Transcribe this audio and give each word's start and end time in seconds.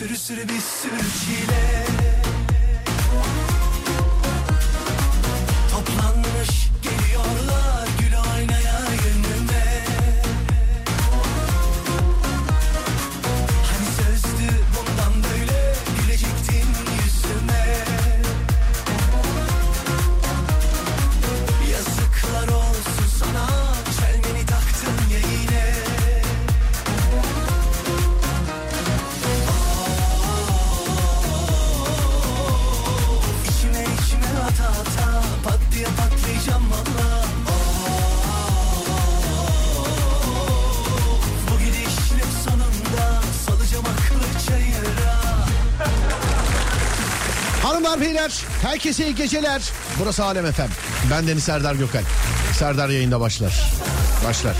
sürü 0.00 0.16
sürü 0.16 0.48
bir 0.48 0.60
sürü 0.60 0.98
çile. 0.98 1.99
Herkese 48.90 49.10
iyi 49.10 49.14
geceler. 49.14 49.62
Burası 50.00 50.24
Alem 50.24 50.46
Efem. 50.46 50.68
Ben 51.10 51.28
Deniz 51.28 51.44
Serdar 51.44 51.74
Gökal. 51.74 52.02
Serdar 52.58 52.88
yayında 52.88 53.20
başlar. 53.20 53.72
Başlar. 54.28 54.56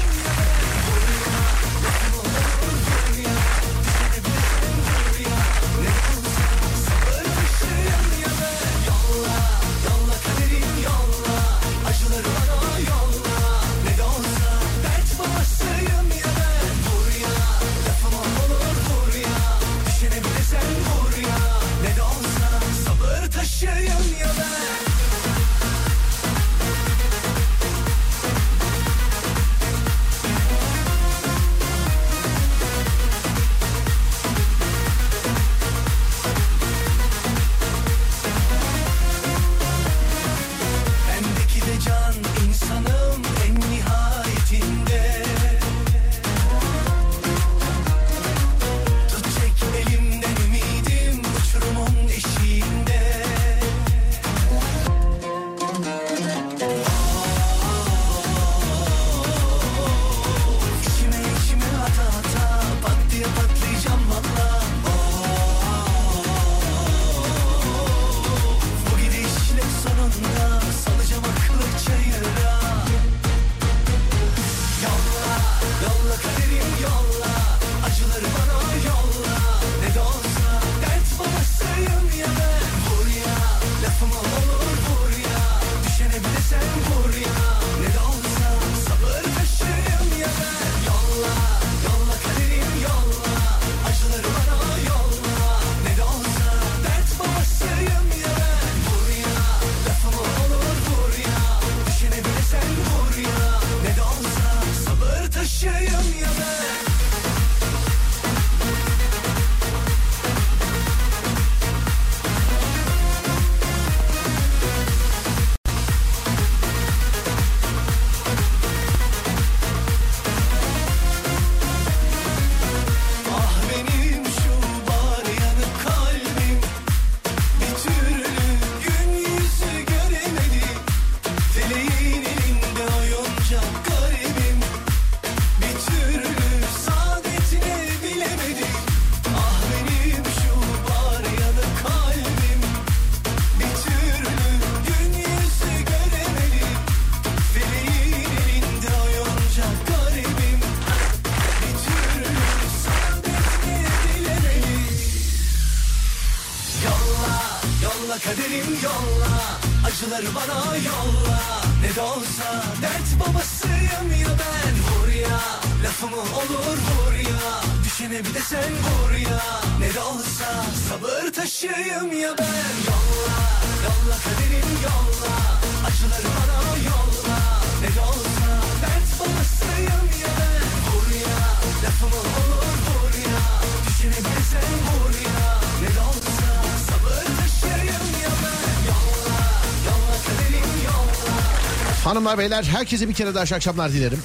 beyler 192.51 192.65
herkese 192.65 193.09
bir 193.09 193.15
kere 193.15 193.35
daha 193.35 193.57
akşamlar 193.57 193.93
dilerim. 193.93 194.19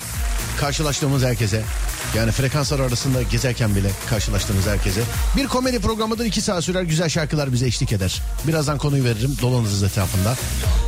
Karşılaştığımız 0.59 1.23
herkese. 1.23 1.61
Yani 2.15 2.31
frekanslar 2.31 2.79
arasında 2.79 3.21
gezerken 3.21 3.75
bile 3.75 3.89
karşılaştığımız 4.09 4.67
herkese. 4.67 5.01
Bir 5.37 5.47
komedi 5.47 5.79
programıdır 5.79 6.25
iki 6.25 6.41
saat 6.41 6.63
sürer 6.63 6.83
güzel 6.83 7.09
şarkılar 7.09 7.53
bize 7.53 7.65
eşlik 7.65 7.91
eder. 7.91 8.21
Birazdan 8.47 8.77
konuyu 8.77 9.03
veririm 9.03 9.37
dolanırız 9.41 9.83
etrafında. 9.83 10.35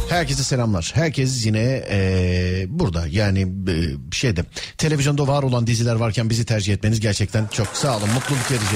Herkese 0.09 0.43
selamlar. 0.43 0.91
Herkes 0.95 1.45
yine 1.45 1.85
ee, 1.89 2.65
burada 2.69 3.07
yani 3.07 3.41
e, 3.41 3.75
şeyde 4.11 4.45
televizyonda 4.77 5.27
var 5.27 5.43
olan 5.43 5.67
diziler 5.67 5.95
varken 5.95 6.29
bizi 6.29 6.45
tercih 6.45 6.73
etmeniz 6.73 6.99
gerçekten 6.99 7.47
çok 7.47 7.67
sağ 7.67 7.97
olun 7.97 8.09
mutluluk 8.09 8.51
verici. 8.51 8.75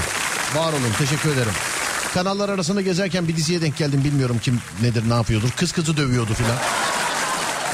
Var 0.56 0.74
olun 0.74 0.94
teşekkür 1.00 1.34
ederim. 1.34 1.54
Kanallar 2.14 2.50
arasında 2.50 2.82
gezerken 2.82 3.28
bir 3.28 3.38
diziye 3.38 3.62
denk 3.62 3.78
geldim 3.78 4.04
bilmiyorum 4.04 4.38
kim 4.42 4.60
nedir 4.82 5.10
ne 5.10 5.14
yapıyordur. 5.14 5.50
Kız 5.52 5.72
kızı 5.72 5.98
dövüyordu 5.98 6.34
filan. 6.34 6.58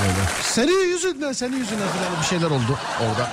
Öyle. 0.02 0.30
Senin 0.44 0.90
yüzünden 0.94 1.34
senin 1.34 1.58
yüzünden 1.58 1.88
filan 1.88 2.22
bir 2.22 2.26
şeyler 2.26 2.46
oldu 2.46 2.80
orada. 3.02 3.32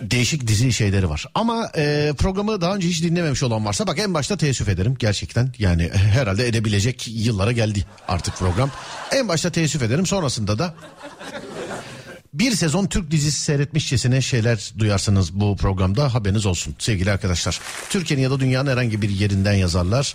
Değişik 0.00 0.46
dizi 0.46 0.72
şeyleri 0.72 1.10
var. 1.10 1.26
Ama 1.34 1.70
e, 1.76 2.12
programı 2.18 2.60
daha 2.60 2.74
önce 2.74 2.88
hiç 2.88 3.02
dinlememiş 3.02 3.42
olan 3.42 3.64
varsa 3.64 3.86
bak 3.86 3.98
en 3.98 4.14
başta 4.14 4.36
teessüf 4.36 4.68
ederim 4.68 4.96
gerçekten. 4.98 5.52
Yani 5.58 5.90
herhalde 5.94 6.48
edebilecek 6.48 7.08
yıllara 7.08 7.52
geldi 7.52 7.84
artık 8.08 8.36
program. 8.36 8.70
En 9.12 9.28
başta 9.28 9.50
teessüf 9.50 9.82
ederim 9.82 10.06
sonrasında 10.06 10.58
da 10.58 10.74
bir 12.34 12.52
sezon 12.52 12.86
Türk 12.86 13.10
dizisi 13.10 13.40
seyretmişçesine 13.40 14.20
şeyler 14.20 14.72
duyarsınız 14.78 15.32
bu 15.32 15.56
programda 15.56 16.14
haberiniz 16.14 16.46
olsun 16.46 16.74
sevgili 16.78 17.10
arkadaşlar. 17.10 17.60
Türkiye'nin 17.90 18.22
ya 18.22 18.30
da 18.30 18.40
dünyanın 18.40 18.70
herhangi 18.70 19.02
bir 19.02 19.10
yerinden 19.10 19.52
yazarlar 19.52 20.14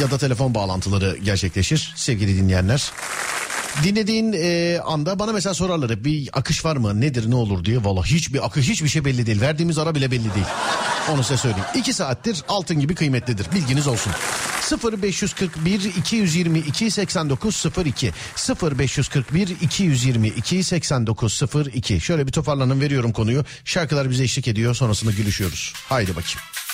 ya 0.00 0.10
da 0.10 0.18
telefon 0.18 0.54
bağlantıları 0.54 1.16
gerçekleşir 1.16 1.92
sevgili 1.96 2.36
dinleyenler. 2.36 2.92
Dinlediğin 3.82 4.32
e, 4.32 4.78
anda 4.84 5.18
bana 5.18 5.32
mesela 5.32 5.54
sorarlar 5.54 5.90
hep 5.90 6.04
bir 6.04 6.28
akış 6.32 6.64
var 6.64 6.76
mı 6.76 7.00
nedir 7.00 7.30
ne 7.30 7.34
olur 7.34 7.64
diye. 7.64 7.84
Valla 7.84 8.04
hiçbir 8.04 8.46
akış 8.46 8.68
hiçbir 8.68 8.88
şey 8.88 9.04
belli 9.04 9.26
değil. 9.26 9.40
Verdiğimiz 9.40 9.78
ara 9.78 9.94
bile 9.94 10.10
belli 10.10 10.34
değil. 10.34 10.46
Onu 11.10 11.22
size 11.22 11.36
söyleyeyim. 11.36 11.66
İki 11.74 11.92
saattir 11.92 12.44
altın 12.48 12.80
gibi 12.80 12.94
kıymetlidir. 12.94 13.46
Bilginiz 13.54 13.86
olsun. 13.86 14.12
0541 15.02 15.80
222 15.84 16.90
8902 16.90 18.12
0541 18.62 19.48
222 19.60 20.64
8902 20.64 22.00
Şöyle 22.00 22.26
bir 22.26 22.32
toparlanın 22.32 22.80
veriyorum 22.80 23.12
konuyu. 23.12 23.44
Şarkılar 23.64 24.10
bize 24.10 24.24
eşlik 24.24 24.48
ediyor 24.48 24.74
sonrasında 24.74 25.10
gülüşüyoruz. 25.10 25.72
Haydi 25.88 26.10
bakayım. 26.10 26.67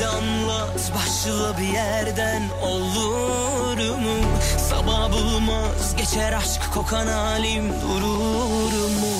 De 0.00 0.06
anlat 0.06 0.92
başla 0.94 1.58
bir 1.58 1.68
yerden 1.68 2.42
olur 2.62 3.78
mu? 3.78 4.16
Sabah 4.58 5.12
bulmaz 5.12 5.96
geçer 5.96 6.32
aşk 6.32 6.72
kokan 6.74 7.06
halim 7.06 7.68
durur 7.68 8.72
mu? 9.00 9.16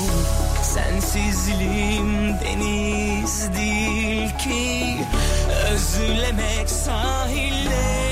Sensizliğim 0.62 2.34
deniz 2.40 3.54
değil 3.54 4.38
ki 4.38 4.98
Özlemek 5.72 6.70
sahile 6.70 8.07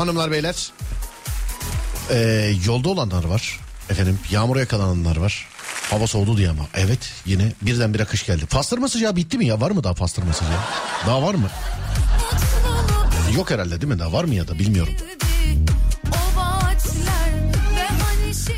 hanımlar 0.00 0.30
beyler. 0.30 0.72
Ee, 2.10 2.52
yolda 2.66 2.88
olanlar 2.88 3.24
var. 3.24 3.60
Efendim 3.90 4.18
yağmura 4.30 4.60
yakalananlar 4.60 5.16
var. 5.16 5.48
Hava 5.90 6.06
soğudu 6.06 6.36
diye 6.36 6.50
ama. 6.50 6.66
Evet 6.74 7.12
yine 7.26 7.52
birden 7.62 7.94
bir 7.94 8.00
akış 8.00 8.26
geldi. 8.26 8.46
Pastırma 8.46 8.88
sıcağı 8.88 9.16
bitti 9.16 9.38
mi 9.38 9.46
ya? 9.46 9.60
Var 9.60 9.70
mı 9.70 9.84
daha 9.84 9.94
pastırma 9.94 10.32
sıcağı? 10.32 10.60
Daha 11.06 11.22
var 11.22 11.34
mı? 11.34 11.50
Yok 13.36 13.50
herhalde 13.50 13.80
değil 13.80 13.92
mi? 13.92 13.98
Daha 13.98 14.12
var 14.12 14.24
mı 14.24 14.34
ya 14.34 14.48
da 14.48 14.58
bilmiyorum. 14.58 14.94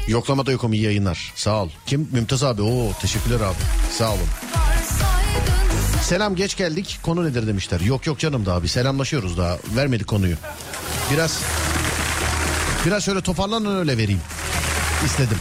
Yoklamada 0.09 0.53
yokum 0.53 0.73
iyi 0.73 0.83
yayınlar. 0.83 1.33
Sağ 1.37 1.63
ol. 1.63 1.69
Kim? 1.87 2.09
Mümtaz 2.13 2.43
abi. 2.45 2.63
Oo 2.63 2.93
teşekkürler 3.01 3.41
abi. 3.41 3.57
Sağ 3.99 4.11
olun. 4.11 4.29
Selam 6.03 6.37
geç 6.37 6.57
geldik. 6.57 6.99
Konu 7.03 7.25
nedir 7.25 7.47
demişler. 7.47 7.81
Yok 7.81 8.07
yok 8.07 8.19
canım 8.19 8.47
da 8.47 8.55
abi. 8.55 8.69
Selamlaşıyoruz 8.69 9.39
daha. 9.39 9.59
Vermedik 9.77 10.07
konuyu. 10.07 10.37
Biraz 11.13 11.41
biraz 12.87 13.05
şöyle 13.05 13.21
toparlanın 13.21 13.79
öyle 13.79 13.99
vereyim 13.99 14.21
istedim. 15.05 15.39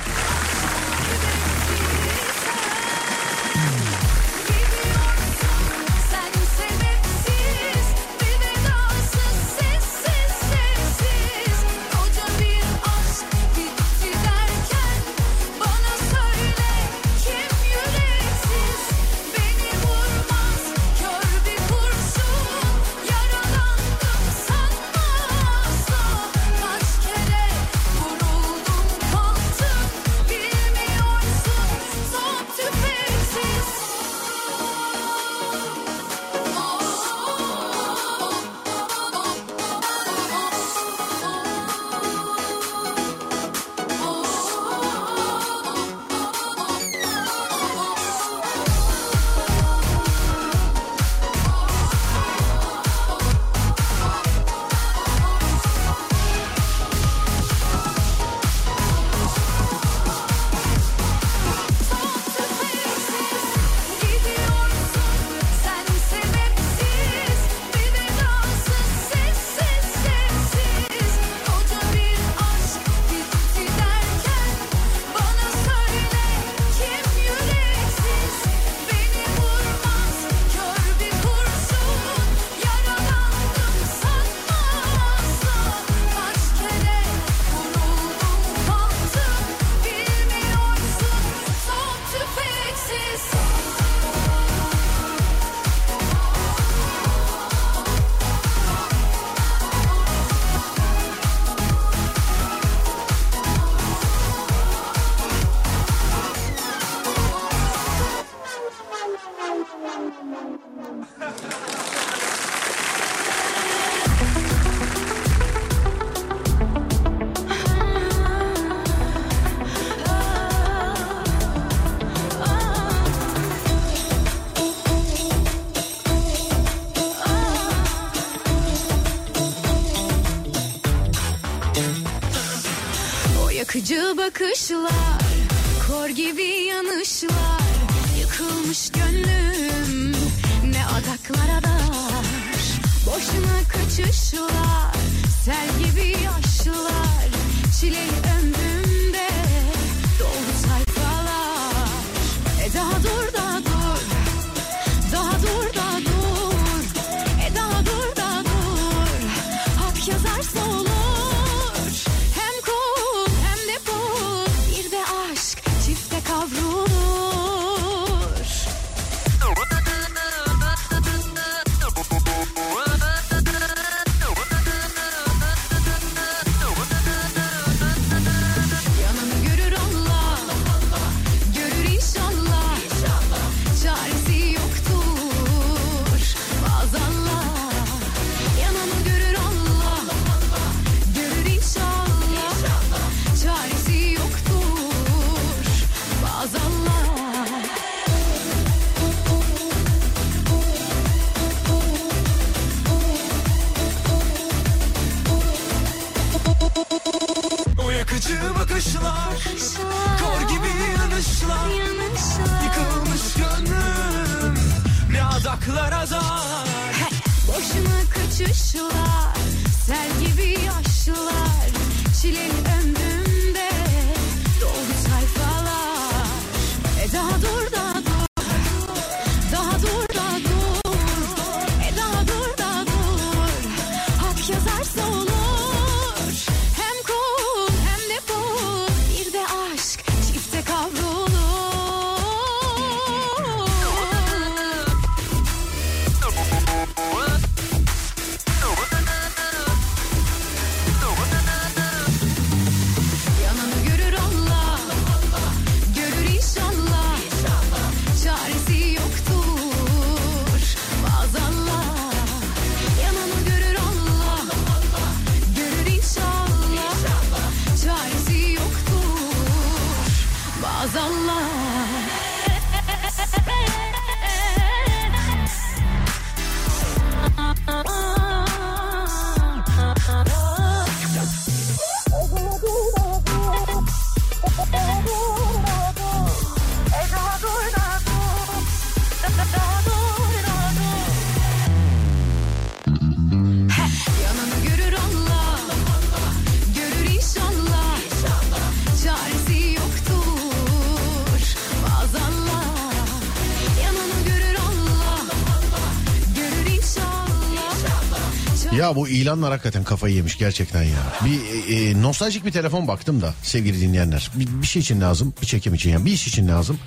Bu 308.95 309.08
ilanlar 309.08 309.51
hakikaten 309.51 309.84
kafayı 309.84 310.15
yemiş 310.15 310.38
gerçekten 310.38 310.84
ya. 310.84 311.13
Bir 311.25 311.69
e, 311.69 311.89
e, 311.89 312.01
nostaljik 312.01 312.45
bir 312.45 312.51
telefon 312.51 312.88
baktım 312.88 313.21
da 313.21 313.34
sevgili 313.43 313.82
dinleyenler. 313.82 314.32
Bir, 314.36 314.47
bir 314.62 314.67
şey 314.67 314.82
için 314.82 315.01
lazım, 315.01 315.34
bir 315.41 315.47
çekim 315.47 315.73
için 315.73 315.89
yani 315.89 316.06
bir 316.06 316.12
iş 316.12 316.27
için 316.27 316.47
lazım. 316.47 316.80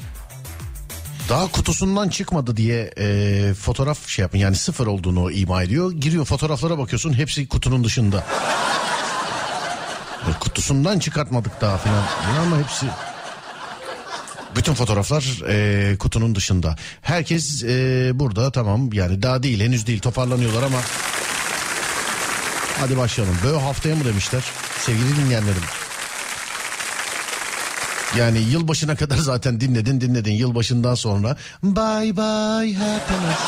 Daha 1.29 1.47
kutusundan 1.47 2.09
çıkmadı 2.09 2.57
diye 2.57 2.91
e, 2.99 3.55
fotoğraf 3.55 4.09
şey 4.09 4.23
yapın 4.23 4.39
yani 4.39 4.57
sıfır 4.57 4.87
olduğunu 4.87 5.31
ima 5.31 5.63
ediyor. 5.63 5.93
Giriyor 5.93 6.25
fotoğraflara 6.25 6.79
bakıyorsun 6.79 7.13
hepsi 7.13 7.49
kutunun 7.49 7.85
dışında. 7.85 8.27
E, 10.29 10.39
kutusundan 10.41 10.99
çıkartmadık 10.99 11.61
daha 11.61 11.79
filan 11.79 12.03
Ya 12.35 12.41
ama 12.43 12.59
hepsi 12.59 12.87
bütün 14.57 14.75
fotoğraflar 14.75 15.43
e, 15.49 15.97
kutunun 15.99 16.35
dışında. 16.35 16.77
Herkes 17.03 17.65
e, 17.65 18.11
burada 18.15 18.51
tamam 18.51 18.93
yani 18.93 19.23
daha 19.23 19.43
değil 19.43 19.61
henüz 19.61 19.87
değil 19.87 20.01
toparlanıyorlar 20.01 20.63
ama 20.63 20.79
hadi 22.81 22.97
başlayalım. 22.97 23.37
Böyle 23.45 23.61
haftaya 23.61 23.97
mı 23.97 24.05
demişler 24.05 24.45
sevgili 24.79 25.17
dinleyenlerim. 25.17 25.63
Yani 28.17 28.39
yılbaşına 28.39 28.97
kadar 28.97 29.17
zaten 29.17 29.61
dinledin 29.61 30.01
dinledin 30.01 30.33
yılbaşından 30.33 30.95
sonra 30.95 31.37
bye 31.63 32.17
bye 32.17 32.75
happiness. 32.75 33.39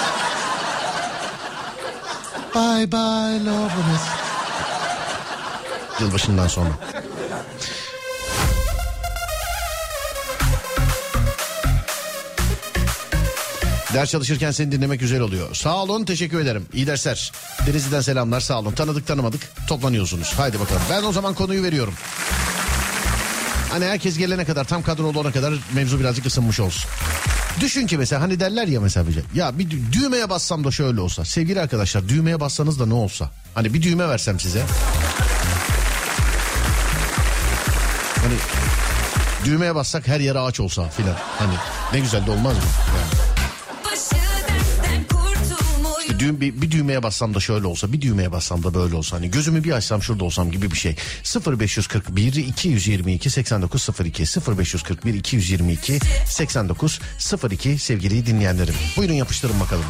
Bye 2.55 2.93
bye 2.93 3.45
loveliness. 3.45 4.03
Yılbaşından 6.01 6.49
sonra. 6.49 6.71
Ders 13.97 14.11
çalışırken 14.11 14.51
seni 14.51 14.73
dinlemek 14.73 15.01
güzel 15.01 15.21
oluyor. 15.21 15.55
Sağ 15.55 15.77
olun 15.83 16.05
teşekkür 16.05 16.41
ederim. 16.41 16.67
İyi 16.73 16.87
dersler. 16.87 17.33
Denizli'den 17.67 18.01
selamlar 18.01 18.41
sağ 18.41 18.59
olun. 18.59 18.73
Tanıdık 18.73 19.07
tanımadık 19.07 19.41
toplanıyorsunuz. 19.69 20.33
Haydi 20.37 20.61
bakalım. 20.61 20.83
Ben 20.91 21.03
o 21.03 21.13
zaman 21.13 21.35
konuyu 21.35 21.63
veriyorum. 21.63 21.95
Hani 23.71 23.85
herkes 23.85 24.19
gelene 24.19 24.45
kadar 24.45 24.65
tam 24.65 24.83
kadro 24.83 25.07
olana 25.07 25.33
kadar 25.33 25.55
mevzu 25.75 26.01
birazcık 26.01 26.27
ısınmış 26.27 26.61
olsun. 26.61 26.91
Düşün 27.61 27.87
ki 27.87 27.99
mesela 27.99 28.23
hani 28.23 28.41
derler 28.41 28.67
ya 28.69 28.81
mesela 28.81 29.09
bize. 29.09 29.21
Ya 29.35 29.59
bir 29.59 29.71
dü- 29.71 29.93
düğmeye 29.93 30.31
bassam 30.31 30.65
da 30.65 30.71
şöyle 30.71 31.01
olsa. 31.01 31.25
Sevgili 31.25 31.61
arkadaşlar 31.61 32.09
düğmeye 32.09 32.41
bassanız 32.41 32.81
da 32.81 32.87
ne 32.87 32.95
olsa. 32.95 33.31
Hani 33.55 33.75
bir 33.75 33.83
düğme 33.83 34.09
versem 34.09 34.41
size. 34.41 34.63
Hani 38.17 38.35
düğmeye 39.45 39.75
bassak 39.75 40.09
her 40.09 40.21
yer 40.21 40.37
ağaç 40.37 40.61
olsa 40.61 40.89
filan. 40.89 41.17
Hani 41.39 41.55
ne 41.93 42.01
güzel 42.01 42.27
de 42.27 42.31
olmaz 42.31 42.57
mı? 42.57 42.63
Yani. 42.99 43.16
Düğüm, 46.19 46.41
bir, 46.41 46.63
bir 46.63 46.71
düğmeye 46.71 47.03
bassam 47.03 47.35
da 47.35 47.41
şöyle 47.41 47.67
olsa 47.67 47.93
bir 47.93 48.01
düğmeye 48.01 48.33
bassam 48.33 48.63
da 48.63 48.75
böyle 48.75 48.97
olsa 48.97 49.17
hani 49.17 49.31
gözümü 49.31 49.65
bir 49.65 49.73
açsam 49.73 50.03
şurada 50.03 50.25
olsam 50.25 50.51
gibi 50.51 50.71
bir 50.71 50.77
şey. 50.77 50.97
0541 51.47 52.35
222 52.35 53.31
8902 53.31 54.25
0541 54.59 55.15
222 55.15 55.99
8902 56.27 57.79
sevgili 57.79 58.27
dinleyenlerim. 58.27 58.75
Buyurun 58.97 59.15
yapıştırın 59.15 59.61
bakalım 59.61 59.85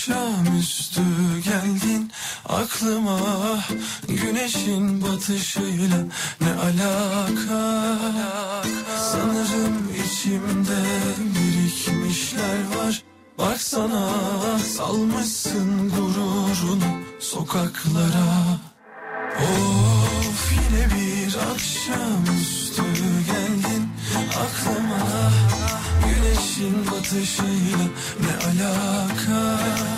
Akşamüstü 0.00 1.02
geldin 1.44 2.12
aklıma 2.48 3.18
Güneşin 4.08 5.02
batışıyla 5.02 5.98
ne 6.40 6.52
alaka? 6.52 7.86
Sanırım 9.12 9.88
içimde 10.04 10.82
birikmişler 11.18 12.58
var. 12.76 13.02
Baksana 13.38 14.08
salmışsın 14.58 15.90
gururunu 15.90 17.00
sokaklara. 17.20 18.58
Of 19.40 20.52
yine 20.52 20.86
bir 20.86 21.34
akşamüstü 21.52 22.82
geldin 23.26 23.88
aklıma. 24.30 25.30
Güneşin 26.04 26.86
batışıyla 26.86 27.86
ne 28.20 28.46
alaka? 28.46 29.89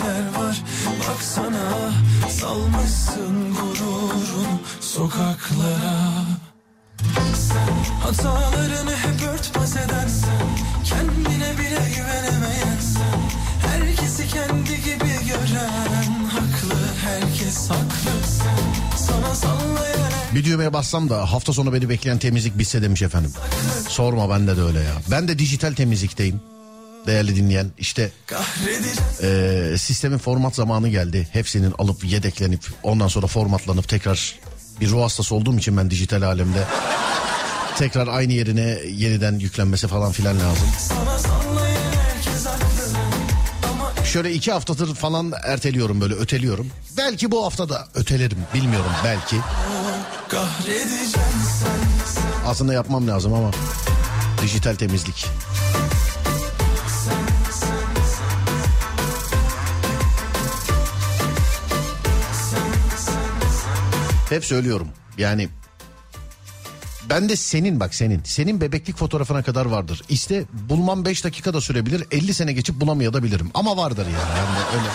Birikmişler 0.00 0.42
var 0.42 0.62
Baksana 1.08 1.92
salmışsın 2.28 3.54
gururunu 3.54 4.60
sokaklara 4.80 6.24
sen 7.34 7.84
hatalarını 8.02 8.90
hep 8.90 9.28
örtbas 9.34 9.76
edensen 9.76 10.48
Kendine 10.84 11.58
bile 11.58 11.88
güvenemeyensen 11.96 13.20
Herkesi 13.66 14.28
kendi 14.28 14.76
gibi 14.76 15.28
gören 15.28 16.24
Haklı 16.30 16.76
herkes 17.04 17.70
haklı 17.70 18.26
sen 18.26 18.96
Sana 18.96 19.34
sallayan 19.34 20.12
Bir 20.34 20.44
düğmeye 20.44 20.72
bassam 20.72 21.10
da 21.10 21.32
hafta 21.32 21.52
sonu 21.52 21.72
beni 21.72 21.88
bekleyen 21.88 22.18
temizlik 22.18 22.58
bitse 22.58 22.82
demiş 22.82 23.02
efendim. 23.02 23.32
Sorma 23.88 24.30
bende 24.30 24.56
de 24.56 24.62
öyle 24.62 24.78
ya. 24.78 24.92
Ben 25.10 25.28
de 25.28 25.38
dijital 25.38 25.74
temizlikteyim. 25.74 26.40
Değerli 27.06 27.36
dinleyen 27.36 27.70
işte 27.78 28.10
eee, 29.22 29.78
sistemin 29.78 30.18
format 30.18 30.54
zamanı 30.54 30.88
geldi. 30.88 31.28
Hepsinin 31.32 31.74
alıp 31.78 32.04
yedeklenip 32.04 32.60
ondan 32.82 33.08
sonra 33.08 33.26
formatlanıp 33.26 33.88
tekrar 33.88 34.34
bir 34.80 34.90
ruh 34.90 35.02
hastası 35.02 35.34
olduğum 35.34 35.58
için 35.58 35.76
ben 35.76 35.90
dijital 35.90 36.22
alemde 36.22 36.64
tekrar 37.78 38.08
aynı 38.08 38.32
yerine 38.32 38.78
yeniden 38.96 39.38
yüklenmesi 39.38 39.88
falan 39.88 40.12
filan 40.12 40.36
lazım. 40.40 40.68
Şöyle 44.04 44.32
iki 44.32 44.52
haftadır 44.52 44.94
falan 44.94 45.32
erteliyorum 45.44 46.00
böyle 46.00 46.14
öteliyorum. 46.14 46.66
Belki 46.96 47.30
bu 47.30 47.44
hafta 47.44 47.68
da 47.68 47.88
ötelerim 47.94 48.38
bilmiyorum 48.54 48.90
belki. 49.04 49.36
Aslında 52.46 52.72
yapmam 52.72 53.08
lazım 53.08 53.34
ama 53.34 53.50
dijital 54.42 54.74
temizlik. 54.74 55.26
Hep 64.30 64.44
söylüyorum 64.44 64.88
yani 65.18 65.48
ben 67.10 67.28
de 67.28 67.36
senin 67.36 67.80
bak 67.80 67.94
senin 67.94 68.22
senin 68.24 68.60
bebeklik 68.60 68.96
fotoğrafına 68.96 69.42
kadar 69.42 69.66
vardır. 69.66 70.02
İşte 70.08 70.44
bulmam 70.52 71.04
5 71.04 71.24
dakika 71.24 71.54
da 71.54 71.60
sürebilir 71.60 72.04
50 72.10 72.34
sene 72.34 72.52
geçip 72.52 72.80
bulamayabilirim 72.80 73.50
ama 73.54 73.76
vardır 73.76 74.06
yani. 74.06 74.38
yani 74.38 74.58
öyle. 74.74 74.90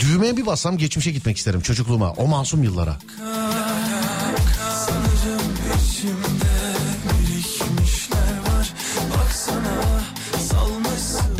Düğmeye 0.00 0.36
bir 0.36 0.46
bassam 0.46 0.78
geçmişe 0.78 1.10
gitmek 1.10 1.36
isterim 1.36 1.60
çocukluğuma 1.60 2.10
o 2.12 2.26
masum 2.26 2.62
yıllara. 2.62 2.96
Sanırım 3.18 3.79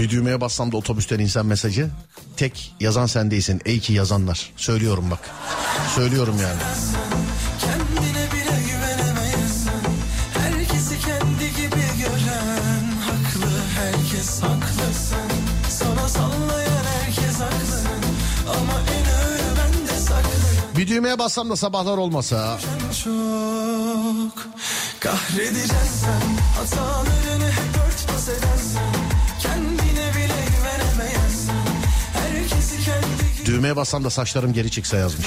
Bir 0.01 0.11
düğmeye 0.11 0.41
bassam 0.41 0.73
da 0.73 0.77
otobüsten 0.77 1.19
insan 1.19 1.47
mesajı. 1.47 1.91
Tek 2.37 2.75
yazan 2.81 3.07
sen 3.07 3.31
değilsin. 3.31 3.61
Ey 3.65 3.81
ki 3.81 3.93
yazanlar. 3.93 4.53
Söylüyorum 4.57 5.11
bak. 5.11 5.31
Söylüyorum 5.95 6.37
yani. 6.43 6.61
Bir 20.77 20.89
düğmeye 20.89 21.19
bassam 21.19 21.51
da 21.51 21.57
sabahlar 21.57 21.99
olmasa. 21.99 22.59
Çok 23.05 24.47
kahredeceksen 25.01 26.21
Hatalarını 26.57 27.51
hep 27.51 27.77
örtbas 27.87 28.29
edensen 28.29 29.00
Düğmeye 33.45 33.77
bassam 33.77 34.05
da 34.05 34.11
saçlarım 34.11 34.53
geri 34.53 34.71
çıksa 34.71 34.97
yazmış. 34.97 35.27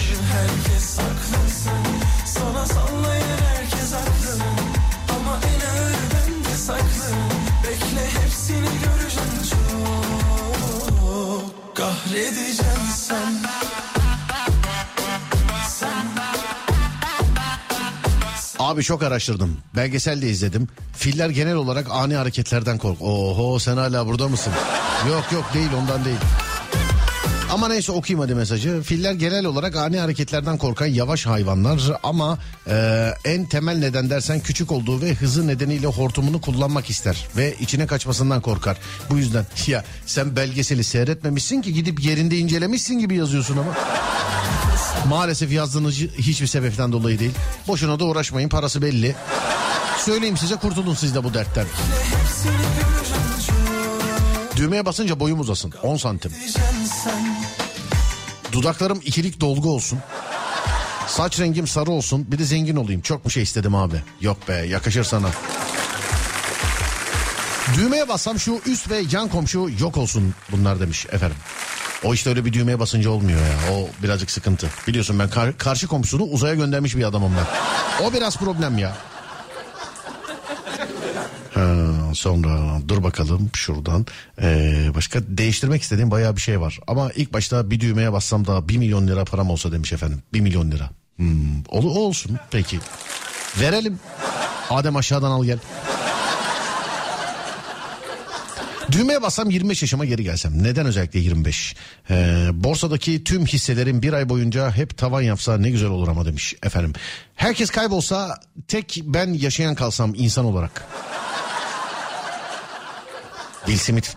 Sen 15.66 16.04
Abi 18.60 18.84
çok 18.84 19.04
araştırdım. 19.04 19.58
Belgesel 19.76 20.22
de 20.22 20.30
izledim. 20.30 20.68
Filler 20.94 21.30
genel 21.30 21.56
olarak 21.56 21.88
ani 21.92 22.16
hareketlerden 22.16 22.78
kork. 22.78 23.02
Oho 23.02 23.60
sen 23.60 23.78
hala 23.78 24.08
burada 24.08 24.28
mısın? 24.28 24.54
yok 25.10 25.32
yok 25.32 25.54
değil 25.54 25.70
ondan 25.82 26.06
değil. 26.06 26.18
Ama 27.54 27.68
neyse 27.68 27.92
okuyayım 27.92 28.20
hadi 28.20 28.36
mesajı. 28.36 28.82
Filler 28.82 29.14
genel 29.14 29.46
olarak 29.46 29.76
ani 29.76 30.00
hareketlerden 30.00 30.58
korkan 30.58 30.86
yavaş 30.86 31.26
hayvanlar 31.26 31.82
ama 32.04 32.38
e, 32.68 33.10
en 33.26 33.46
temel 33.46 33.78
neden 33.78 34.10
dersen 34.10 34.40
küçük 34.40 34.72
olduğu 34.72 35.02
ve 35.02 35.14
hızı 35.14 35.48
nedeniyle 35.48 35.88
hortumunu 35.88 36.42
kullanmak 36.42 36.90
ister 36.90 37.28
ve 37.38 37.56
içine 37.60 37.88
kaçmasından 37.88 38.42
korkar. 38.42 38.78
Bu 39.10 39.18
yüzden 39.18 39.46
ya 39.68 39.84
sen 40.06 40.36
belgeseli 40.36 40.84
seyretmemişsin 40.84 41.62
ki 41.62 41.74
gidip 41.74 42.04
yerinde 42.04 42.38
incelemişsin 42.38 43.00
gibi 43.00 43.16
yazıyorsun 43.16 43.58
ama. 43.58 43.72
Maalesef 45.08 45.52
yazdığınız 45.52 45.96
hiçbir 46.18 46.48
sebepten 46.48 46.92
dolayı 46.92 47.20
değil. 47.20 47.34
Boşuna 47.68 48.00
da 48.00 48.06
uğraşmayın 48.06 48.50
parası 48.50 48.82
belli. 48.82 49.16
Söyleyeyim 49.98 50.38
size 50.38 50.56
kurtulun 50.56 50.94
siz 50.94 51.16
de 51.16 51.24
bu 51.24 51.34
dertten. 51.34 51.66
Düğmeye 54.56 54.86
basınca 54.86 55.20
boyum 55.20 55.40
uzasın 55.40 55.74
10 55.84 55.98
santim. 55.98 56.32
Dudaklarım 58.54 59.02
ikilik 59.06 59.42
dolgu 59.42 59.70
olsun. 59.76 60.00
Saç 61.08 61.40
rengim 61.40 61.68
sarı 61.68 61.92
olsun. 61.92 62.32
Bir 62.32 62.38
de 62.40 62.44
zengin 62.44 62.76
olayım. 62.76 63.02
Çok 63.02 63.26
mu 63.26 63.32
şey 63.32 63.44
istedim 63.44 63.76
abi? 63.76 63.96
Yok 64.22 64.48
be 64.48 64.54
yakışır 64.54 65.04
sana. 65.04 65.28
Düğmeye 67.78 68.10
bassam 68.10 68.40
şu 68.40 68.62
üst 68.66 68.90
ve 68.90 69.02
yan 69.12 69.28
komşu 69.30 69.70
yok 69.80 69.98
olsun 69.98 70.34
bunlar 70.52 70.80
demiş 70.80 71.06
efendim. 71.12 71.38
O 72.04 72.14
işte 72.14 72.30
öyle 72.30 72.46
bir 72.46 72.54
düğmeye 72.54 72.80
basınca 72.80 73.10
olmuyor 73.10 73.40
ya. 73.40 73.74
O 73.76 74.04
birazcık 74.04 74.32
sıkıntı. 74.32 74.70
Biliyorsun 74.88 75.20
ben 75.20 75.30
kar- 75.30 75.58
karşı 75.58 75.88
komşusunu 75.88 76.24
uzaya 76.24 76.56
göndermiş 76.56 76.96
bir 76.96 77.04
adamım 77.04 77.34
ben. 77.38 77.46
O 78.06 78.14
biraz 78.14 78.38
problem 78.38 78.78
ya. 78.78 78.98
Ha, 81.54 81.76
sonra 82.14 82.82
dur 82.88 83.04
bakalım 83.04 83.50
şuradan. 83.54 84.06
Ee, 84.42 84.92
başka 84.96 85.20
değiştirmek 85.28 85.82
istediğim 85.82 86.12
bayağı 86.12 86.36
bir 86.36 86.42
şey 86.42 86.62
var. 86.62 86.80
Ama 86.88 87.12
ilk 87.16 87.34
başta 87.34 87.72
bir 87.72 87.80
düğmeye 87.80 88.14
bassam 88.14 88.48
da 88.48 88.70
1 88.70 88.78
milyon 88.78 89.08
lira 89.08 89.26
param 89.26 89.50
olsa 89.50 89.72
demiş 89.72 89.94
efendim. 89.94 90.22
1 90.34 90.40
milyon 90.40 90.72
lira. 90.72 90.90
Hmm, 91.16 91.64
ol, 91.70 91.96
olsun 91.96 92.38
peki. 92.52 92.80
Verelim. 93.60 94.00
Adem 94.70 94.96
aşağıdan 94.96 95.32
al 95.32 95.46
gel. 95.46 95.60
Düğmeye 98.92 99.22
bassam 99.22 99.50
25 99.50 99.82
yaşıma 99.82 100.06
geri 100.06 100.24
gelsem. 100.24 100.64
Neden 100.64 100.86
özellikle 100.86 101.20
25? 101.20 101.76
Ee, 102.10 102.48
borsadaki 102.54 103.24
tüm 103.24 103.46
hisselerin 103.46 104.02
bir 104.02 104.14
ay 104.14 104.30
boyunca 104.30 104.72
hep 104.72 104.98
tavan 104.98 105.22
yapsa 105.22 105.58
ne 105.58 105.70
güzel 105.70 105.90
olur 105.90 106.08
ama 106.08 106.26
demiş 106.26 106.56
efendim. 106.64 106.94
Herkes 107.36 107.70
kaybolsa 107.70 108.40
tek 108.68 109.02
ben 109.04 109.34
yaşayan 109.34 109.76
kalsam 109.76 110.14
insan 110.16 110.46
olarak. 110.46 110.88
Will 113.66 113.78
Smith 113.78 114.10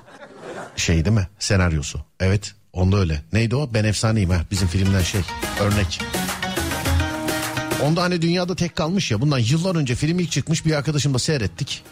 şey 0.76 1.04
değil 1.04 1.16
mi? 1.16 1.28
Senaryosu. 1.38 2.00
Evet 2.20 2.54
onda 2.72 2.96
öyle. 2.96 3.22
Neydi 3.32 3.56
o? 3.56 3.74
Ben 3.74 3.84
efsaneyim 3.84 4.30
ha. 4.30 4.40
Bizim 4.50 4.68
filmden 4.68 5.02
şey. 5.02 5.20
Örnek. 5.60 6.00
Onda 7.82 8.02
hani 8.02 8.22
dünyada 8.22 8.56
tek 8.56 8.76
kalmış 8.76 9.10
ya. 9.10 9.20
Bundan 9.20 9.38
yıllar 9.38 9.76
önce 9.76 9.94
film 9.94 10.18
ilk 10.18 10.30
çıkmış 10.30 10.66
bir 10.66 10.74
arkadaşımla 10.74 11.18
seyrettik. 11.18 11.82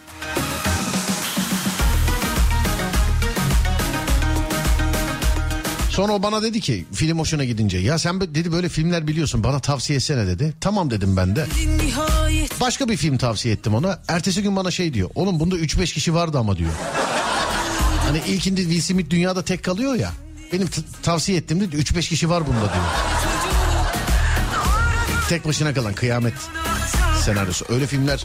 Sonra 5.91 6.13
o 6.13 6.23
bana 6.23 6.43
dedi 6.43 6.61
ki 6.61 6.87
film 6.93 7.19
hoşuna 7.19 7.45
gidince 7.45 7.79
ya 7.79 7.99
sen 7.99 8.21
dedi 8.21 8.53
böyle 8.53 8.69
filmler 8.69 9.07
biliyorsun 9.07 9.45
bana 9.45 9.61
tavsiye 9.61 9.97
etsene 9.97 10.27
dedi. 10.27 10.55
Tamam 10.61 10.91
dedim 10.91 11.17
ben 11.17 11.37
de. 11.37 11.47
Başka 12.61 12.89
bir 12.89 12.97
film 12.97 13.19
tavsiye 13.19 13.55
ettim 13.55 13.75
ona. 13.75 13.99
Ertesi 14.09 14.43
gün 14.43 14.57
bana 14.57 14.71
şey 14.71 14.95
diyor. 14.95 15.11
Oğlum 15.15 15.41
bunda 15.41 15.57
3-5 15.57 15.95
kişi 15.95 16.15
vardı 16.15 16.39
ama 16.39 16.57
diyor. 16.57 16.71
Hani 18.15 18.27
ilkinde 18.27 18.61
Will 18.63 18.81
Smith 18.81 19.11
dünyada 19.11 19.43
tek 19.43 19.65
kalıyor 19.65 19.95
ya. 19.95 20.13
Benim 20.53 20.67
t- 20.67 20.83
tavsiye 21.03 21.39
ettiğimde 21.39 21.65
3-5 21.65 22.09
kişi 22.09 22.31
var 22.31 22.47
bunda 22.47 22.61
diyor. 22.61 22.85
Tek 25.29 25.47
başına 25.47 25.75
kalan 25.75 25.95
kıyamet 25.95 26.35
senaryosu. 27.25 27.65
Öyle 27.69 27.87
filmler 27.87 28.25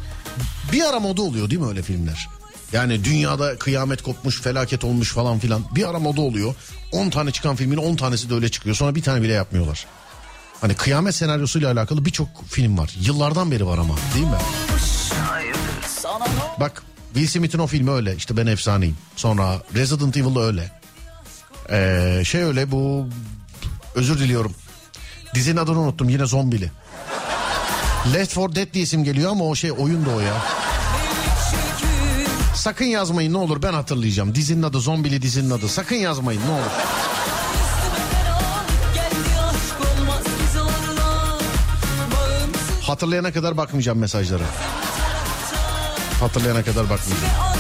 bir 0.72 0.84
ara 0.90 1.00
moda 1.00 1.22
oluyor 1.22 1.50
değil 1.50 1.62
mi 1.62 1.68
öyle 1.68 1.82
filmler? 1.82 2.28
Yani 2.74 3.04
dünyada 3.04 3.58
kıyamet 3.58 4.02
kopmuş, 4.02 4.42
felaket 4.42 4.84
olmuş 4.84 5.12
falan 5.14 5.40
filan. 5.40 5.64
Bir 5.76 5.90
ara 5.90 6.00
moda 6.00 6.22
oluyor. 6.22 6.56
10 6.92 7.10
tane 7.10 7.32
çıkan 7.32 7.56
filmin 7.56 7.78
10 7.78 7.96
tanesi 7.96 8.30
de 8.30 8.34
öyle 8.34 8.50
çıkıyor. 8.50 8.76
Sonra 8.76 8.96
bir 8.96 9.02
tane 9.02 9.22
bile 9.22 9.34
yapmıyorlar. 9.34 9.86
Hani 10.62 10.74
kıyamet 10.74 11.16
senaryosuyla 11.16 11.72
alakalı 11.72 12.06
birçok 12.06 12.28
film 12.48 12.78
var. 12.78 12.96
Yıllardan 13.00 13.52
beri 13.52 13.66
var 13.66 13.78
ama 13.78 13.96
değil 14.16 14.26
mi? 14.26 14.38
Bak 16.60 16.84
Will 17.14 17.28
Smith'in 17.28 17.60
o 17.60 17.68
filmi 17.68 17.92
öyle. 17.92 18.16
İşte 18.16 18.38
ben 18.38 18.48
efsaneyim. 18.48 18.98
Sonra 19.16 19.62
Resident 19.76 20.18
Evil 20.18 20.38
öyle. 20.38 20.72
Ee, 21.72 22.22
şey 22.26 22.44
öyle 22.44 22.72
bu 22.72 23.08
özür 23.96 24.20
diliyorum. 24.20 24.54
Dizinin 25.36 25.58
adını 25.58 25.80
unuttum 25.80 26.10
yine 26.10 26.26
zombili. 26.26 26.72
Left 28.14 28.36
4 28.38 28.56
Dead 28.56 28.74
diye 28.74 28.84
isim 28.84 29.04
geliyor 29.04 29.32
ama 29.32 29.46
o 29.46 29.56
şey 29.56 29.72
oyun 29.72 30.06
da 30.06 30.10
o 30.10 30.20
ya. 30.20 30.34
Sakın 32.56 32.86
yazmayın 32.86 33.34
ne 33.34 33.38
olur 33.38 33.62
ben 33.62 33.74
hatırlayacağım. 33.74 34.36
Dizinin 34.36 34.64
adı 34.64 34.80
zombili 34.80 35.22
dizinin 35.22 35.50
adı. 35.50 35.68
Sakın 35.68 35.96
yazmayın 35.96 36.42
ne 36.42 36.52
olur. 36.52 36.72
Hatırlayana 42.82 43.32
kadar 43.34 43.58
bakmayacağım 43.58 44.00
mesajlara. 44.00 44.44
Hatırlayana 46.20 46.64
kadar 46.64 46.84
bakmayacağım. 46.90 47.34
Oh. 47.42 47.60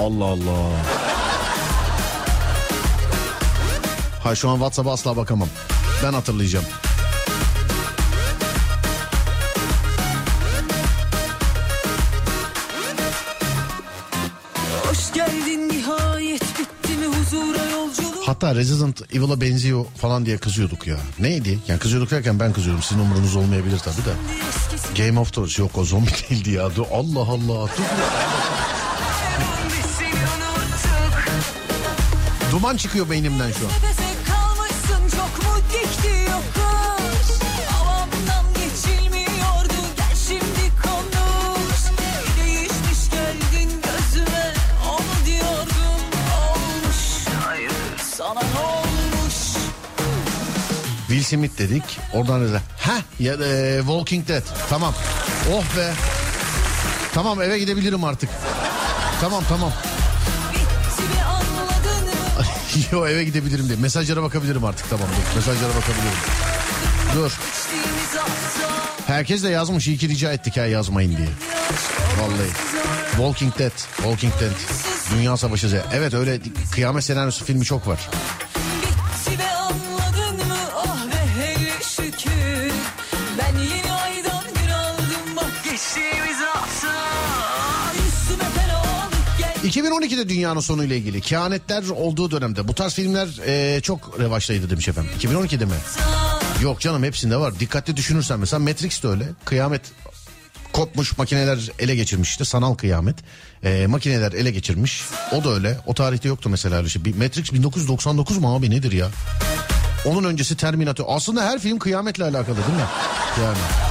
Allah 0.00 0.24
Allah. 0.24 0.70
Ha 4.22 4.34
şu 4.34 4.48
an 4.48 4.54
WhatsApp'a 4.54 4.92
asla 4.92 5.16
bakamam. 5.16 5.48
Ben 6.04 6.12
hatırlayacağım. 6.12 6.64
Hatta 18.40 18.54
Resident 18.54 19.02
Evil'a 19.14 19.40
benziyor 19.40 19.84
falan 19.96 20.26
diye 20.26 20.38
kızıyorduk 20.38 20.86
ya. 20.86 20.96
Neydi? 21.18 21.58
Yani 21.68 21.78
kızıyorduk 21.78 22.10
derken 22.10 22.40
ben 22.40 22.52
kızıyorum. 22.52 22.82
Sizin 22.82 23.00
umurunuz 23.00 23.36
olmayabilir 23.36 23.78
tabii 23.78 23.96
de. 23.96 25.04
Game 25.04 25.20
of 25.20 25.32
Thrones 25.32 25.58
yok 25.58 25.78
o 25.78 25.84
zombi 25.84 26.10
değildi 26.30 26.50
ya. 26.50 26.76
Dur, 26.76 26.84
Allah 26.92 27.20
Allah. 27.20 27.68
Dur. 27.68 27.84
Duman 32.52 32.76
çıkıyor 32.76 33.10
beynimden 33.10 33.52
şu 33.52 33.66
an. 33.66 33.99
Will 51.10 51.22
Smith 51.22 51.58
dedik. 51.58 51.82
Oradan 52.14 52.52
da 52.52 52.62
ha 52.78 52.98
ya 53.20 53.34
e, 53.34 53.78
Walking 53.78 54.28
Dead. 54.28 54.42
Tamam. 54.68 54.94
Oh 55.52 55.76
be. 55.76 55.92
Tamam 57.14 57.42
eve 57.42 57.58
gidebilirim 57.58 58.04
artık. 58.04 58.30
Tamam 59.20 59.44
tamam. 59.48 59.72
Yo 62.92 63.06
eve 63.06 63.24
gidebilirim 63.24 63.68
diye. 63.68 63.76
Mesajlara 63.76 64.22
bakabilirim 64.22 64.64
artık 64.64 64.90
tamam. 64.90 65.08
Dur. 65.08 65.36
Mesajlara 65.36 65.68
bakabilirim. 65.68 66.18
Dur. 67.16 67.32
Herkes 69.06 69.42
de 69.42 69.48
yazmış. 69.48 69.88
İyi 69.88 69.98
ki 69.98 70.08
rica 70.08 70.32
ettik 70.32 70.56
ha 70.56 70.66
yazmayın 70.66 71.16
diye. 71.16 71.28
Vallahi. 72.20 72.50
Walking 73.10 73.58
Dead. 73.58 73.76
Walking 73.96 74.32
Dead. 74.40 74.50
Dünya 75.14 75.36
Savaşı 75.36 75.68
Z. 75.68 75.74
Evet 75.92 76.14
öyle 76.14 76.38
kıyamet 76.72 77.04
senaryosu 77.04 77.44
filmi 77.44 77.64
çok 77.64 77.88
var. 77.88 77.98
2012'de 89.70 90.28
dünyanın 90.28 90.60
sonuyla 90.60 90.96
ilgili 90.96 91.20
kehanetler 91.20 91.88
olduğu 91.88 92.30
dönemde 92.30 92.68
bu 92.68 92.74
tarz 92.74 92.94
filmler 92.94 93.28
e, 93.46 93.80
çok 93.80 94.20
revaçtaydı 94.20 94.70
demiş 94.70 94.88
efendim. 94.88 95.10
2012'de 95.20 95.64
mi? 95.64 95.72
Yok 96.62 96.80
canım 96.80 97.02
hepsinde 97.04 97.36
var. 97.36 97.60
Dikkatli 97.60 97.96
düşünürsen 97.96 98.40
mesela 98.40 98.60
Matrix 98.60 99.02
de 99.02 99.08
öyle. 99.08 99.28
Kıyamet 99.44 99.82
kopmuş 100.72 101.18
makineler 101.18 101.70
ele 101.78 101.96
geçirmiş 101.96 102.30
işte 102.30 102.44
sanal 102.44 102.74
kıyamet. 102.74 103.16
E, 103.64 103.86
makineler 103.86 104.32
ele 104.32 104.50
geçirmiş. 104.50 105.04
O 105.32 105.44
da 105.44 105.50
öyle. 105.50 105.78
O 105.86 105.94
tarihte 105.94 106.28
yoktu 106.28 106.48
mesela 106.50 106.76
öyle 106.76 106.88
şey. 106.88 107.02
Matrix 107.02 107.52
1999 107.52 108.38
mu 108.38 108.56
abi 108.56 108.70
nedir 108.70 108.92
ya? 108.92 109.08
Onun 110.04 110.24
öncesi 110.24 110.56
Terminator. 110.56 111.04
Aslında 111.08 111.44
her 111.44 111.58
film 111.58 111.78
kıyametle 111.78 112.24
alakalı 112.24 112.56
değil 112.56 112.78
mi? 112.78 112.86
Yani. 113.42 113.89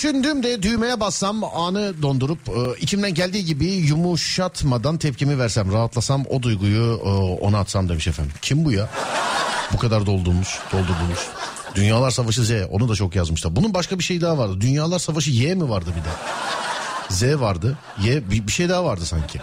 Düşündüm 0.00 0.42
de 0.42 0.62
düğmeye 0.62 1.00
bassam 1.00 1.44
anı 1.44 2.02
dondurup 2.02 2.38
e, 2.48 2.80
içimden 2.80 3.14
geldiği 3.14 3.44
gibi 3.44 3.66
yumuşatmadan 3.66 4.98
tepkimi 4.98 5.38
versem 5.38 5.72
rahatlasam 5.72 6.24
o 6.28 6.42
duyguyu 6.42 7.00
e, 7.04 7.08
ona 7.40 7.58
atsam 7.58 7.88
demiş 7.88 8.08
efendim. 8.08 8.32
Kim 8.42 8.64
bu 8.64 8.72
ya? 8.72 8.88
Bu 9.72 9.78
kadar 9.78 10.06
doldurmuş, 10.06 10.58
doldurdunuz. 10.72 11.28
Dünyalar 11.74 12.10
Savaşı 12.10 12.44
Z 12.44 12.50
onu 12.70 12.88
da 12.88 12.94
çok 12.94 13.16
yazmışlar. 13.16 13.56
Bunun 13.56 13.74
başka 13.74 13.98
bir 13.98 14.04
şey 14.04 14.20
daha 14.20 14.38
vardı. 14.38 14.60
Dünyalar 14.60 14.98
Savaşı 14.98 15.30
Y 15.30 15.54
mi 15.54 15.68
vardı 15.68 15.90
bir 15.96 16.04
de? 16.04 16.14
Z 17.34 17.40
vardı. 17.40 17.78
Y 18.02 18.30
bir, 18.30 18.46
bir 18.46 18.52
şey 18.52 18.68
daha 18.68 18.84
vardı 18.84 19.06
sanki. 19.06 19.40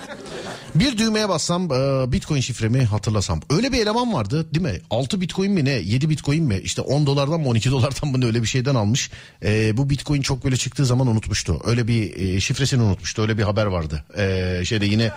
Bir 0.79 0.97
düğmeye 0.97 1.29
bassam 1.29 1.63
e, 1.63 2.11
bitcoin 2.11 2.41
şifremi 2.41 2.83
hatırlasam. 2.83 3.41
Öyle 3.49 3.71
bir 3.71 3.81
eleman 3.81 4.13
vardı 4.13 4.53
değil 4.53 4.65
mi? 4.65 4.81
6 4.89 5.21
bitcoin 5.21 5.51
mi 5.51 5.65
ne? 5.65 5.71
7 5.71 6.09
bitcoin 6.09 6.43
mi? 6.43 6.59
İşte 6.63 6.81
10 6.81 7.05
dolardan 7.05 7.39
mı 7.39 7.47
12 7.47 7.71
dolardan 7.71 8.09
mı 8.09 8.21
ne 8.21 8.25
öyle 8.25 8.41
bir 8.41 8.47
şeyden 8.47 8.75
almış. 8.75 9.11
E, 9.45 9.77
bu 9.77 9.89
bitcoin 9.89 10.21
çok 10.21 10.43
böyle 10.43 10.57
çıktığı 10.57 10.85
zaman 10.85 11.07
unutmuştu. 11.07 11.61
Öyle 11.65 11.87
bir 11.87 12.15
e, 12.19 12.39
şifresini 12.39 12.83
unutmuştu. 12.83 13.21
Öyle 13.21 13.37
bir 13.37 13.43
haber 13.43 13.65
vardı. 13.65 14.03
E, 14.17 14.65
şeyde 14.65 14.85
yine 14.85 15.11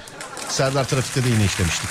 Serdar 0.49 0.89
Trafik'te 0.89 1.25
de 1.25 1.29
yine 1.29 1.45
işlemiştik. 1.45 1.91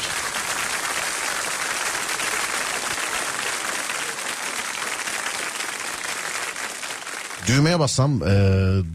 Düğmeye 7.49 7.79
bassam 7.79 8.23
e, 8.23 8.35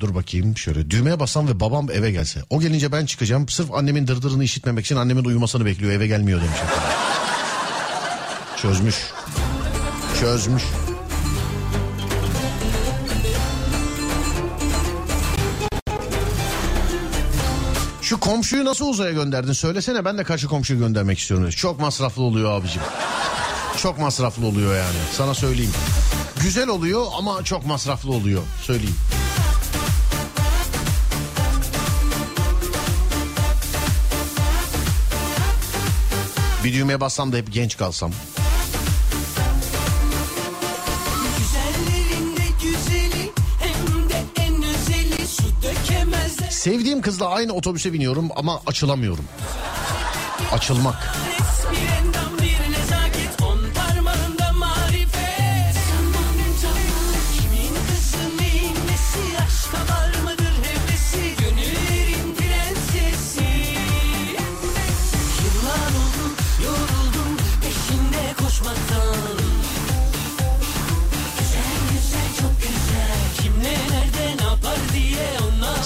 dur 0.01 0.15
bakayım 0.15 0.57
şöyle 0.57 0.91
düğmeye 0.91 1.21
bassam 1.21 1.49
ve 1.49 1.61
babam 1.61 1.91
eve 1.91 2.11
gelse. 2.11 2.41
O 2.51 2.61
gelince 2.61 2.93
ben 2.93 3.07
çıkacağım 3.07 3.49
sırf 3.49 3.73
annemin 3.73 4.07
dırdırını 4.07 4.45
işitmemek 4.45 4.85
için 4.85 4.97
annemin 4.97 5.25
uyumasını 5.25 5.65
bekliyor 5.65 5.93
eve 5.93 6.07
gelmiyor 6.07 6.41
demiş. 6.41 6.59
Çözmüş. 8.63 8.97
Çözmüş. 10.21 10.63
Şu 18.03 18.21
komşuyu 18.21 18.65
nasıl 18.65 18.89
uzaya 18.89 19.13
gönderdin 19.13 19.53
söylesene 19.53 20.05
ben 20.05 20.19
de 20.19 20.25
karşı 20.25 20.49
komşuyu 20.49 20.79
göndermek 20.79 21.19
istiyorum. 21.19 21.51
Çok 21.51 21.81
masraflı 21.81 22.23
oluyor 22.23 22.53
abicim. 22.53 22.83
Çok 23.83 23.99
masraflı 23.99 24.47
oluyor 24.47 24.77
yani 24.77 24.99
sana 25.17 25.35
söyleyeyim. 25.35 25.73
Güzel 26.45 26.69
oluyor 26.69 27.07
ama 27.19 27.45
çok 27.45 27.67
masraflı 27.67 28.13
oluyor 28.13 28.43
söyleyeyim. 28.63 28.97
Bir 36.65 36.75
düğmeye 36.75 37.01
bassam 37.01 37.33
da 37.33 37.37
hep 37.37 37.53
genç 37.53 37.77
kalsam. 37.77 38.11
Güzeli 41.39 42.75
özeli. 42.77 43.33
Sevdiğim 46.51 47.01
kızla 47.01 47.29
aynı 47.29 47.53
otobüse 47.53 47.93
biniyorum 47.93 48.29
ama 48.37 48.61
açılamıyorum. 48.67 49.25
Açılmak. 50.53 51.17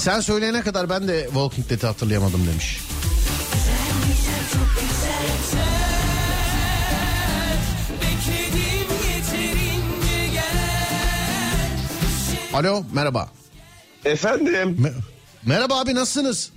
Sen 0.08 0.20
söyleyene 0.20 0.62
kadar 0.62 0.90
ben 0.90 1.08
de 1.08 1.24
Walking 1.24 1.70
Dead'i 1.70 1.86
hatırlayamadım 1.86 2.46
demiş. 2.46 2.80
Alo 12.54 12.82
merhaba. 12.92 13.28
Efendim. 14.04 14.76
Me- 14.80 14.92
merhaba 15.46 15.80
abi 15.80 15.94
nasılsınız? 15.94 16.50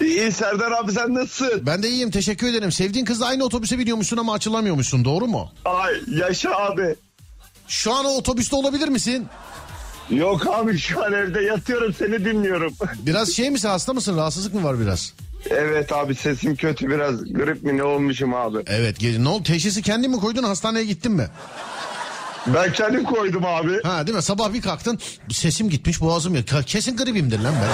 İyi 0.00 0.32
Serdar 0.32 0.72
abi 0.72 0.92
sen 0.92 1.14
nasılsın? 1.14 1.66
Ben 1.66 1.82
de 1.82 1.88
iyiyim 1.88 2.10
teşekkür 2.10 2.46
ederim. 2.46 2.72
Sevdiğin 2.72 3.04
kızla 3.04 3.26
aynı 3.26 3.44
otobüse 3.44 3.78
biniyormuşsun 3.78 4.16
ama 4.16 4.32
açılamıyormuşsun 4.32 5.04
doğru 5.04 5.26
mu? 5.26 5.52
Ay 5.64 5.94
yaşa 6.18 6.50
abi. 6.50 6.96
Şu 7.68 7.94
an 7.94 8.04
o 8.04 8.08
otobüste 8.08 8.56
olabilir 8.56 8.88
misin? 8.88 9.26
Yok 10.10 10.46
abi 10.46 10.78
şu 10.78 11.04
an 11.04 11.12
evde 11.12 11.40
yatıyorum 11.40 11.94
seni 11.94 12.24
dinliyorum. 12.24 12.72
Biraz 13.06 13.32
şey 13.32 13.50
misin 13.50 13.68
hasta 13.68 13.92
mısın 13.92 14.16
rahatsızlık 14.16 14.54
mı 14.54 14.64
var 14.64 14.80
biraz? 14.80 15.12
evet 15.50 15.92
abi 15.92 16.14
sesim 16.14 16.56
kötü 16.56 16.88
biraz 16.90 17.24
grip 17.32 17.62
mi 17.62 17.76
ne 17.76 17.82
olmuşum 17.82 18.34
abi. 18.34 18.58
Evet 18.66 19.02
ge- 19.02 19.24
ne 19.24 19.28
oldu 19.28 19.42
teşhisi 19.42 19.82
kendin 19.82 20.10
mi 20.10 20.16
koydun 20.20 20.42
hastaneye 20.42 20.84
gittin 20.84 21.12
mi? 21.12 21.26
Ben 22.46 22.72
kendim 22.72 23.04
koydum 23.04 23.44
abi. 23.44 23.82
Ha 23.82 24.06
değil 24.06 24.16
mi 24.16 24.22
sabah 24.22 24.52
bir 24.52 24.62
kalktın 24.62 24.98
sesim 25.30 25.70
gitmiş 25.70 26.00
boğazım 26.00 26.34
ya 26.34 26.40
Ka- 26.40 26.64
kesin 26.64 26.96
gribimdir 26.96 27.38
lan 27.40 27.54
ben. 27.62 27.70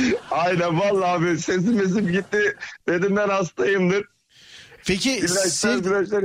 Aynen 0.30 0.80
vallahi 0.80 1.10
abi 1.10 1.38
sesim 1.38 1.78
sesim 1.78 2.12
gitti. 2.12 2.56
Dedim 2.88 3.16
ben 3.16 3.28
hastayımdır. 3.28 4.04
Peki 4.86 5.12
İlaçlar 5.12 5.34
sev- 5.46 5.78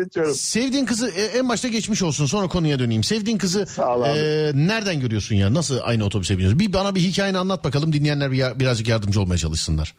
içiyorum. 0.07 0.35
sevdiğin 0.35 0.85
kızı 0.85 1.07
e, 1.09 1.21
en 1.23 1.49
başta 1.49 1.67
geçmiş 1.67 2.03
olsun 2.03 2.25
sonra 2.25 2.47
konuya 2.47 2.79
döneyim. 2.79 3.03
Sevdiğin 3.03 3.37
kızı 3.37 3.67
e, 3.79 4.51
nereden 4.67 4.99
görüyorsun 4.99 5.35
ya 5.35 5.53
nasıl 5.53 5.79
aynı 5.83 6.05
otobüse 6.05 6.33
biniyorsun? 6.33 6.59
Bir 6.59 6.73
bana 6.73 6.95
bir 6.95 7.01
hikayeni 7.01 7.37
anlat 7.37 7.63
bakalım 7.63 7.93
dinleyenler 7.93 8.31
bir, 8.31 8.59
birazcık 8.59 8.87
yardımcı 8.87 9.21
olmaya 9.21 9.37
çalışsınlar. 9.37 9.95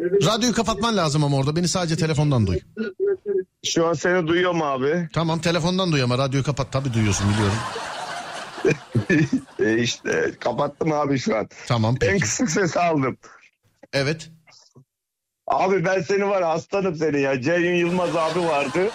Radyoyu 0.00 0.54
kapatman 0.54 0.96
lazım 0.96 1.24
ama 1.24 1.36
orada 1.36 1.56
beni 1.56 1.68
sadece 1.68 1.96
telefondan 1.96 2.46
duy. 2.46 2.58
Şu 3.64 3.86
an 3.86 3.92
seni 3.92 4.26
duyuyorum 4.26 4.62
abi. 4.62 5.08
Tamam 5.12 5.40
telefondan 5.40 5.92
duy 5.92 6.02
ama 6.02 6.18
radyoyu 6.18 6.44
kapat 6.44 6.72
tabii 6.72 6.94
duyuyorsun 6.94 7.26
biliyorum. 7.32 7.58
e 9.58 9.82
işte 9.82 10.32
kapattım 10.40 10.92
abi 10.92 11.18
şu 11.18 11.36
an. 11.36 11.48
Tamam 11.66 11.94
En 11.94 11.98
peki. 11.98 12.20
kısık 12.20 12.50
sesi 12.50 12.80
aldım. 12.80 13.16
Evet. 13.92 14.30
Abi 15.54 15.84
ben 15.84 16.02
seni 16.02 16.28
var 16.28 16.40
ya, 16.40 16.48
hastanım 16.48 16.94
seni 16.96 17.20
ya. 17.20 17.42
Ceyhun 17.42 17.74
Yılmaz 17.74 18.16
abi 18.16 18.40
vardı. 18.40 18.90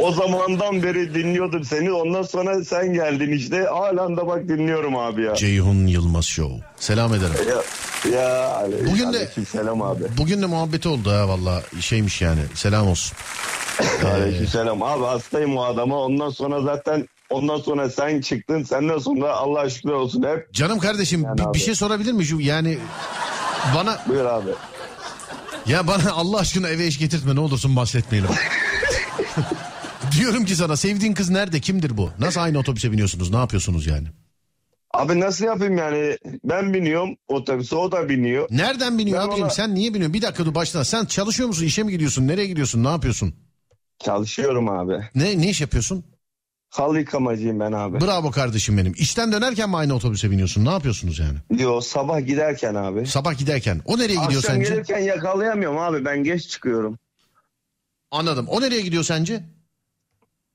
O 0.00 0.12
zamandan 0.12 0.82
beri 0.82 1.14
dinliyordum 1.14 1.64
seni. 1.64 1.92
Ondan 1.92 2.22
sonra 2.22 2.64
sen 2.64 2.92
geldin 2.92 3.32
işte. 3.32 3.64
Halen 3.64 4.16
de 4.16 4.26
bak 4.26 4.48
dinliyorum 4.48 4.96
abi 4.96 5.22
ya. 5.22 5.34
Ceyhun 5.34 5.86
Yılmaz 5.86 6.24
Show. 6.24 6.54
Selam 6.76 7.14
ederim. 7.14 7.34
Ya, 7.48 8.20
ya 8.20 8.62
Bugün 8.90 9.12
de- 9.12 9.28
selam 9.50 9.82
abi. 9.82 10.02
Bugün 10.18 10.42
de 10.42 10.46
muhabbeti 10.46 10.88
oldu 10.88 11.10
ha 11.10 11.28
valla 11.28 11.62
şeymiş 11.80 12.22
yani 12.22 12.40
selam 12.54 12.88
olsun. 12.88 13.16
Aleyküm 14.14 14.46
selam. 14.46 14.82
Abi 14.82 15.04
hastayım 15.04 15.56
o 15.56 15.62
adama. 15.64 15.98
Ondan 15.98 16.30
sonra 16.30 16.62
zaten 16.62 17.08
ondan 17.30 17.58
sonra 17.58 17.90
sen 17.90 18.20
çıktın. 18.20 18.62
Senden 18.62 18.98
sonra 18.98 19.32
Allah 19.32 19.70
şükür 19.70 19.90
olsun 19.90 20.22
hep. 20.22 20.52
Canım 20.52 20.78
kardeşim 20.78 21.22
Yani 21.22 21.38
bir, 21.38 21.42
abi. 21.42 21.54
bir 21.54 21.58
şey 21.58 21.74
sorabilir 21.74 22.12
miyim? 22.12 22.40
Yani 22.40 22.78
bana 23.74 23.98
Buyur 24.08 24.24
abi. 24.24 24.50
Ya 25.66 25.86
bana 25.86 26.12
Allah 26.12 26.38
aşkına 26.38 26.68
eve 26.68 26.86
iş 26.86 26.98
getirtme 26.98 27.34
ne 27.34 27.40
olursun 27.40 27.76
bahsetmeyelim. 27.76 28.30
Diyorum 30.18 30.44
ki 30.44 30.56
sana 30.56 30.76
sevdiğin 30.76 31.14
kız 31.14 31.30
nerede 31.30 31.60
kimdir 31.60 31.96
bu? 31.96 32.10
Nasıl 32.18 32.40
aynı 32.40 32.58
otobüse 32.58 32.92
biniyorsunuz 32.92 33.30
ne 33.30 33.36
yapıyorsunuz 33.36 33.86
yani? 33.86 34.08
Abi 34.94 35.20
nasıl 35.20 35.44
yapayım 35.44 35.78
yani? 35.78 36.16
Ben 36.44 36.74
biniyorum 36.74 37.16
otobüse 37.28 37.76
o 37.76 37.92
da 37.92 38.08
biniyor. 38.08 38.46
Nereden 38.50 38.98
biniyor 38.98 39.18
Ben 39.22 39.26
abicim 39.28 39.42
ona- 39.44 39.50
sen 39.50 39.74
niye 39.74 39.90
biniyorsun? 39.94 40.14
Bir 40.14 40.22
dakika 40.22 40.44
dur 40.46 40.54
başla 40.54 40.84
sen 40.84 41.04
çalışıyor 41.04 41.48
musun 41.48 41.64
işe 41.64 41.82
mi 41.82 41.92
gidiyorsun 41.92 42.28
nereye 42.28 42.46
gidiyorsun 42.46 42.84
ne 42.84 42.88
yapıyorsun? 42.88 43.34
Çalışıyorum 43.98 44.68
abi. 44.68 44.92
Ne, 45.14 45.38
ne 45.40 45.50
iş 45.50 45.60
yapıyorsun? 45.60 46.04
Halı 46.70 46.98
yıkamacıyım 46.98 47.60
ben 47.60 47.72
abi. 47.72 48.00
Bravo 48.00 48.30
kardeşim 48.30 48.78
benim. 48.78 48.92
İşten 48.96 49.32
dönerken 49.32 49.70
mi 49.70 49.76
aynı 49.76 49.94
otobüse 49.94 50.30
biniyorsun 50.30 50.64
ne 50.64 50.70
yapıyorsunuz 50.70 51.18
yani? 51.18 51.62
Yo 51.62 51.80
sabah 51.80 52.26
giderken 52.26 52.74
abi. 52.74 53.06
Sabah 53.06 53.38
giderken 53.38 53.80
o 53.84 53.98
nereye 53.98 54.14
gidiyor 54.14 54.42
Akşam 54.42 54.56
sence? 54.56 54.68
gelirken 54.68 54.98
yakalayamıyorum 54.98 55.78
abi 55.78 56.04
ben 56.04 56.24
geç 56.24 56.48
çıkıyorum. 56.48 56.98
Anladım 58.10 58.46
o 58.48 58.60
nereye 58.60 58.80
gidiyor 58.80 59.04
sence? 59.04 59.44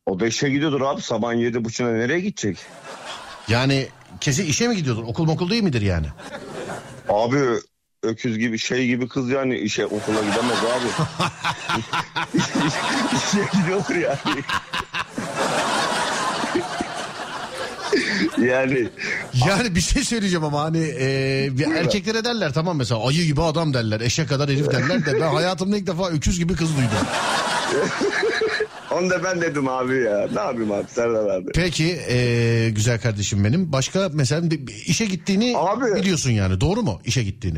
O 0.05 0.17
5'e 0.17 0.49
gidiyordur 0.49 0.81
abi 0.81 1.01
yedi 1.41 1.65
buçuğuna 1.65 1.91
nereye 1.91 2.19
gidecek? 2.19 2.57
Yani 3.47 3.87
kesin 4.21 4.45
işe 4.45 4.67
mi 4.67 4.75
gidiyordur? 4.75 5.03
Okul 5.03 5.27
okul 5.27 5.49
değil 5.49 5.63
midir 5.63 5.81
yani? 5.81 6.07
Abi 7.09 7.37
öküz 8.03 8.37
gibi 8.37 8.57
şey 8.59 8.87
gibi 8.87 9.07
kız 9.07 9.29
yani 9.29 9.57
işe 9.57 9.85
okula 9.85 10.21
gidemez 10.21 10.57
abi. 10.57 10.87
İşe 13.17 13.59
gidiyordur 13.59 13.95
yani. 13.95 14.43
Yani 18.37 18.87
Yani 19.47 19.75
bir 19.75 19.81
şey 19.81 20.03
söyleyeceğim 20.03 20.43
ama 20.43 20.61
hani 20.63 20.93
e, 20.99 21.47
bir 21.51 21.67
erkeklere 21.75 22.23
derler 22.23 22.53
tamam 22.53 22.77
mesela 22.77 23.07
ayı 23.07 23.25
gibi 23.25 23.41
adam 23.41 23.73
derler 23.73 24.01
eşek 24.01 24.29
kadar 24.29 24.49
herif 24.49 24.71
derler 24.71 25.05
de 25.05 25.13
ben 25.13 25.33
hayatımda 25.33 25.77
ilk 25.77 25.87
defa 25.87 26.09
öküz 26.09 26.39
gibi 26.39 26.53
kız 26.55 26.69
duydum. 26.77 27.07
onu 28.91 29.09
da 29.09 29.23
ben 29.23 29.41
dedim 29.41 29.67
abi 29.67 29.95
ya. 29.95 30.27
Ne 30.33 30.39
yapayım 30.39 30.71
abi 30.71 30.85
Serdar 30.87 31.29
abi. 31.29 31.51
Peki 31.55 31.97
e, 32.09 32.69
güzel 32.75 32.99
kardeşim 33.01 33.43
benim 33.43 33.71
başka 33.71 34.09
mesela 34.13 34.49
işe 34.85 35.05
gittiğini 35.05 35.53
Abi. 35.57 35.95
biliyorsun 35.95 36.31
yani 36.31 36.61
doğru 36.61 36.81
mu 36.83 37.01
işe 37.05 37.23
gittiğini? 37.23 37.57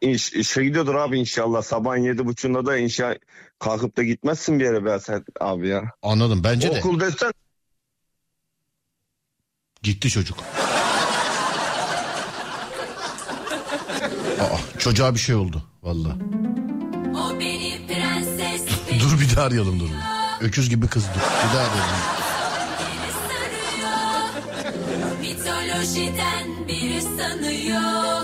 İş, 0.00 0.32
işe 0.32 0.64
gidiyordur 0.64 0.94
abi 0.94 1.18
inşallah. 1.18 1.62
Sabahın 1.62 2.02
yedi 2.02 2.26
buçuğunda 2.26 2.66
da 2.66 2.76
inşa 2.76 3.16
kalkıp 3.58 3.96
da 3.96 4.02
gitmezsin 4.02 4.60
bir 4.60 4.64
yere 4.64 4.84
be 4.84 4.98
sen 5.00 5.24
abi 5.40 5.68
ya. 5.68 5.82
Anladım 6.02 6.40
bence 6.44 6.74
de 6.74 6.78
Okul 6.78 7.00
desen 7.00 7.32
gitti 9.82 10.10
çocuk. 10.10 10.38
Aa, 14.40 14.78
çocuğa 14.78 15.14
bir 15.14 15.20
şey 15.20 15.34
oldu 15.34 15.62
valla. 15.82 16.16
Dur 19.00 19.20
bir 19.20 19.36
daha 19.36 19.46
arayalım 19.46 19.80
dur. 19.80 19.88
Öküz 20.40 20.68
gibi 20.70 20.86
kız 20.86 21.04
dur. 21.04 21.20
Bir 21.20 21.54
daha 21.54 21.62
arayalım. 21.66 21.98
Mitolojiden 25.20 26.68
biri 26.68 27.02
sanıyor 27.02 28.22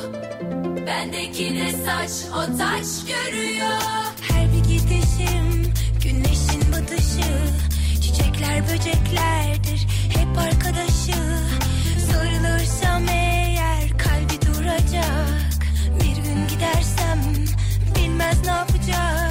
Bendeki 0.86 1.54
de 1.54 1.70
saç 1.86 2.10
o 2.32 2.58
taç 2.58 2.86
görüyor 3.06 3.80
Her 4.20 4.52
bir 4.52 4.58
gidişim 4.68 5.72
güneşin 6.02 6.72
batışı 6.72 7.34
Çiçekler 8.02 8.62
böceklerdir 8.68 9.86
hep 10.16 10.38
arkadaşı 10.38 11.12
Sarılırsam 12.10 13.08
eğer 13.08 13.98
kalbi 13.98 14.46
duracak. 14.46 15.54
Bir 16.00 16.16
gün 16.22 16.48
gidersem 16.48 17.18
bilmez 17.96 18.46
ne 18.46 18.52
yapacak 18.52 19.23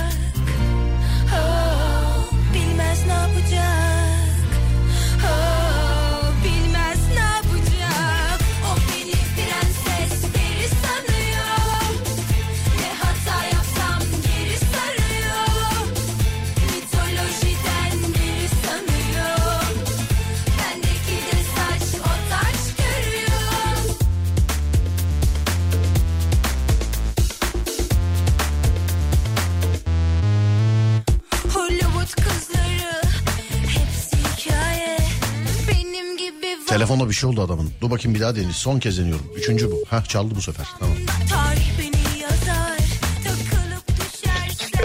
Telefonda 36.73 37.09
bir 37.09 37.13
şey 37.13 37.29
oldu 37.29 37.41
adamın. 37.41 37.71
Dur 37.81 37.91
bakayım 37.91 38.15
bir 38.15 38.21
daha 38.21 38.35
deniz. 38.35 38.55
Son 38.55 38.79
kez 38.79 38.97
deniyorum. 38.99 39.25
Üçüncü 39.35 39.71
bu. 39.71 39.83
Hah 39.89 40.05
çaldı 40.05 40.33
bu 40.35 40.41
sefer. 40.41 40.67
Tamam. 40.79 40.95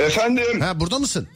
Efendim. 0.07 0.61
Ha 0.61 0.80
burada 0.80 0.99
mısın? 0.99 1.28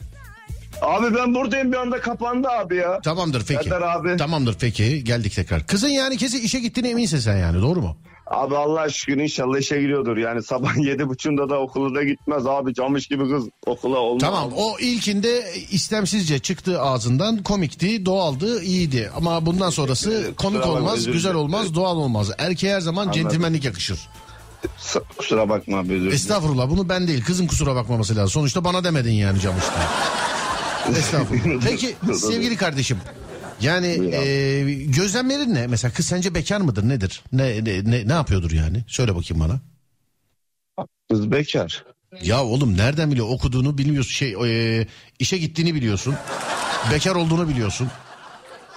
Abi 0.81 1.15
ben 1.15 1.35
buradayım 1.35 1.71
bir 1.71 1.77
anda 1.77 2.01
kapandı 2.01 2.47
abi 2.47 2.75
ya. 2.75 3.01
Tamamdır 3.01 3.45
peki. 3.47 3.63
Serdar 3.63 3.81
abi. 3.81 4.17
Tamamdır 4.17 4.57
peki. 4.59 5.03
Geldik 5.03 5.35
tekrar. 5.35 5.67
Kızın 5.67 5.87
yani 5.87 6.17
kesin 6.17 6.41
işe 6.41 6.59
gittiğine 6.59 6.89
eminsin 6.89 7.19
sen 7.19 7.37
yani 7.37 7.61
doğru 7.61 7.81
mu? 7.81 7.97
Abi 8.33 8.57
Allah 8.57 8.89
şükür 8.89 9.17
inşallah 9.17 9.57
işe 9.59 9.81
gidiyordur. 9.81 10.17
Yani 10.17 10.43
sabah 10.43 10.75
yedi 10.85 11.07
buçuğunda 11.09 11.49
da 11.49 11.59
okula 11.59 11.95
da 11.95 12.03
gitmez 12.03 12.47
abi. 12.47 12.73
Camış 12.73 13.07
gibi 13.07 13.29
kız 13.29 13.45
okula 13.65 13.97
olmaz. 13.97 14.21
Tamam 14.21 14.51
o 14.55 14.79
ilkinde 14.79 15.43
istemsizce 15.71 16.39
çıktı 16.39 16.81
ağzından 16.81 17.43
komikti 17.43 18.05
doğaldı 18.05 18.61
iyiydi 18.63 19.11
ama 19.15 19.45
bundan 19.45 19.69
sonrası 19.69 20.31
komik 20.37 20.59
bakma, 20.59 20.73
olmaz 20.73 20.97
özür 20.97 21.11
güzel 21.13 21.29
dilerim. 21.29 21.45
olmaz 21.45 21.75
doğal 21.75 21.97
olmaz. 21.97 22.31
Erkeğe 22.37 22.75
her 22.75 22.81
zaman 22.81 23.11
centilmenlik 23.11 23.65
yakışır. 23.65 23.99
S- 24.77 24.99
Kusura 25.17 25.49
bakma 25.49 25.77
abi 25.77 25.87
özür 25.93 25.99
dilerim. 26.01 26.15
Estağfurullah 26.15 26.69
bunu 26.69 26.89
ben 26.89 27.07
değil 27.07 27.23
kızın 27.23 27.47
kusura 27.47 27.75
bakmaması 27.75 28.15
lazım. 28.15 28.29
Sonuçta 28.29 28.63
bana 28.63 28.83
demedin 28.83 29.11
yani 29.13 29.39
Camış'ta. 29.39 29.83
Estağfurullah. 30.97 31.61
Peki 31.65 31.95
sevgili 32.13 32.55
kardeşim 32.57 32.97
yani 33.63 33.99
Buyur 33.99 34.13
e, 34.13 34.73
gözlemlerin 34.73 35.53
ne? 35.53 35.67
Mesela 35.67 35.93
kız 35.93 36.05
sence 36.05 36.35
bekar 36.35 36.61
mıdır 36.61 36.89
nedir? 36.89 37.21
Ne, 37.31 37.65
ne, 37.65 37.91
ne, 37.91 38.07
ne 38.07 38.13
yapıyordur 38.13 38.51
yani? 38.51 38.83
Söyle 38.87 39.15
bakayım 39.15 39.43
bana. 39.49 39.59
Kız 41.11 41.31
bekar. 41.31 41.85
Ya 42.21 42.43
oğlum 42.43 42.77
nereden 42.77 43.11
biliyor 43.11 43.27
okuduğunu 43.29 43.77
bilmiyorsun 43.77 44.11
şey 44.11 44.35
e, 44.79 44.87
işe 45.19 45.37
gittiğini 45.37 45.75
biliyorsun. 45.75 46.15
Bekar 46.91 47.15
olduğunu 47.15 47.49
biliyorsun. 47.49 47.87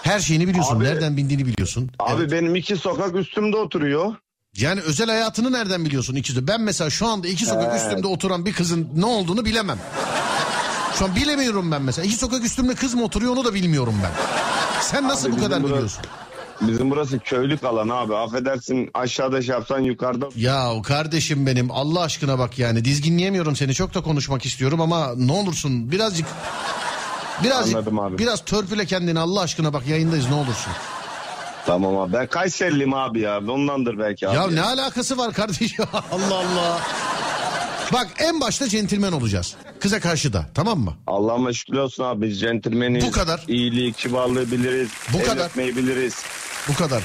Her 0.03 0.21
şeyini 0.21 0.49
biliyorsun. 0.49 0.77
Abi- 0.77 0.85
nereden 0.85 1.17
bindiğini 1.17 1.47
biliyorsun. 1.47 1.91
Abi 1.99 2.23
Evet. 2.23 2.33
benim 2.33 2.55
iki 2.57 2.77
sokak 2.77 3.15
üstümde 3.17 3.57
oturuyor. 3.57 4.15
Yani 4.57 4.81
özel 4.81 5.07
hayatını 5.09 5.53
nereden 5.53 5.85
biliyorsun 5.85 6.15
ikisi? 6.15 6.47
Ben 6.49 6.61
mesela 6.61 6.91
şu 6.91 7.07
anda 7.07 7.29
iki 7.29 7.47
sokak 7.47 7.69
Evet. 7.71 7.81
üstümde 7.83 8.07
oturan 8.07 8.47
bir 8.47 8.53
kızın 8.53 8.89
ne 8.97 9.07
olduğunu 9.07 9.45
bilemem. 9.45 9.79
Şu 10.99 11.05
an 11.05 11.17
bilemiyorum 11.17 11.73
ben 11.73 11.83
mesela. 11.83 12.07
İki 12.07 12.17
sokak 12.17 12.45
üstümde 12.45 12.75
kız 12.75 12.95
mı 12.95 13.05
oturuyor 13.05 13.33
onu 13.33 13.45
da 13.45 13.55
bilmiyorum 13.55 13.95
ben. 14.03 14.11
Sen 14.91 15.09
nasıl 15.09 15.29
Abi 15.29 15.37
bu 15.37 15.41
kadar 15.41 15.63
burası- 15.63 15.75
biliyorsun? 15.75 16.01
Bizim 16.61 16.91
burası 16.91 17.19
köylük 17.19 17.65
alan 17.65 17.89
abi. 17.89 18.17
Affedersin 18.17 18.91
aşağıda 18.95 19.43
şey 19.43 19.53
yapsan 19.55 19.79
yukarıda. 19.81 20.29
Ya 20.37 20.73
kardeşim 20.85 21.47
benim 21.47 21.71
Allah 21.71 22.01
aşkına 22.01 22.39
bak 22.39 22.59
yani 22.59 22.85
dizginleyemiyorum 22.85 23.57
seni 23.57 23.75
çok 23.75 23.95
da 23.95 24.01
konuşmak 24.03 24.47
istiyorum 24.47 24.81
ama 24.81 25.15
ne 25.17 25.33
olursun 25.33 25.91
birazcık 25.93 26.27
birazcık 27.45 27.77
Anladım 27.77 27.99
abi. 27.99 28.19
biraz 28.19 28.45
törpüle 28.45 28.87
kendini 28.87 29.21
Allah 29.21 29.41
aşkına 29.41 29.73
bak 29.73 29.87
yayındayız 29.87 30.29
ne 30.29 30.35
olursun. 30.35 30.73
Tamam 31.67 31.97
abi 31.97 32.13
ben 32.13 32.27
Kayseriliyim 32.27 32.95
abi 32.95 33.21
ya. 33.21 33.39
Ondandır 33.39 33.99
belki 33.99 34.29
abi. 34.29 34.37
Ya 34.37 34.47
ne 34.47 34.63
alakası 34.63 35.19
var 35.19 35.33
kardeşim 35.33 35.85
Allah 35.93 36.35
Allah. 36.37 36.81
Bak 37.93 38.09
en 38.19 38.41
başta 38.41 38.69
centilmen 38.69 39.13
olacağız. 39.13 39.55
Kıza 39.81 40.01
karşı 40.01 40.33
da 40.33 40.47
tamam 40.55 40.79
mı? 40.79 40.95
Allah'ıma 41.07 41.53
şükür 41.53 41.79
olsun 41.79 42.05
abi. 42.05 42.27
Biz 42.27 42.41
centilmeniz. 42.41 43.05
Bu 43.07 43.11
kadar. 43.11 43.45
İyiliği, 43.49 43.93
kibarlığı 43.93 44.51
biliriz. 44.51 44.89
Bu 45.13 45.19
el 45.19 45.25
kadar. 45.25 45.47
öpmeyi 45.47 45.77
biliriz. 45.77 46.15
Bu 46.69 46.75
kadar. 46.75 47.03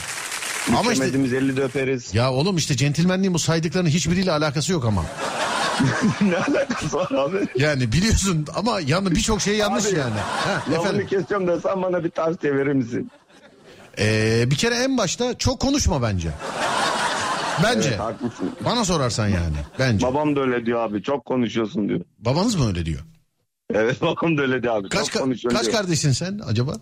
Ama 0.78 0.94
işte 0.94 1.06
eli 1.06 1.58
de 1.58 1.64
öperiz. 1.64 2.16
ya 2.16 2.32
oğlum 2.32 2.58
işte 2.58 2.76
centilmenliğin 2.78 3.34
bu 3.34 3.40
saydıklarının 3.40 3.90
hiçbiriyle 3.90 4.32
alakası 4.32 4.72
yok 4.72 4.86
ama. 4.86 5.06
ne 6.22 6.38
alakası 6.38 6.98
var 6.98 7.12
abi? 7.12 7.48
Yani 7.56 7.92
biliyorsun 7.92 8.48
ama 8.56 8.80
yani 8.80 9.12
birçok 9.12 9.42
şey 9.42 9.58
yanlış 9.58 9.86
Abi, 9.86 10.00
yani. 10.00 10.20
Ha, 10.20 10.64
efendim. 10.76 11.08
kesiyorum 11.08 11.48
da 11.48 11.62
sen 11.62 11.82
bana 11.82 12.04
bir 12.04 12.10
tavsiye 12.10 12.56
verir 12.56 12.74
misin? 12.74 13.12
Ee, 14.00 14.44
bir 14.48 14.56
kere 14.56 14.76
en 14.76 14.98
başta 14.98 15.38
çok 15.38 15.60
konuşma 15.60 16.02
bence. 16.02 16.30
Bence. 17.64 17.90
Evet, 17.90 18.00
haklısın. 18.00 18.52
Bana 18.66 18.86
sorarsan 18.86 19.28
yani. 19.28 19.56
Bence. 19.80 20.06
Babam 20.08 20.36
da 20.36 20.40
öyle 20.40 20.66
diyor 20.66 20.80
abi. 20.80 21.04
Çok 21.04 21.26
konuşuyorsun 21.26 21.90
diyor. 21.90 22.02
Babanız 22.20 22.56
mı 22.56 22.68
öyle 22.68 22.86
diyor? 22.86 23.02
Evet 23.74 24.02
babam 24.02 24.38
da 24.38 24.42
öyle 24.42 24.64
diyor 24.64 24.76
abi. 24.76 24.90
Kaç 24.90 25.12
çok 25.12 25.24
ka- 25.24 25.50
kaç 25.50 25.64
diyor. 25.64 25.74
kardeşsin 25.74 26.12
sen 26.12 26.40
acaba? 26.48 26.74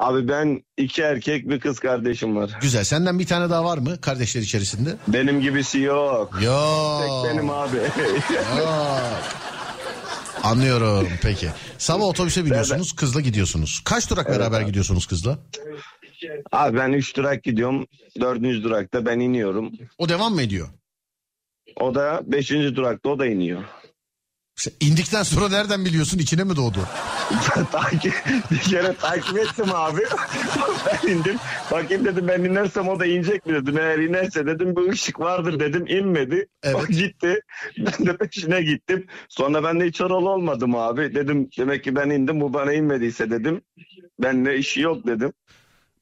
Abi 0.00 0.28
ben 0.28 0.62
iki 0.76 1.02
erkek 1.02 1.48
bir 1.48 1.60
kız 1.60 1.78
kardeşim 1.78 2.36
var. 2.36 2.50
Güzel. 2.62 2.84
Senden 2.84 3.18
bir 3.18 3.26
tane 3.26 3.50
daha 3.50 3.64
var 3.64 3.78
mı 3.78 4.00
kardeşler 4.00 4.40
içerisinde? 4.40 4.96
Benim 5.08 5.40
gibisi 5.40 5.78
yok. 5.80 6.38
Yok. 6.42 7.02
Tek 7.24 7.32
benim 7.34 7.50
abi. 7.50 7.76
Yok. 8.58 9.00
Anlıyorum 10.42 11.08
peki. 11.22 11.48
Sabah 11.78 12.04
otobüse 12.04 12.44
biniyorsunuz 12.44 12.92
kızla 12.92 13.20
gidiyorsunuz. 13.20 13.82
Kaç 13.84 14.10
durak 14.10 14.28
beraber 14.28 14.60
abi. 14.60 14.66
gidiyorsunuz 14.66 15.06
kızla? 15.06 15.38
Abi 16.52 16.78
ben 16.78 16.92
üç 16.92 17.16
durak 17.16 17.44
gidiyorum. 17.44 17.86
Dördüncü 18.20 18.62
durakta 18.62 19.06
ben 19.06 19.20
iniyorum. 19.20 19.72
O 19.98 20.08
devam 20.08 20.34
mı 20.34 20.42
ediyor? 20.42 20.68
O 21.76 21.94
da 21.94 22.20
beşinci 22.26 22.76
durakta 22.76 23.08
o 23.08 23.18
da 23.18 23.26
iniyor. 23.26 23.62
Sen 24.56 24.72
indikten 24.80 25.22
sonra 25.22 25.48
nereden 25.48 25.84
biliyorsun 25.84 26.18
içine 26.18 26.44
mi 26.44 26.56
doğdu? 26.56 26.78
takip 27.72 28.14
bir 28.50 28.58
kere 28.58 28.94
takip 28.94 29.38
ettim 29.38 29.66
abi. 29.74 30.00
ben 30.86 31.08
indim. 31.08 31.36
Bakayım 31.70 32.04
dedim 32.04 32.28
ben 32.28 32.44
inersem 32.44 32.88
o 32.88 33.00
da 33.00 33.06
inecek 33.06 33.46
mi 33.46 33.54
dedim. 33.54 33.78
Eğer 33.78 33.98
inerse 33.98 34.46
dedim 34.46 34.76
bir 34.76 34.92
ışık 34.92 35.20
vardır 35.20 35.60
dedim. 35.60 35.86
inmedi. 35.86 36.46
Evet. 36.62 36.76
O 36.76 36.86
gitti. 36.86 37.40
Ben 37.78 38.06
de 38.06 38.16
peşine 38.16 38.62
gittim. 38.62 39.06
Sonra 39.28 39.64
ben 39.64 39.80
de 39.80 39.86
hiç 39.86 40.00
oralı 40.00 40.28
olmadım 40.28 40.76
abi. 40.76 41.14
Dedim 41.14 41.48
demek 41.58 41.84
ki 41.84 41.96
ben 41.96 42.10
indim 42.10 42.40
bu 42.40 42.54
bana 42.54 42.72
inmediyse 42.72 43.30
dedim. 43.30 43.62
Benle 44.18 44.58
işi 44.58 44.80
yok 44.80 45.06
dedim. 45.06 45.32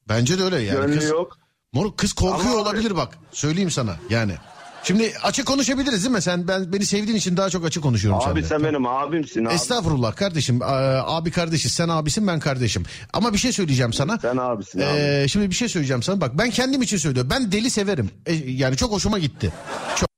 Bence 0.09 0.39
de 0.39 0.43
öyle 0.43 0.59
yani. 0.61 0.81
Gönlü 0.81 0.99
Kız, 1.01 1.11
yok. 1.11 1.39
Moruk 1.73 1.99
kız 1.99 2.13
korkuyor 2.13 2.53
Ama- 2.53 2.63
olabilir 2.63 2.97
bak. 2.97 3.19
Söyleyeyim 3.33 3.71
sana 3.71 3.97
yani. 4.11 4.35
Şimdi 4.83 5.13
açık 5.23 5.47
konuşabiliriz 5.47 6.05
değil 6.05 6.15
mi? 6.15 6.23
Sen 6.23 6.49
ben 6.49 6.73
beni 6.73 6.87
sevdiğin 6.87 7.17
için 7.19 7.37
daha 7.37 7.51
çok 7.51 7.65
açık 7.65 7.83
konuşuyorum 7.83 8.21
Abi 8.21 8.29
seninle. 8.31 8.49
sen 8.49 8.65
benim 8.65 8.87
abimsin 8.87 9.45
abi. 9.45 9.55
Estağfurullah 9.55 10.17
kardeşim. 10.17 10.61
Abi 10.63 11.31
kardeşiz. 11.31 11.73
Sen 11.73 11.89
abisin 11.89 12.27
ben 12.27 12.41
kardeşim. 12.41 12.85
Ama 13.13 13.33
bir 13.33 13.39
şey 13.39 13.53
söyleyeceğim 13.53 13.93
sana. 13.93 14.19
Sen 14.19 14.37
abisin 14.37 14.81
abi. 14.81 14.87
Ee, 14.99 15.27
şimdi 15.29 15.51
bir 15.51 15.55
şey 15.55 15.69
söyleyeceğim 15.69 16.03
sana. 16.03 16.21
Bak 16.21 16.39
ben 16.39 16.51
kendim 16.51 16.83
için 16.83 16.97
söylüyorum. 16.97 17.31
Ben 17.31 17.53
deli 17.53 17.71
severim. 17.71 18.11
E, 18.27 18.33
yani 18.35 18.77
çok 18.77 18.93
hoşuma 18.93 19.19
gitti. 19.19 19.53
Çok. 19.97 20.09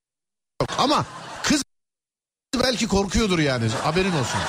çok. 0.61 0.81
Ama 0.81 1.07
kız 1.43 1.63
belki 2.63 2.87
korkuyordur 2.89 3.39
yani. 3.39 3.69
Haberin 3.69 4.13
olsun. 4.13 4.41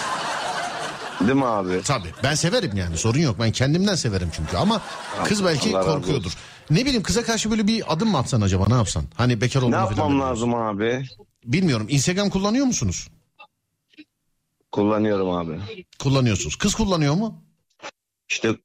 Değil 1.22 1.34
mi 1.34 1.46
abi? 1.46 1.82
Tabii. 1.84 2.14
Ben 2.24 2.36
severim 2.36 2.78
yani. 2.78 2.98
Sorun 2.98 3.20
yok. 3.20 3.36
Ben 3.40 3.52
kendimden 3.52 3.96
severim 3.96 4.30
çünkü. 4.36 4.58
Ama 4.58 4.82
kız 5.24 5.46
belki 5.46 5.78
Allah 5.78 5.86
korkuyordur. 5.86 6.32
Ne 6.70 6.86
bileyim 6.86 7.04
kıza 7.04 7.24
karşı 7.24 7.52
böyle 7.52 7.68
bir 7.68 7.94
adım 7.94 8.10
mı 8.10 8.18
atsan 8.18 8.42
acaba? 8.42 8.66
Ne 8.68 8.74
yapsan? 8.74 9.04
Hani 9.16 9.42
bekar 9.42 9.62
Ne 9.62 9.66
olduğunu 9.66 9.76
falan 9.80 9.90
yapmam 9.90 10.20
lazım 10.20 10.56
abi? 10.56 11.06
Bilmiyorum. 11.46 11.86
Instagram 11.90 12.30
kullanıyor 12.30 12.66
musunuz? 12.66 13.08
Kullanıyorum 14.72 15.30
abi. 15.30 15.60
Kullanıyorsunuz. 16.00 16.56
Kız 16.56 16.76
kullanıyor 16.76 17.14
mu? 17.14 17.44
İşte 18.30 18.56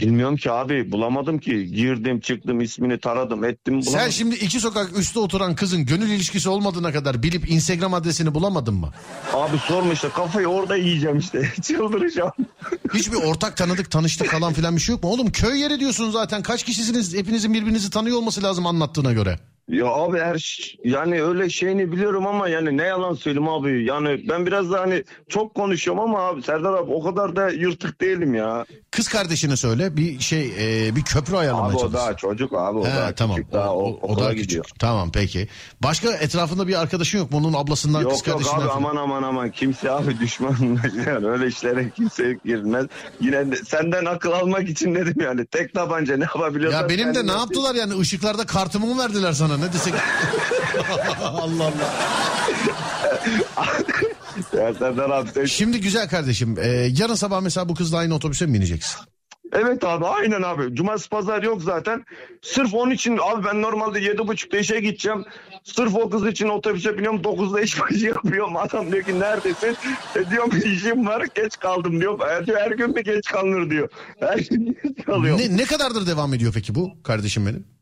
bilmiyorum 0.00 0.36
ki 0.36 0.50
abi 0.50 0.92
bulamadım 0.92 1.38
ki. 1.38 1.66
Girdim 1.66 2.20
çıktım 2.20 2.60
ismini 2.60 3.00
taradım 3.00 3.44
ettim 3.44 3.74
bulamadım. 3.74 3.92
Sen 4.00 4.10
şimdi 4.10 4.34
iki 4.34 4.60
sokak 4.60 4.98
üstte 4.98 5.18
oturan 5.18 5.54
kızın 5.54 5.86
gönül 5.86 6.10
ilişkisi 6.10 6.48
olmadığına 6.48 6.92
kadar 6.92 7.22
bilip 7.22 7.50
Instagram 7.50 7.94
adresini 7.94 8.34
bulamadın 8.34 8.74
mı? 8.74 8.90
Abi 9.32 9.58
sorma 9.58 9.92
işte 9.92 10.08
kafayı 10.08 10.46
orada 10.46 10.76
yiyeceğim 10.76 11.18
işte. 11.18 11.52
Çıldıracağım. 11.62 12.32
Hiçbir 12.94 13.16
ortak 13.16 13.56
tanıdık 13.56 13.90
tanıştık 13.90 14.30
falan 14.30 14.52
filan 14.52 14.76
bir 14.76 14.80
şey 14.80 14.92
yok 14.92 15.04
mu? 15.04 15.10
Oğlum 15.10 15.30
köy 15.30 15.60
yeri 15.60 15.80
diyorsun 15.80 16.10
zaten. 16.10 16.42
Kaç 16.42 16.62
kişisiniz? 16.64 17.14
Hepinizin 17.14 17.54
birbirinizi 17.54 17.90
tanıyor 17.90 18.16
olması 18.16 18.42
lazım 18.42 18.66
anlattığına 18.66 19.12
göre. 19.12 19.38
Ya 19.68 19.86
abi 19.86 20.18
her 20.18 20.38
ş- 20.38 20.76
yani 20.84 21.22
öyle 21.22 21.50
şeyini 21.50 21.92
biliyorum 21.92 22.26
ama 22.26 22.48
yani 22.48 22.76
ne 22.76 22.82
yalan 22.82 23.14
söyleyeyim 23.14 23.48
abi. 23.48 23.84
Yani 23.84 24.28
ben 24.28 24.46
biraz 24.46 24.72
da 24.72 24.80
hani 24.80 25.04
çok 25.28 25.54
konuşuyorum 25.54 26.02
ama 26.02 26.18
abi 26.20 26.42
Serdar 26.42 26.72
abi 26.74 26.92
o 26.92 27.02
kadar 27.02 27.36
da 27.36 27.48
yırtık 27.48 28.00
değilim 28.00 28.34
ya. 28.34 28.66
Kz 28.90 29.08
kardeşine 29.08 29.56
söyle 29.56 29.96
bir 29.96 30.20
şey 30.20 30.52
e, 30.88 30.96
bir 30.96 31.02
köprü 31.02 31.36
ayarlamaya 31.36 31.68
Abi 31.68 31.76
o 31.76 31.80
çalış. 31.80 31.94
daha 31.94 32.16
çocuk 32.16 32.52
abi 32.52 32.78
o 32.78 32.84
He, 32.86 32.90
daha 32.90 33.14
tamam. 33.14 33.36
küçük 33.36 33.52
daha 33.52 33.74
o, 33.74 33.82
okula 33.90 34.24
daha 34.24 34.32
gidiyor. 34.32 34.64
küçük. 34.64 34.80
Tamam 34.80 35.10
peki. 35.12 35.48
Başka 35.82 36.12
etrafında 36.12 36.68
bir 36.68 36.80
arkadaşın 36.80 37.18
yok 37.18 37.30
mu? 37.30 37.38
Onun 37.38 37.52
ablasından 37.52 38.02
kız 38.08 38.12
Yok 38.18 38.26
yok 38.26 38.36
kardeşinden 38.36 38.58
abi 38.60 38.68
falan? 38.68 38.76
aman 38.76 38.96
aman 38.96 39.22
aman 39.22 39.50
kimse 39.50 39.90
abi 39.90 40.18
düşman 40.20 40.56
yani 41.06 41.26
öyle 41.26 41.46
işlere 41.46 41.90
kimse 41.90 42.38
girmez. 42.44 42.86
Yine 43.20 43.50
de 43.52 43.56
senden 43.56 44.04
akıl 44.04 44.32
almak 44.32 44.68
için 44.68 44.94
dedim 44.94 45.14
yani 45.24 45.46
tek 45.46 45.74
tabanca 45.74 46.16
ne 46.16 46.24
yapabiliyorsan. 46.24 46.82
Ya 46.82 46.88
benim 46.88 47.14
de 47.14 47.26
ne 47.26 47.30
yap. 47.30 47.40
yaptılar 47.40 47.74
yani 47.74 47.98
ışıklarda 48.00 48.46
kartımı 48.46 48.86
mı 48.86 49.02
verdiler 49.02 49.32
sana 49.32 49.53
ne 49.56 49.72
desek? 49.72 49.94
Allah 51.22 51.64
Allah. 51.64 51.94
Ya 54.56 54.74
Serdar 54.74 55.10
abi 55.10 55.28
sen- 55.34 55.44
Şimdi 55.44 55.80
güzel 55.80 56.08
kardeşim 56.08 56.56
e, 56.58 56.66
yarın 56.68 57.14
sabah 57.14 57.40
mesela 57.40 57.68
bu 57.68 57.74
kızla 57.74 57.98
aynı 57.98 58.14
otobüse 58.14 58.46
mi 58.46 58.54
bineceksin? 58.54 59.00
Evet 59.52 59.84
abi 59.84 60.06
aynen 60.06 60.42
abi. 60.42 60.74
Cumartesi 60.74 61.08
pazar 61.08 61.42
yok 61.42 61.62
zaten. 61.62 62.04
Sırf 62.42 62.74
onun 62.74 62.90
için 62.90 63.18
abi 63.22 63.44
ben 63.44 63.62
normalde 63.62 64.00
yedi 64.00 64.18
buçukta 64.28 64.58
işe 64.58 64.80
gideceğim. 64.80 65.24
Sırf 65.64 65.94
o 65.96 66.10
kız 66.10 66.26
için 66.26 66.48
otobüse 66.48 66.98
biniyorum. 66.98 67.24
Dokuzda 67.24 67.60
iş 67.60 67.80
başı 67.80 68.06
yapıyorum. 68.06 68.56
Adam 68.56 68.92
diyor 68.92 69.02
ki 69.02 69.20
neredesin? 69.20 69.76
E 70.16 70.30
diyorum 70.30 70.50
işim 70.64 71.06
var 71.06 71.26
geç 71.34 71.58
kaldım 71.58 72.00
diyor. 72.00 72.18
Her, 72.20 72.54
her 72.56 72.70
gün 72.70 72.96
bir 72.96 73.04
geç 73.04 73.26
kalınır 73.26 73.70
diyor. 73.70 73.88
Her 74.20 74.38
gün 74.38 74.76
geç 74.84 75.04
kalıyorum. 75.06 75.40
Ne, 75.42 75.56
ne 75.56 75.64
kadardır 75.64 76.06
devam 76.06 76.34
ediyor 76.34 76.52
peki 76.54 76.74
bu 76.74 77.02
kardeşim 77.02 77.46
benim? 77.46 77.73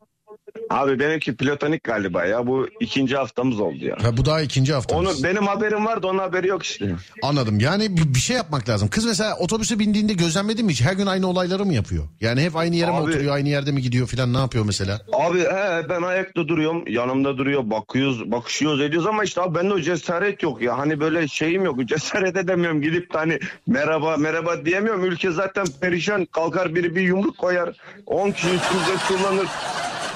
Abi 0.70 0.98
benimki 0.98 1.36
platonik 1.36 1.84
galiba 1.84 2.24
ya. 2.24 2.46
Bu 2.46 2.68
ikinci 2.80 3.16
haftamız 3.16 3.60
oldu 3.60 3.84
ya. 3.84 3.96
Ha, 4.02 4.16
bu 4.16 4.24
daha 4.24 4.40
ikinci 4.40 4.72
haftamız. 4.72 5.16
Onu 5.18 5.24
benim 5.24 5.46
haberim 5.46 5.86
vardı 5.86 6.06
onun 6.06 6.18
haberi 6.18 6.46
yok 6.48 6.62
işte. 6.62 6.94
Anladım. 7.22 7.60
Yani 7.60 7.96
bir, 7.96 8.14
bir 8.14 8.18
şey 8.18 8.36
yapmak 8.36 8.68
lazım. 8.68 8.88
Kız 8.88 9.04
mesela 9.04 9.36
otobüse 9.38 9.78
bindiğinde 9.78 10.12
gözlemledin 10.12 10.66
mi 10.66 10.72
hiç? 10.72 10.82
Her 10.82 10.92
gün 10.92 11.06
aynı 11.06 11.26
olayları 11.26 11.64
mı 11.64 11.74
yapıyor? 11.74 12.04
Yani 12.20 12.42
hep 12.42 12.56
aynı 12.56 12.76
yere 12.76 12.90
mi 12.90 12.96
Abi- 12.96 13.10
oturuyor, 13.10 13.34
aynı 13.34 13.48
yerde 13.48 13.72
mi 13.72 13.82
gidiyor 13.82 14.06
falan 14.06 14.32
ne 14.34 14.38
yapıyor 14.38 14.64
mesela? 14.64 15.00
Abi 15.12 15.40
he, 15.40 15.88
ben 15.88 16.02
ayakta 16.02 16.48
duruyorum 16.48 16.84
yanımda 16.88 17.38
duruyor 17.38 17.70
bakıyoruz 17.70 18.32
bakışıyoruz 18.32 18.80
ediyoruz 18.80 19.06
ama 19.08 19.24
işte 19.24 19.40
abi 19.40 19.54
bende 19.54 19.74
o 19.74 19.80
cesaret 19.80 20.42
yok 20.42 20.62
ya 20.62 20.78
hani 20.78 21.00
böyle 21.00 21.28
şeyim 21.28 21.64
yok 21.64 21.84
cesaret 21.88 22.36
edemiyorum 22.36 22.82
gidip 22.82 23.14
de 23.14 23.18
hani 23.18 23.38
merhaba 23.66 24.16
merhaba 24.16 24.64
diyemiyorum 24.64 25.04
ülke 25.04 25.30
zaten 25.30 25.66
perişan 25.80 26.24
kalkar 26.24 26.74
biri 26.74 26.96
bir 26.96 27.00
yumruk 27.02 27.38
koyar 27.38 27.76
10 28.06 28.30
kişi 28.30 28.46
üstümüze 28.46 28.92
kullanır 29.08 29.46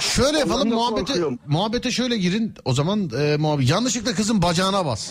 Şöyle 0.00 0.38
yapalım 0.38 0.68
muhabbete, 0.68 1.04
korkuyorum. 1.04 1.38
muhabbete 1.46 1.90
şöyle 1.90 2.16
girin. 2.16 2.54
O 2.64 2.74
zaman 2.74 3.10
e, 3.18 3.36
muhabbet. 3.36 3.70
Yanlışlıkla 3.70 4.14
kızın 4.14 4.42
bacağına 4.42 4.86
bas. 4.86 5.10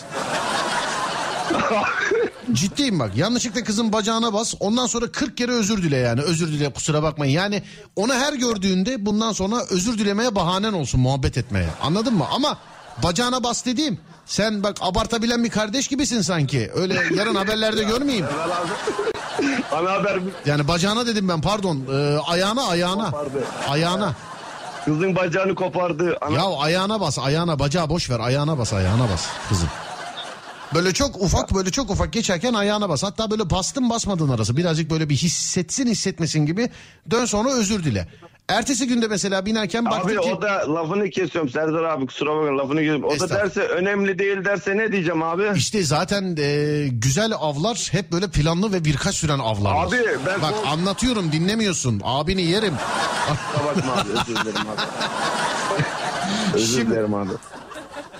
Ciddiyim 2.52 2.98
bak. 2.98 3.16
Yanlışlıkla 3.16 3.64
kızın 3.64 3.92
bacağına 3.92 4.32
bas. 4.32 4.54
Ondan 4.60 4.86
sonra 4.86 5.12
40 5.12 5.36
kere 5.36 5.52
özür 5.52 5.82
dile 5.82 5.96
yani. 5.96 6.20
Özür 6.20 6.48
dile 6.48 6.72
kusura 6.72 7.02
bakmayın. 7.02 7.32
Yani 7.32 7.62
onu 7.96 8.14
her 8.14 8.32
gördüğünde 8.32 9.06
bundan 9.06 9.32
sonra 9.32 9.56
özür 9.70 9.98
dilemeye 9.98 10.34
bahanen 10.34 10.72
olsun 10.72 11.00
muhabbet 11.00 11.38
etmeye. 11.38 11.68
Anladın 11.82 12.14
mı? 12.14 12.24
Ama 12.32 12.58
bacağına 13.02 13.44
bas 13.44 13.64
dediğim 13.64 13.98
sen 14.26 14.62
bak 14.62 14.76
abartabilen 14.80 15.44
bir 15.44 15.50
kardeş 15.50 15.88
gibisin 15.88 16.20
sanki. 16.20 16.70
Öyle 16.74 16.94
yarın 17.14 17.34
haberlerde 17.34 17.84
görmeyeyim. 17.92 18.26
ana 19.72 19.92
haber 19.92 20.20
yani 20.46 20.68
bacağına 20.68 21.06
dedim 21.06 21.28
ben 21.28 21.40
pardon. 21.40 21.82
E, 21.92 22.18
ayağına 22.18 22.66
ayağına. 22.66 23.12
Ayağına 23.68 24.14
kızın 24.86 25.16
bacağını 25.16 25.54
kopardı 25.54 26.16
ana, 26.20 26.34
Ya 26.34 26.44
ayağına 26.58 27.00
bas 27.00 27.18
ayağına 27.18 27.58
bacağı 27.58 27.90
boş 27.90 28.10
ver 28.10 28.20
ayağına 28.20 28.58
bas 28.58 28.72
ayağına 28.72 29.10
bas 29.10 29.26
kızım. 29.48 29.68
Böyle 30.74 30.92
çok 30.92 31.16
ufak 31.22 31.54
böyle 31.54 31.70
çok 31.70 31.90
ufak 31.90 32.12
geçerken 32.12 32.54
ayağına 32.54 32.88
bas. 32.88 33.02
Hatta 33.02 33.30
böyle 33.30 33.50
bastın 33.50 33.90
basmadın 33.90 34.28
arası 34.28 34.56
birazcık 34.56 34.90
böyle 34.90 35.08
bir 35.08 35.16
hissetsin 35.16 35.86
hissetmesin 35.86 36.46
gibi 36.46 36.70
dön 37.10 37.24
sonra 37.24 37.52
özür 37.52 37.84
dile. 37.84 38.08
Ertesi 38.48 38.86
günde 38.86 39.08
mesela 39.08 39.46
binerken 39.46 39.84
baktın 39.84 40.08
Abi 40.08 40.12
ki... 40.12 40.34
o 40.34 40.42
da 40.42 40.74
lafını 40.74 41.10
kesiyorum 41.10 41.50
Serdar 41.50 41.82
abi 41.82 42.06
kusura 42.06 42.30
bakma 42.36 42.58
lafını 42.58 42.78
kesiyorum. 42.78 43.04
O 43.04 43.20
da 43.20 43.28
derse 43.28 43.60
önemli 43.60 44.18
değil 44.18 44.44
derse 44.44 44.76
ne 44.76 44.92
diyeceğim 44.92 45.22
abi? 45.22 45.42
İşte 45.56 45.82
zaten 45.82 46.36
e, 46.40 46.86
güzel 46.88 47.32
avlar 47.38 47.88
hep 47.92 48.12
böyle 48.12 48.28
planlı 48.30 48.72
ve 48.72 48.84
birkaç 48.84 49.14
süren 49.14 49.38
avlarlar. 49.38 49.86
Abi, 49.86 49.96
ben 50.26 50.42
Bak 50.42 50.54
o- 50.64 50.68
anlatıyorum 50.68 51.32
dinlemiyorsun 51.32 52.00
abini 52.04 52.42
yerim. 52.42 52.74
Bakma 53.66 53.92
abi 53.92 54.08
özür 54.10 54.26
dilerim 54.26 54.60
abi. 54.68 54.82
özür 56.54 56.76
Şimdi- 56.78 56.90
dilerim 56.90 57.14
abi. 57.14 57.30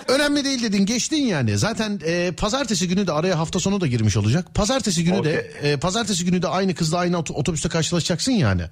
Önemli 0.08 0.44
değil 0.44 0.62
dedin 0.62 0.86
geçtin 0.86 1.22
yani. 1.24 1.58
Zaten 1.58 2.00
e, 2.06 2.32
pazartesi 2.32 2.88
günü 2.88 3.06
de 3.06 3.12
araya 3.12 3.38
hafta 3.38 3.58
sonu 3.60 3.80
da 3.80 3.86
girmiş 3.86 4.16
olacak. 4.16 4.54
Pazartesi 4.54 5.04
günü 5.04 5.24
de 5.24 5.50
e, 5.62 5.76
pazartesi 5.76 6.24
günü 6.24 6.42
de 6.42 6.48
aynı 6.48 6.74
kızla 6.74 6.98
aynı 6.98 7.16
ot- 7.18 7.30
otobüste 7.30 7.68
karşılaşacaksın 7.68 8.32
yani. 8.32 8.62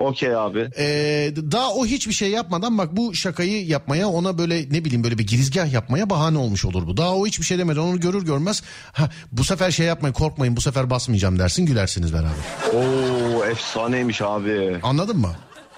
Okey 0.00 0.34
abi. 0.36 0.70
Ee, 0.78 1.32
daha 1.52 1.70
o 1.70 1.86
hiçbir 1.86 2.12
şey 2.12 2.30
yapmadan 2.30 2.78
bak 2.78 2.96
bu 2.96 3.14
şakayı 3.14 3.66
yapmaya 3.66 4.08
ona 4.08 4.38
böyle 4.38 4.56
ne 4.70 4.84
bileyim 4.84 5.04
böyle 5.04 5.18
bir 5.18 5.26
girizgah 5.26 5.72
yapmaya 5.72 6.10
bahane 6.10 6.38
olmuş 6.38 6.64
olur 6.64 6.86
bu. 6.86 6.96
Daha 6.96 7.16
o 7.16 7.26
hiçbir 7.26 7.44
şey 7.44 7.58
demeden 7.58 7.80
onu 7.80 8.00
görür 8.00 8.24
görmez 8.24 8.62
ha, 8.92 9.10
bu 9.32 9.44
sefer 9.44 9.70
şey 9.70 9.86
yapmayın 9.86 10.14
korkmayın 10.14 10.56
bu 10.56 10.60
sefer 10.60 10.90
basmayacağım 10.90 11.38
dersin 11.38 11.66
gülersiniz 11.66 12.12
beraber. 12.12 12.30
Oo 12.74 13.44
efsaneymiş 13.44 14.22
abi. 14.22 14.78
Anladın 14.82 15.16
mı? 15.16 15.32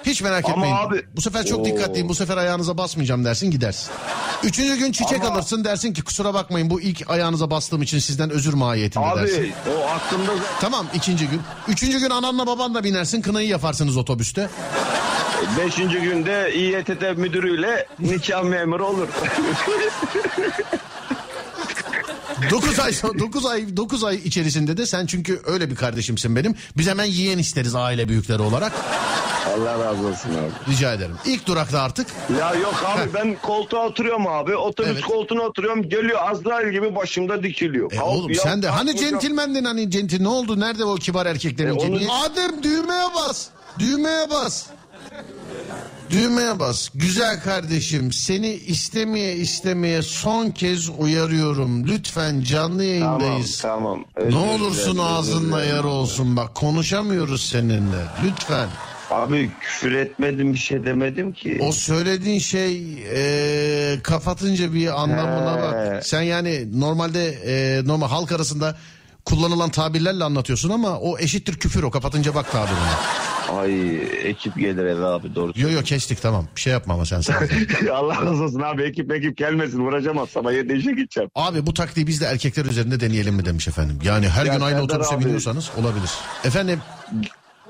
Hiç 0.06 0.22
merak 0.22 0.44
Ama 0.44 0.54
etmeyin. 0.54 0.76
abi- 0.76 1.06
Bu 1.16 1.20
sefer 1.20 1.46
çok 1.46 1.60
Oo. 1.60 1.64
dikkatliyim. 1.64 2.08
Bu 2.08 2.14
sefer 2.14 2.36
ayağınıza 2.36 2.78
basmayacağım 2.78 3.24
dersin 3.24 3.50
gidersin. 3.50 3.90
Üçüncü 4.42 4.76
gün 4.78 4.92
çiçek 4.92 5.24
Ama- 5.24 5.34
alırsın 5.34 5.64
dersin 5.64 5.92
ki 5.92 6.02
kusura 6.04 6.34
bakmayın 6.34 6.70
bu 6.70 6.80
ilk 6.80 7.10
ayağınıza 7.10 7.50
bastığım 7.50 7.82
için 7.82 7.98
sizden 7.98 8.30
özür 8.30 8.54
mahiyetinde 8.54 9.04
dersin. 9.16 9.38
Abi 9.42 9.52
o 9.78 9.88
aklımda 9.90 10.32
Tamam 10.60 10.86
ikinci 10.94 11.26
gün. 11.28 11.40
Üçüncü 11.68 11.98
gün 12.00 12.10
ananla 12.10 12.46
babanla 12.46 12.84
binersin 12.84 13.22
kınayı 13.22 13.48
yaparsınız 13.48 13.96
otobüste. 13.96 14.48
beşinci 15.58 15.98
günde 16.00 16.52
İETT 16.54 17.16
müdürüyle 17.18 17.86
nikah 17.98 18.42
memuru 18.42 18.86
olur. 18.86 19.08
9 22.50 22.78
ay 22.78 22.92
9 23.18 23.46
ay 23.46 23.76
9 23.76 24.04
ay 24.04 24.14
içerisinde 24.16 24.76
de 24.76 24.86
sen 24.86 25.06
çünkü 25.06 25.40
öyle 25.46 25.70
bir 25.70 25.76
kardeşimsin 25.76 26.36
benim. 26.36 26.54
Biz 26.76 26.88
hemen 26.88 27.04
yeğen 27.04 27.38
isteriz 27.38 27.74
aile 27.74 28.08
büyükleri 28.08 28.42
olarak. 28.42 28.72
Allah 29.56 29.84
razı 29.84 30.06
olsun 30.06 30.30
abi. 30.30 30.72
Rica 30.72 30.92
ederim. 30.94 31.14
İlk 31.24 31.46
durakta 31.46 31.80
artık 31.82 32.06
Ya 32.40 32.54
yok 32.54 32.84
abi 32.86 33.14
ben 33.14 33.36
koltuğa 33.42 33.86
oturuyorum 33.86 34.26
abi. 34.26 34.56
Otobüs 34.56 34.90
Evet. 34.92 35.02
koltuğuna 35.04 35.42
oturuyorum. 35.42 35.88
Geliyor 35.88 36.18
Azrail 36.30 36.72
gibi 36.72 36.94
başımda 36.96 37.42
dikiliyor. 37.42 37.92
e, 37.92 37.96
Kalk 37.96 38.08
oğlum 38.08 38.30
ya, 38.32 38.40
sen 38.42 38.62
de 38.62 38.68
hani 38.68 38.96
centilmendin 38.96 39.64
hani 39.64 39.90
centil 39.90 40.20
ne 40.22 40.28
oldu 40.28 40.60
nerede 40.60 40.84
o 40.84 40.94
kibar 40.94 41.26
erkeklerin 41.26 41.70
E, 41.70 41.72
onu-? 41.72 42.12
Adem 42.24 42.62
düğmeye 42.62 43.06
bas. 43.14 43.46
Düğmeye 43.78 44.30
bas. 44.30 44.66
Düğmeye 46.10 46.58
bas. 46.58 46.88
Güzel 46.94 47.40
kardeşim 47.42 48.12
seni 48.12 48.48
istemeye 48.50 49.36
istemeye 49.36 50.02
son 50.02 50.50
kez 50.50 50.88
uyarıyorum. 50.98 51.86
Lütfen 51.88 52.40
canlı 52.40 52.78
Tamam 53.00 53.20
yayındayız. 53.20 53.58
tamam. 53.62 54.04
Ne 54.18 54.22
Özür 54.24 54.36
olursun 54.36 54.94
dilerim, 54.94 55.00
ağzınla 55.00 55.64
yer 55.64 55.84
olsun 55.84 56.36
bak 56.36 56.54
konuşamıyoruz 56.54 57.44
seninle. 57.48 58.04
Lütfen. 58.24 58.68
Abi 59.10 59.50
küfür 59.60 59.92
etmedim 59.92 60.52
bir 60.52 60.58
şey 60.58 60.84
demedim 60.84 61.32
ki. 61.32 61.58
O 61.62 61.72
söylediğin 61.72 62.38
şey 62.38 62.82
e, 63.14 63.98
kapatınca 64.02 64.72
bir 64.74 65.02
anlamına 65.02 65.56
He. 65.56 65.62
bak. 65.62 66.06
Sen 66.06 66.22
yani 66.22 66.80
normalde 66.80 67.28
e, 67.30 67.82
normal 67.86 68.08
halk 68.08 68.32
arasında 68.32 68.76
kullanılan 69.24 69.70
tabirlerle 69.70 70.24
anlatıyorsun 70.24 70.70
ama 70.70 70.98
o 71.00 71.18
eşittir 71.18 71.58
küfür 71.58 71.82
o 71.82 71.90
kapatınca 71.90 72.34
bak 72.34 72.52
tabirine. 72.52 72.92
Ay 73.52 73.96
ekip 74.30 74.56
gelir 74.56 74.84
eve 74.86 75.04
abi 75.06 75.34
doğru. 75.34 75.52
Yo 75.56 75.70
yo 75.70 75.82
kestik 75.82 76.22
tamam 76.22 76.46
bir 76.56 76.60
şey 76.60 76.72
yapma 76.72 76.94
ama 76.94 77.04
sen 77.06 77.20
sen. 77.20 77.34
Allah 77.92 78.22
razı 78.26 78.42
olsun 78.44 78.60
abi 78.60 78.82
ekip 78.82 79.12
ekip 79.12 79.36
gelmesin 79.36 79.80
uğraşacağım 79.80 80.18
az 80.18 80.28
sabah 80.30 80.52
7'de 80.52 80.76
işe 80.76 80.90
gideceğim. 80.92 81.30
Abi 81.34 81.66
bu 81.66 81.74
taktiği 81.74 82.06
biz 82.06 82.20
de 82.20 82.24
erkekler 82.24 82.64
üzerinde 82.64 83.00
deneyelim 83.00 83.34
mi 83.34 83.44
demiş 83.44 83.68
efendim. 83.68 83.98
Yani 84.04 84.28
her 84.28 84.46
Ya 84.46 84.54
gün 84.54 84.60
aynı 84.60 84.82
otobüse 84.82 85.14
abi- 85.14 85.24
biniyorsanız 85.24 85.70
olabilir. 85.80 86.10
Efendim 86.44 86.80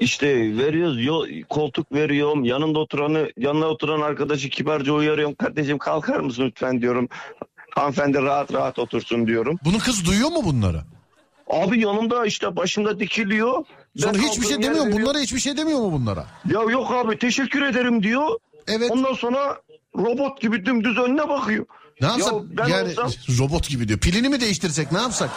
İşte 0.01 0.27
veriyoruz 0.59 1.05
yol, 1.05 1.27
koltuk 1.49 1.93
veriyorum 1.93 2.45
yanında 2.45 2.79
oturanı 2.79 3.33
yanına 3.37 3.67
oturan 3.67 4.01
arkadaşı 4.01 4.49
kibarca 4.51 4.93
uyarıyorum. 4.93 5.35
Kardeşim 5.35 5.79
kalkar 5.79 6.21
mısın 6.21 6.43
lütfen 6.47 6.81
diyorum. 6.81 7.09
Hanımefendi 7.71 8.19
rahat 8.23 8.53
rahat 8.55 8.79
otursun 8.79 9.27
diyorum. 9.27 9.59
bunun 9.65 9.79
kız 9.79 10.05
duyuyor 10.07 10.29
mu 10.31 10.41
bunları? 10.45 10.81
Abi 11.51 11.81
yanımda 11.81 12.27
işte 12.27 12.57
başımda 12.57 13.01
dikiliyor. 13.01 13.65
Ben 13.97 14.03
Sonra 14.03 14.19
hiçbir 14.19 14.43
kaldığım 14.43 14.63
şey 14.63 14.63
demiyor 14.63 14.87
mu? 14.87 14.93
Bunlara 14.93 15.19
hiçbir 15.19 15.41
şey 15.41 15.57
demiyor 15.57 15.81
mu 15.81 15.93
bunlara? 15.93 16.27
Ya 16.47 16.61
yok 16.61 16.91
abi 16.91 17.19
teşekkür 17.19 17.63
ederim 17.63 18.03
diyor. 18.03 18.39
Evet. 18.69 18.91
Ondan 18.91 19.15
sonra 19.15 19.61
robot 19.97 20.41
gibi 20.41 20.67
dümdüz 20.67 20.99
önüne 20.99 21.29
bakıyor. 21.29 21.67
Ne 22.01 22.07
yapsak? 22.07 22.33
Ya 22.33 22.39
ben 22.43 22.67
yani 22.67 22.89
olsam 22.89 23.11
robot 23.39 23.69
gibi 23.69 23.89
diyor. 23.89 23.99
Pilini 23.99 24.29
mi 24.29 24.41
değiştirsek 24.41 24.93
ne 24.93 25.01
yapsak? 25.01 25.31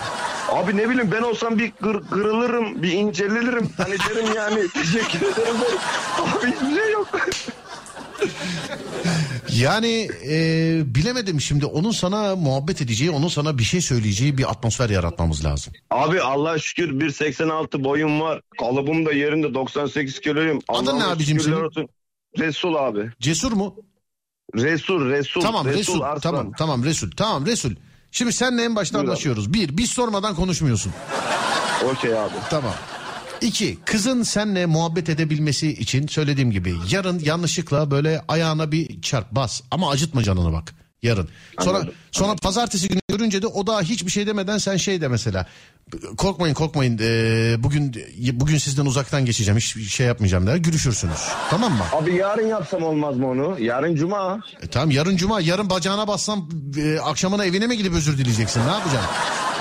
abi 0.50 0.78
ne 0.78 0.90
bileyim 0.90 1.12
ben 1.12 1.22
olsam 1.22 1.60
bir 1.60 1.72
kır, 1.72 2.08
kırılırım 2.10 2.84
bir 2.84 2.92
incelilirim. 2.92 3.70
Hani 3.78 3.96
derim 4.10 4.34
yani 4.36 4.68
teşekkür 4.74 5.20
ederim. 5.20 5.56
derim. 5.62 5.80
Abi 6.42 6.52
hiçbir 6.52 6.82
şey 6.82 6.92
yok. 6.92 7.08
Yani 9.54 10.10
e, 10.30 10.96
bilemedim 10.96 11.42
şimdi 11.42 11.66
onun 11.66 11.92
sana 11.92 12.36
muhabbet 12.36 12.82
edeceği, 12.82 13.12
onun 13.12 13.28
sana 13.28 13.58
bir 13.58 13.64
şey 13.64 13.82
söyleyeceği 13.82 14.38
bir 14.38 14.52
atmosfer 14.52 14.90
yaratmamız 14.90 15.46
lazım. 15.46 15.74
Abi 15.90 16.22
Allah 16.22 16.60
şükür 16.60 16.90
1.86 17.00 17.84
boyum 17.84 18.22
var. 18.22 18.42
Kalıbım 18.60 19.06
da 19.06 19.14
yerinde 19.14 19.54
98 19.54 20.20
kiloyum. 20.20 20.60
Adın 20.70 21.00
ne 21.00 21.04
abicim 21.04 21.40
şükürler 21.40 21.56
senin? 21.56 21.66
olsun. 21.66 21.88
Resul 22.40 22.76
abi. 22.76 23.10
Cesur 23.20 23.52
mu? 23.52 23.76
Resul, 24.56 25.10
Resul. 25.10 25.42
tamam 25.42 25.66
Resul. 25.68 26.02
Arslan. 26.02 26.20
Tamam 26.20 26.52
tamam 26.58 26.84
Resul. 26.84 27.12
Tamam 27.12 27.46
Resul. 27.46 27.72
Şimdi 28.12 28.34
senle 28.34 28.64
en 28.64 28.76
başta 28.76 28.94
Buyur 28.98 29.04
abi. 29.04 29.12
anlaşıyoruz. 29.12 29.54
Bir, 29.54 29.78
biz 29.78 29.90
sormadan 29.90 30.36
konuşmuyorsun. 30.36 30.92
Okey 31.92 32.20
abi. 32.20 32.34
Tamam. 32.50 32.74
İki, 33.42 33.78
kızın 33.86 34.24
senle 34.24 34.66
muhabbet 34.66 35.10
edebilmesi 35.10 35.70
için 35.70 36.08
söylediğim 36.08 36.52
gibi 36.52 36.76
yarın 36.90 37.20
yanlışlıkla 37.20 37.92
böyle 37.92 38.22
ayağına 38.28 38.72
bir 38.72 39.02
çarp 39.02 39.32
bas 39.32 39.62
ama 39.72 39.90
acıtma 39.90 40.24
canını 40.24 40.54
bak. 40.54 40.76
Yarın. 41.04 41.30
Sonra 41.60 41.78
Anladım, 41.78 41.94
sonra 42.12 42.36
pazartesi 42.36 42.88
günü 42.90 43.00
görünce 43.10 43.42
de 43.42 43.48
o 43.48 43.68
daha 43.68 43.82
hiçbir 43.82 44.12
şey 44.12 44.28
demeden 44.28 44.58
sen 44.58 44.78
şey 44.78 45.02
de 45.02 45.08
mesela 45.08 45.48
korkmayın 46.18 46.54
korkmayın 46.54 47.00
ee, 47.02 47.56
bugün 47.64 47.94
bugün 48.34 48.58
sizden 48.58 48.86
uzaktan 48.86 49.26
geçeceğim 49.26 49.60
hiç 49.60 49.94
şey 49.94 50.08
yapmayacağım 50.08 50.48
der 50.48 50.56
gülüşürsünüz. 50.56 51.20
Tamam 51.50 51.72
mı? 51.72 51.84
Abi 51.92 52.16
yarın 52.16 52.48
yapsam 52.48 52.84
olmaz 52.84 53.18
mı 53.18 53.30
onu? 53.30 53.58
Yarın 53.60 53.96
cuma. 53.96 54.40
E, 54.62 54.68
tamam 54.68 54.92
yarın 54.92 55.18
cuma 55.18 55.42
yarın 55.42 55.70
bacağına 55.70 56.08
bassam 56.08 56.50
e, 56.78 57.00
akşamına 57.00 57.46
evine 57.46 57.68
mi 57.68 57.78
gidip 57.78 57.94
özür 57.94 58.18
dileyeceksin 58.18 58.62
ne 58.68 58.72
yapacaksın? 58.72 59.10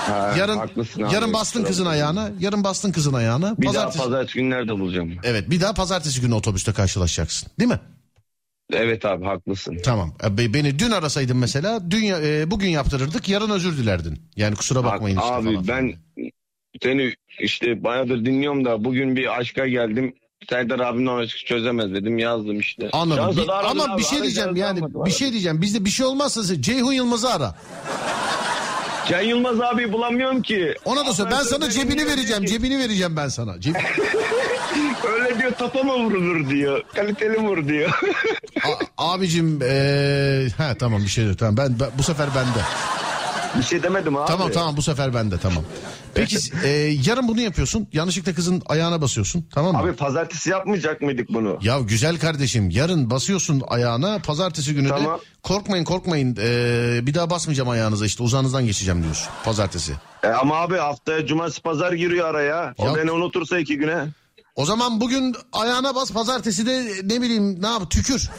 Ha, 0.05 0.35
yarın 0.39 0.57
haklısın 0.57 1.01
abi. 1.03 1.13
yarın 1.13 1.33
bastın 1.33 1.59
Kusura 1.59 1.67
kızın 1.69 1.85
bakma. 1.85 1.91
ayağına 1.93 2.29
yarın 2.39 2.63
bastın 2.63 2.91
kızın 2.91 3.13
ayağına. 3.13 3.55
Bir 3.57 3.65
pazartesi- 3.67 3.97
daha 3.97 4.05
pazartesi 4.05 4.33
günlerde 4.39 4.71
bulacağım. 4.79 5.11
Evet 5.23 5.49
bir 5.49 5.61
daha 5.61 5.73
pazartesi 5.73 6.21
günü 6.21 6.33
otobüste 6.33 6.73
karşılaşacaksın 6.73 7.49
değil 7.59 7.69
mi? 7.71 7.79
Evet 8.73 9.05
abi 9.05 9.25
haklısın. 9.25 9.77
Tamam. 9.85 10.13
E, 10.23 10.37
be- 10.37 10.53
Beni 10.53 10.79
dün 10.79 10.91
arasaydın 10.91 11.37
mesela 11.37 11.91
dün 11.91 12.03
e, 12.23 12.51
bugün 12.51 12.69
yaptırırdık 12.69 13.29
yarın 13.29 13.49
özür 13.49 13.77
dilerdin. 13.77 14.21
Yani 14.35 14.55
kusura 14.55 14.83
Bak 14.83 14.93
bakmayın 14.93 15.17
işte 15.17 15.29
abi 15.29 15.45
falan. 15.53 15.67
ben 15.67 15.93
seni 16.83 17.13
işte 17.39 17.83
bayağıdır 17.83 18.25
dinliyorum 18.25 18.65
da 18.65 18.83
bugün 18.83 19.15
bir 19.15 19.39
aşka 19.39 19.67
geldim. 19.67 20.13
Serdar 20.49 20.79
abimle 20.79 21.11
aşkı 21.11 21.39
çözemez 21.45 21.93
dedim 21.93 22.17
yazdım 22.17 22.59
işte. 22.59 22.89
Anladım. 22.93 23.37
Bir- 23.37 23.69
ama 23.69 23.83
abi, 23.83 23.99
bir 23.99 24.05
şey 24.05 24.21
diyeceğim 24.21 24.55
yani 24.55 24.81
bir 25.05 25.11
şey 25.11 25.31
diyeceğim. 25.31 25.61
Bizde 25.61 25.85
bir 25.85 25.89
şey 25.89 26.05
olmazsa 26.05 26.61
Ceyhun 26.61 26.91
Yılmaz'ı 26.93 27.29
ara. 27.33 27.55
Can 29.09 29.21
Yılmaz 29.21 29.61
abi 29.61 29.91
bulamıyorum 29.91 30.41
ki. 30.41 30.75
Ona 30.85 31.05
da 31.05 31.13
söyle. 31.13 31.29
Ben 31.31 31.43
sana 31.43 31.69
cebini 31.69 32.05
vereceğim. 32.07 32.45
Cebini 32.45 32.79
vereceğim 32.79 33.17
ben 33.17 33.27
sana. 33.27 33.51
Ceb- 33.51 33.75
Öyle 35.13 35.39
diyor 35.39 35.51
tapa 35.51 35.83
mı 35.83 35.93
vurulur 35.93 36.49
diyor. 36.49 36.81
Kaliteli 36.95 37.37
vur 37.37 37.67
diyor. 37.67 37.99
A- 38.97 39.13
abicim 39.13 39.61
eee 39.61 40.47
ha 40.57 40.73
tamam 40.79 41.01
bir 41.03 41.07
şey 41.07 41.25
yok. 41.25 41.39
Tamam 41.39 41.57
ben, 41.57 41.79
ben- 41.79 41.89
bu 41.97 42.03
sefer 42.03 42.27
bende. 42.35 42.59
Bir 43.57 43.63
şey 43.63 43.83
demedim 43.83 44.17
abi. 44.17 44.27
Tamam 44.27 44.51
tamam 44.51 44.77
bu 44.77 44.81
sefer 44.81 45.13
bende 45.13 45.37
tamam. 45.37 45.63
Peki 46.13 46.37
eee, 46.63 46.97
yarın 47.05 47.27
bunu 47.27 47.41
yapıyorsun. 47.41 47.87
Yanlışlıkla 47.93 48.33
kızın 48.33 48.61
ayağına 48.65 49.01
basıyorsun. 49.01 49.47
Tamam 49.53 49.71
mı? 49.73 49.79
Abi 49.81 49.93
pazartesi 49.93 50.49
yapmayacak 50.49 51.01
mıydık 51.01 51.29
bunu? 51.29 51.57
Ya 51.61 51.79
güzel 51.79 52.19
kardeşim 52.19 52.69
yarın 52.69 53.09
basıyorsun 53.09 53.61
ayağına 53.67 54.19
pazartesi 54.19 54.73
günü 54.73 54.87
Tamam. 54.89 55.03
de 55.19 55.23
korkmayın 55.43 55.83
korkmayın 55.83 56.35
eee, 56.35 57.05
bir 57.07 57.13
daha 57.13 57.29
basmayacağım 57.29 57.69
ayağınıza 57.69 58.05
işte 58.05 58.23
uzağınızdan 58.23 58.65
geçeceğim 58.65 59.03
diyorsun 59.03 59.27
pazartesi. 59.45 59.93
E 60.23 60.27
ama 60.27 60.55
abi 60.55 60.77
haftaya 60.77 61.25
cumartesi 61.25 61.61
pazar 61.61 61.93
giriyor 61.93 62.27
araya. 62.29 62.73
O 62.77 62.85
Ya- 62.87 62.95
beni 62.95 63.11
unutursa 63.11 63.59
iki 63.59 63.77
güne. 63.77 64.05
O 64.55 64.65
zaman 64.65 65.01
bugün 65.01 65.35
ayağına 65.53 65.95
bas 65.95 66.11
pazartesi 66.11 66.65
de 66.65 66.85
ne 67.03 67.21
bileyim 67.21 67.61
ne 67.61 67.67
yap 67.67 67.91
tükür. 67.91 68.29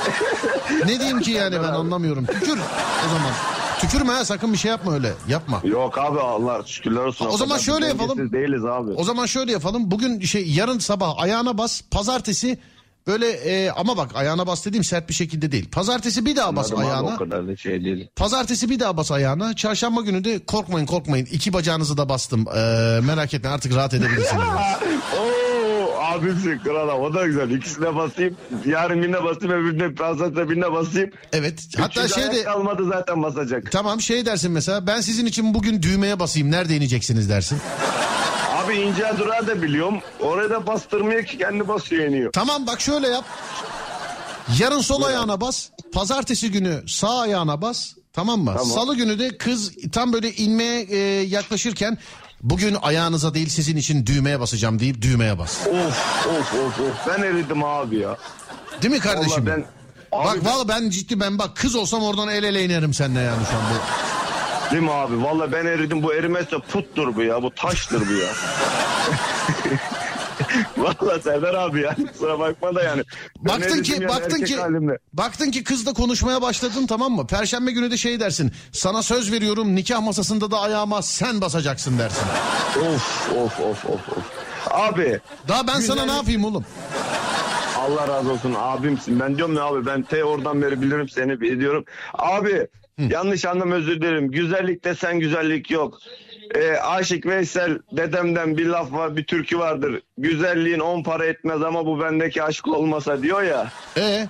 ne 0.86 0.98
diyeyim 1.00 1.20
ki 1.20 1.30
yani 1.30 1.56
ben 1.56 1.68
anlamıyorum 1.72 2.26
tükür 2.26 2.58
o 3.06 3.08
zaman. 3.08 3.32
Tükürme 3.80 4.12
ha 4.12 4.24
sakın 4.24 4.52
bir 4.52 4.58
şey 4.58 4.70
yapma 4.70 4.94
öyle 4.94 5.12
yapma. 5.28 5.60
Yok 5.64 5.98
abi 5.98 6.20
Allah 6.20 6.62
şükürler 6.66 7.00
olsun. 7.00 7.26
O 7.26 7.36
zaman 7.36 7.58
şöyle 7.58 7.86
yapalım. 7.86 8.32
değiliz 8.32 8.64
abi. 8.64 8.90
O 8.90 9.04
zaman 9.04 9.26
şöyle 9.26 9.52
yapalım 9.52 9.90
bugün 9.90 10.20
şey 10.20 10.48
yarın 10.50 10.78
sabah 10.78 11.18
ayağına 11.18 11.58
bas 11.58 11.80
pazartesi 11.90 12.58
böyle 13.06 13.30
e, 13.30 13.70
ama 13.70 13.96
bak 13.96 14.10
ayağına 14.14 14.46
bas 14.46 14.66
dediğim 14.66 14.84
sert 14.84 15.08
bir 15.08 15.14
şekilde 15.14 15.52
değil. 15.52 15.70
Pazartesi 15.70 16.26
bir 16.26 16.36
daha 16.36 16.56
bas 16.56 16.66
Anladım 16.72 16.86
abi, 16.86 16.92
ayağına. 16.92 17.14
O 17.14 17.18
kadar 17.18 17.48
da 17.48 17.56
şey 17.56 17.84
değil. 17.84 18.08
Pazartesi 18.16 18.70
bir 18.70 18.80
daha 18.80 18.96
bas 18.96 19.10
ayağına. 19.12 19.56
Çarşamba 19.56 20.00
günü 20.00 20.24
de 20.24 20.44
korkmayın 20.44 20.86
korkmayın. 20.86 21.26
iki 21.26 21.52
bacağınızı 21.52 21.96
da 21.96 22.08
bastım. 22.08 22.44
Ee, 22.48 23.00
merak 23.02 23.34
etmeyin 23.34 23.54
artık 23.54 23.74
rahat 23.76 23.94
edebilirsiniz. 23.94 24.44
Abimsin 26.18 26.58
krala 26.58 26.98
o 26.98 27.14
da 27.14 27.26
güzel. 27.26 27.50
İkisine 27.50 27.96
basayım. 27.96 28.36
Yarın 28.66 29.02
birine 29.02 29.24
basayım 29.24 29.54
öbürüne 29.54 29.94
pazartesi 29.94 30.50
birine 30.50 30.72
basayım. 30.72 31.10
evet. 31.32 31.60
Hatta 31.78 32.04
Üçüncü 32.04 32.20
şey 32.20 32.32
de 32.38 32.44
kalmadı 32.44 32.82
zaten 32.92 33.22
basacak. 33.22 33.72
tamam 33.72 34.00
şey 34.00 34.26
dersin 34.26 34.52
mesela 34.52 34.86
ben 34.86 35.00
sizin 35.00 35.26
için 35.26 35.54
bugün 35.54 35.82
düğmeye 35.82 36.18
basayım. 36.20 36.50
Nerede 36.50 36.76
ineceksiniz 36.76 37.30
dersin. 37.30 37.58
Abi 38.64 38.74
ince 38.74 39.04
durağı 39.18 39.46
da 39.46 39.62
biliyorum. 39.62 39.98
Oraya 40.20 40.50
da 40.50 40.66
bastırmıyor 40.66 41.24
ki 41.24 41.38
kendi 41.38 41.68
basıyor 41.68 42.04
iniyor. 42.04 42.32
Tamam 42.32 42.66
bak 42.66 42.80
şöyle 42.80 43.08
yap. 43.08 43.24
Yarın 44.60 44.80
sol 44.80 45.02
ayağına 45.02 45.40
bas. 45.40 45.68
Pazartesi 45.92 46.50
günü 46.50 46.82
sağ 46.88 47.18
ayağına 47.20 47.62
bas. 47.62 47.92
Tamam 48.12 48.40
mı? 48.40 48.54
Tamam. 48.56 48.66
Salı 48.74 48.96
günü 48.96 49.18
de 49.18 49.38
kız 49.38 49.72
tam 49.92 50.12
böyle 50.12 50.32
inmeye 50.32 50.82
e, 50.82 50.96
yaklaşırken 51.22 51.98
bugün 52.44 52.76
ayağınıza 52.82 53.34
değil 53.34 53.48
sizin 53.48 53.76
için 53.76 54.06
düğmeye 54.06 54.40
basacağım 54.40 54.78
deyip 54.78 55.02
düğmeye 55.02 55.38
bas. 55.38 55.66
Of 55.66 56.26
of 56.26 56.54
of 56.54 56.80
of. 56.80 57.06
Ben 57.08 57.22
eridim 57.22 57.64
abi 57.64 57.96
ya. 57.96 58.16
Değil 58.82 58.94
mi 58.94 59.00
kardeşim? 59.00 59.46
Vallahi 59.46 59.46
ben... 59.46 59.64
Abi 60.12 60.26
Bak 60.26 60.44
valla 60.44 60.68
ben 60.68 60.90
ciddi 60.90 61.20
ben 61.20 61.38
bak 61.38 61.56
kız 61.56 61.74
olsam 61.74 62.02
oradan 62.02 62.28
el 62.28 62.44
ele 62.44 62.64
inerim 62.64 62.94
seninle 62.94 63.20
yani 63.20 63.42
şu 63.50 63.56
an 63.56 63.62
bu. 63.70 63.74
Değil 64.70 64.82
mi 64.82 64.92
abi? 64.92 65.22
Valla 65.22 65.52
ben 65.52 65.66
eridim. 65.66 66.02
Bu 66.02 66.14
erimezse 66.14 66.58
puttur 66.58 67.16
bu 67.16 67.22
ya. 67.22 67.42
Bu 67.42 67.50
taştır 67.54 68.08
bu 68.08 68.12
ya. 68.12 68.28
Valla 70.76 71.20
Serdar 71.20 71.54
abi 71.54 71.80
ya. 71.80 71.96
Kusura 72.12 72.38
bakma 72.38 72.74
da 72.74 72.82
yani. 72.82 73.02
Baktın 73.38 73.82
ki 73.82 73.92
yani 73.92 74.08
baktın 74.08 74.44
ki 74.44 74.56
halimle. 74.56 74.98
baktın 75.12 75.50
ki 75.50 75.64
kızla 75.64 75.92
konuşmaya 75.92 76.42
başladın 76.42 76.86
tamam 76.86 77.12
mı? 77.12 77.26
Perşembe 77.26 77.70
günü 77.70 77.90
de 77.90 77.96
şey 77.96 78.20
dersin. 78.20 78.52
Sana 78.72 79.02
söz 79.02 79.32
veriyorum 79.32 79.74
nikah 79.74 80.00
masasında 80.02 80.50
da 80.50 80.60
ayağıma 80.60 81.02
sen 81.02 81.40
basacaksın 81.40 81.98
dersin. 81.98 82.26
Of 82.80 83.32
of 83.36 83.60
of 83.60 83.84
of 83.84 84.08
of. 84.08 84.24
Abi 84.70 85.20
Daha 85.48 85.66
ben 85.66 85.80
sana 85.80 86.00
Güzel. 86.00 86.06
ne 86.06 86.16
yapayım 86.16 86.44
oğlum? 86.44 86.64
Allah 87.78 88.08
razı 88.08 88.32
olsun 88.32 88.54
abimsin. 88.58 89.20
Ben 89.20 89.36
diyorum 89.36 89.56
ya 89.56 89.62
abi 89.64 89.86
ben 89.86 90.02
te 90.02 90.24
oradan 90.24 90.62
beri 90.62 90.82
bilirim 90.82 91.08
seni 91.08 91.40
biliyorum. 91.40 91.84
Abi 92.14 92.66
yanlış 92.98 93.44
anlam 93.44 93.70
özür 93.72 93.96
dilerim. 94.00 94.30
Güzellik 94.30 94.84
desen 94.84 95.20
güzellik 95.20 95.70
yok. 95.70 95.98
Ee, 96.54 96.76
Aşık 96.76 97.26
Veysel 97.26 97.78
dedemden 97.92 98.56
bir 98.58 98.66
laf 98.66 98.92
var 98.92 99.16
bir 99.16 99.24
türkü 99.24 99.58
vardır. 99.58 100.02
Güzelliğin 100.18 100.78
on 100.80 101.02
para 101.02 101.26
etmez 101.26 101.62
ama 101.62 101.86
bu 101.86 102.00
bendeki 102.00 102.42
aşk 102.42 102.68
olmasa 102.68 103.22
diyor 103.22 103.42
ya. 103.42 103.72
E 103.96 104.28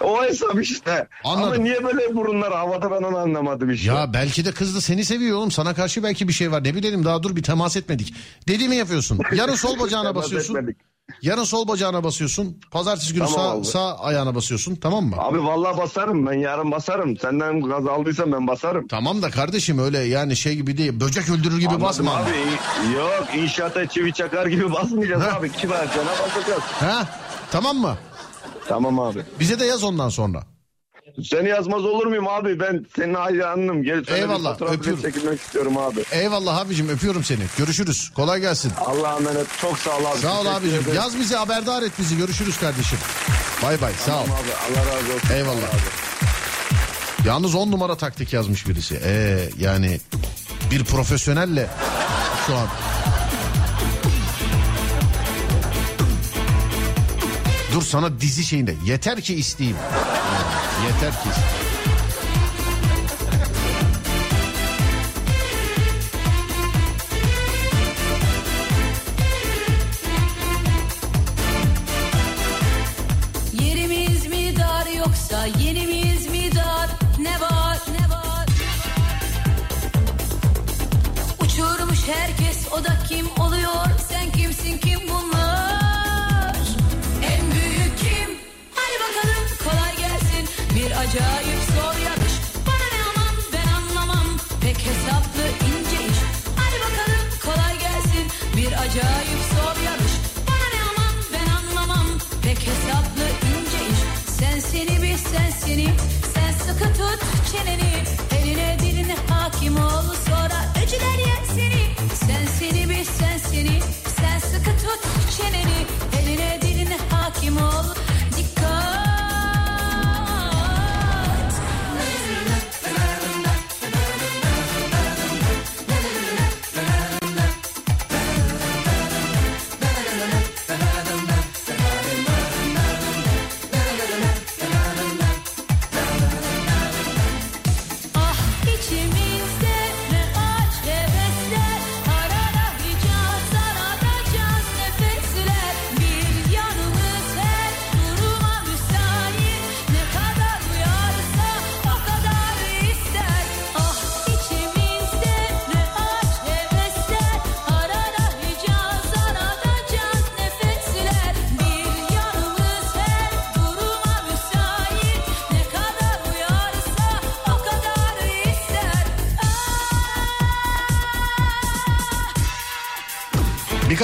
O 0.00 0.24
hesap 0.24 0.62
işte. 0.62 1.08
Anladım. 1.24 1.52
Ama 1.52 1.56
niye 1.62 1.84
böyle 1.84 2.14
burunlar 2.16 2.52
havada 2.52 2.90
ben 2.90 3.02
onu 3.02 3.16
anlamadım 3.18 3.70
işte. 3.70 3.92
ya 3.92 4.12
belki 4.14 4.44
de 4.44 4.52
kız 4.52 4.76
da 4.76 4.80
seni 4.80 5.04
seviyor 5.04 5.38
oğlum. 5.38 5.50
Sana 5.50 5.74
karşı 5.74 6.02
belki 6.02 6.28
bir 6.28 6.32
şey 6.32 6.52
var. 6.52 6.64
Ne 6.64 6.74
bilelim 6.74 7.04
daha 7.04 7.22
dur 7.22 7.36
bir 7.36 7.42
temas 7.42 7.76
etmedik. 7.76 8.14
Dediğimi 8.48 8.76
yapıyorsun. 8.76 9.20
Yarın 9.34 9.54
sol 9.54 9.78
bacağına 9.78 10.14
basıyorsun. 10.14 10.54
etmedik. 10.54 10.76
Yarın 11.22 11.44
sol 11.44 11.68
bacağına 11.68 12.04
basıyorsun. 12.04 12.60
Pazartesi 12.70 13.14
günü 13.14 13.24
Tamam 13.24 13.34
sağ, 13.40 13.50
abi. 13.58 13.64
sağ 13.66 13.98
ayağına 13.98 14.34
basıyorsun. 14.34 14.76
Tamam 14.76 15.04
mı? 15.04 15.16
Abi 15.18 15.44
vallahi 15.44 15.78
basarım 15.78 16.26
ben 16.26 16.32
yarın 16.32 16.70
basarım. 16.70 17.16
Senden 17.16 17.60
gaz 17.60 17.86
aldıysam 17.86 18.32
ben 18.32 18.46
basarım. 18.46 18.88
Tamam 18.88 19.22
da 19.22 19.30
kardeşim 19.30 19.78
öyle 19.78 19.98
yani 19.98 20.36
şey 20.36 20.54
gibi 20.56 20.78
değil. 20.78 21.00
Böcek 21.00 21.30
öldürür 21.30 21.56
gibi 21.58 21.68
Anladım 21.68 21.82
basma. 21.82 22.14
Abi 22.16 22.30
yok 22.94 23.26
inşaata 23.36 23.88
çivi 23.88 24.12
çakar 24.12 24.46
gibi 24.46 24.72
basmayacağız 24.72 25.22
Ha. 25.22 25.36
abi. 25.38 25.52
Kibarcana 25.52 26.10
basacağız. 26.24 26.62
Ha? 26.62 27.08
Tamam 27.52 27.76
mı? 27.76 27.96
Tamam 28.68 29.00
abi. 29.00 29.22
Bize 29.40 29.60
de 29.60 29.64
yaz 29.64 29.84
ondan 29.84 30.08
sonra. 30.08 30.42
Seni 31.30 31.48
yazmaz 31.48 31.84
olur 31.84 32.06
muyum 32.06 32.28
abi? 32.28 32.60
Ben 32.60 32.86
senin 32.96 33.14
hayranım. 33.14 33.82
Gel 33.82 34.04
sana 34.08 34.16
Eyvallah, 34.16 34.60
bir 34.60 34.66
öpüyorum. 34.66 35.02
çekilmek 35.02 35.40
istiyorum 35.40 35.76
abi. 35.78 36.04
Eyvallah 36.12 36.56
abicim 36.58 36.88
öpüyorum 36.88 37.24
seni. 37.24 37.42
Görüşürüz. 37.58 38.10
Kolay 38.16 38.40
gelsin. 38.40 38.72
Allah'a 38.86 39.16
emanet. 39.16 39.46
Çok 39.60 39.78
sağ 39.78 39.90
ol 39.98 40.04
abi. 40.04 40.18
Sağ 40.18 40.32
ol 40.40 40.44
Teşekkür 40.44 40.56
abicim. 40.60 40.78
ederim. 40.80 40.96
Yaz 40.96 41.18
bizi 41.18 41.36
haberdar 41.36 41.82
et 41.82 41.92
bizi. 41.98 42.16
Görüşürüz 42.16 42.58
kardeşim. 42.58 42.98
Bay 43.62 43.80
bay. 43.80 43.92
Sağ 44.06 44.20
ol. 44.20 44.24
Tamam 44.24 44.38
abi. 44.42 44.78
Allah 44.78 44.86
razı 44.96 45.14
olsun. 45.14 45.34
Eyvallah. 45.34 45.56
Abi. 45.74 47.28
Yalnız 47.28 47.54
on 47.54 47.70
numara 47.70 47.96
taktik 47.96 48.32
yazmış 48.32 48.68
birisi. 48.68 49.00
Ee, 49.04 49.48
yani 49.58 50.00
bir 50.70 50.84
profesyonelle 50.84 51.66
şu 52.46 52.54
an. 52.54 52.66
Dur 57.74 57.82
sana 57.82 58.20
dizi 58.20 58.44
şeyinde. 58.44 58.74
Yeter 58.86 59.20
ki 59.20 59.34
isteyeyim. 59.34 59.78
Yeter 60.94 61.12
ki 61.12 61.63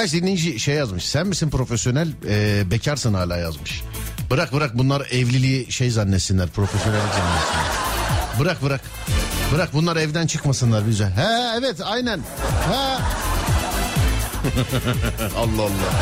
Birkaç 0.00 0.12
dinleyici 0.12 0.60
şey 0.60 0.74
yazmış. 0.74 1.08
Sen 1.08 1.26
misin 1.26 1.50
profesyonel 1.50 2.08
e, 2.28 2.70
bekarsın 2.70 3.14
hala 3.14 3.36
yazmış. 3.36 3.82
Bırak 4.30 4.52
bırak 4.52 4.78
bunlar 4.78 5.06
evliliği 5.10 5.72
şey 5.72 5.90
zannetsinler 5.90 6.48
profesyonellik 6.48 7.12
zannetsinler. 7.12 7.64
Bırak 8.40 8.62
bırak. 8.62 8.80
Bırak 9.54 9.68
bunlar 9.72 9.96
evden 9.96 10.26
çıkmasınlar 10.26 10.88
bize. 10.88 11.04
He 11.04 11.58
evet 11.58 11.76
aynen. 11.84 12.18
He. 12.68 12.74
Allah 15.38 15.62
Allah. 15.62 15.92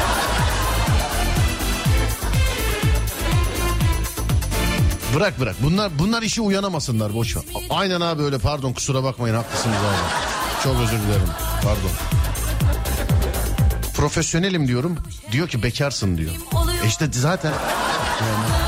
Bırak 5.14 5.40
bırak. 5.40 5.56
Bunlar 5.62 5.98
bunlar 5.98 6.22
işi 6.22 6.40
uyanamasınlar 6.40 7.14
boş 7.14 7.36
ver. 7.36 7.42
Aynen 7.70 8.00
abi 8.00 8.22
öyle 8.22 8.38
pardon 8.38 8.72
kusura 8.72 9.04
bakmayın 9.04 9.34
haklısınız 9.34 9.76
abi. 9.76 10.62
Çok 10.64 10.80
özür 10.80 10.98
dilerim. 10.98 11.28
Pardon. 11.62 11.90
Profesyonelim 13.98 14.68
diyorum. 14.68 14.96
Diyor 15.32 15.48
ki 15.48 15.62
bekarsın 15.62 16.18
diyor. 16.18 16.30
E 16.84 16.86
işte 16.86 17.06
zaten 17.12 17.52
En 17.52 18.67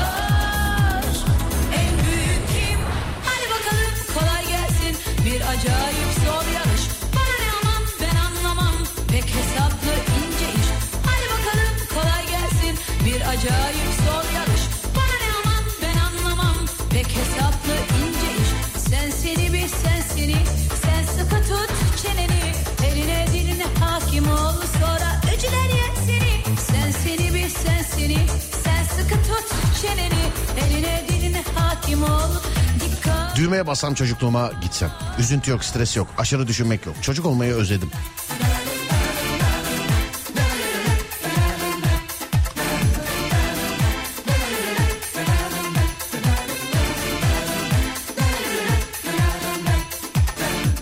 düğmeye 33.51 33.67
basam 33.67 33.93
çocukluğuma 33.93 34.51
gitsem. 34.61 34.91
Üzüntü 35.19 35.51
yok, 35.51 35.63
stres 35.63 35.97
yok, 35.97 36.07
aşırı 36.17 36.47
düşünmek 36.47 36.85
yok. 36.85 36.95
Çocuk 37.01 37.25
olmayı 37.25 37.53
özledim. 37.53 37.91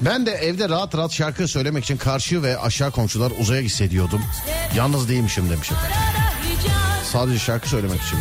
Ben 0.02 0.26
de 0.26 0.32
evde 0.32 0.70
rahat 0.70 0.96
rahat 0.96 1.12
şarkı 1.12 1.48
söylemek 1.48 1.84
için 1.84 1.98
karşı 1.98 2.44
ve 2.44 2.58
aşağı 2.60 2.92
komşular 2.92 3.32
uzaya 3.40 3.62
hissediyordum. 3.62 4.22
Yalnız 4.76 5.10
değilmişim 5.10 5.50
demişim. 5.50 5.78
Sadece 7.12 7.40
şarkı 7.40 7.70
söylemek 7.70 8.02
için. 8.02 8.20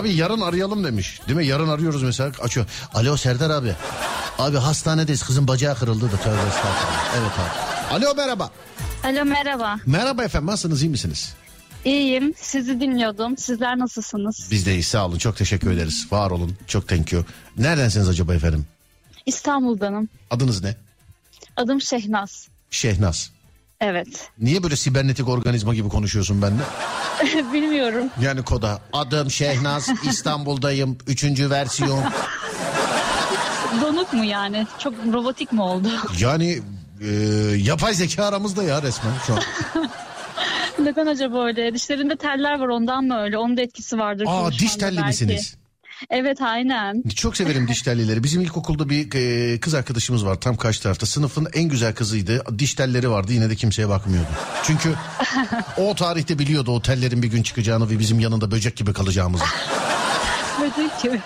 Abi 0.00 0.12
yarın 0.12 0.40
arayalım 0.40 0.84
demiş. 0.84 1.20
Değil 1.28 1.36
mi? 1.36 1.46
Yarın 1.46 1.68
arıyoruz 1.68 2.02
mesela. 2.02 2.32
Açıyor. 2.42 2.66
Alo 2.94 3.16
Serdar 3.16 3.50
abi. 3.50 3.74
Abi 4.38 4.56
hastanedeyiz. 4.56 5.22
Kızın 5.22 5.48
bacağı 5.48 5.74
kırıldı 5.74 6.12
da. 6.12 6.16
Tövbe 6.16 6.48
estağfurullah. 6.48 7.14
Evet 7.18 7.30
abi. 7.38 8.04
Alo 8.04 8.14
merhaba. 8.14 8.50
Alo 9.04 9.24
merhaba. 9.24 9.76
Merhaba 9.86 10.24
efendim. 10.24 10.46
Nasılsınız? 10.46 10.82
iyi 10.82 10.88
misiniz? 10.88 11.34
İyiyim. 11.84 12.34
Sizi 12.36 12.80
dinliyordum. 12.80 13.36
Sizler 13.36 13.78
nasılsınız? 13.78 14.48
Biz 14.50 14.66
de 14.66 14.70
iyiyiz. 14.70 14.86
Sağ 14.86 15.06
olun. 15.06 15.18
Çok 15.18 15.36
teşekkür 15.36 15.70
ederiz. 15.70 16.06
Var 16.10 16.30
olun. 16.30 16.56
Çok 16.66 16.88
thank 16.88 17.12
you. 17.12 17.24
Neredensiniz 17.56 18.08
acaba 18.08 18.34
efendim? 18.34 18.66
İstanbul'danım. 19.26 20.08
Adınız 20.30 20.62
ne? 20.62 20.76
Adım 21.56 21.80
Şehnaz. 21.80 22.48
Şehnaz. 22.70 23.30
Evet. 23.80 24.30
Niye 24.38 24.62
böyle 24.62 24.76
sibernetik 24.76 25.28
organizma 25.28 25.74
gibi 25.74 25.88
konuşuyorsun 25.88 26.42
benimle? 26.42 26.62
Bilmiyorum. 27.52 28.04
Yani 28.22 28.42
koda. 28.42 28.80
Adım 28.92 29.30
Şehnaz. 29.30 29.88
İstanbul'dayım. 30.04 30.98
Üçüncü 31.06 31.50
versiyon. 31.50 32.04
Donuk 33.82 34.12
mu 34.12 34.24
yani? 34.24 34.66
Çok 34.78 34.94
robotik 35.12 35.52
mi 35.52 35.62
oldu? 35.62 35.88
Yani 36.18 36.60
e, 37.00 37.06
yapay 37.56 37.94
zeka 37.94 38.24
aramızda 38.24 38.62
ya 38.62 38.82
resmen 38.82 39.12
şu 39.26 39.34
an. 39.34 39.40
Neden 40.78 41.06
acaba 41.06 41.46
öyle? 41.46 41.74
Dişlerinde 41.74 42.16
teller 42.16 42.60
var 42.60 42.68
ondan 42.68 43.04
mı 43.04 43.18
öyle? 43.22 43.38
Onun 43.38 43.56
da 43.56 43.62
etkisi 43.62 43.98
vardır. 43.98 44.26
Aa 44.28 44.52
diş 44.52 44.76
telli 44.76 44.96
belki. 44.96 45.06
misiniz? 45.06 45.56
Evet 46.10 46.42
aynen. 46.42 47.02
Çok 47.16 47.36
severim 47.36 47.68
diş 47.68 47.82
tellileri. 47.82 48.24
Bizim 48.24 48.42
ilkokulda 48.42 48.88
bir 48.88 49.14
e, 49.14 49.60
kız 49.60 49.74
arkadaşımız 49.74 50.26
var 50.26 50.40
tam 50.40 50.56
karşı 50.56 50.82
tarafta. 50.82 51.06
Sınıfın 51.06 51.48
en 51.54 51.64
güzel 51.64 51.94
kızıydı. 51.94 52.44
Diş 52.58 52.74
telleri 52.74 53.10
vardı 53.10 53.32
yine 53.32 53.50
de 53.50 53.56
kimseye 53.56 53.88
bakmıyordu. 53.88 54.28
Çünkü 54.62 54.94
o 55.76 55.94
tarihte 55.94 56.38
biliyordu 56.38 56.70
o 56.72 56.82
tellerin 56.82 57.22
bir 57.22 57.28
gün 57.28 57.42
çıkacağını 57.42 57.90
ve 57.90 57.98
bizim 57.98 58.20
yanında 58.20 58.50
böcek 58.50 58.76
gibi 58.76 58.92
kalacağımızı. 58.92 59.44
Böcek 60.60 61.02
gibi. 61.02 61.20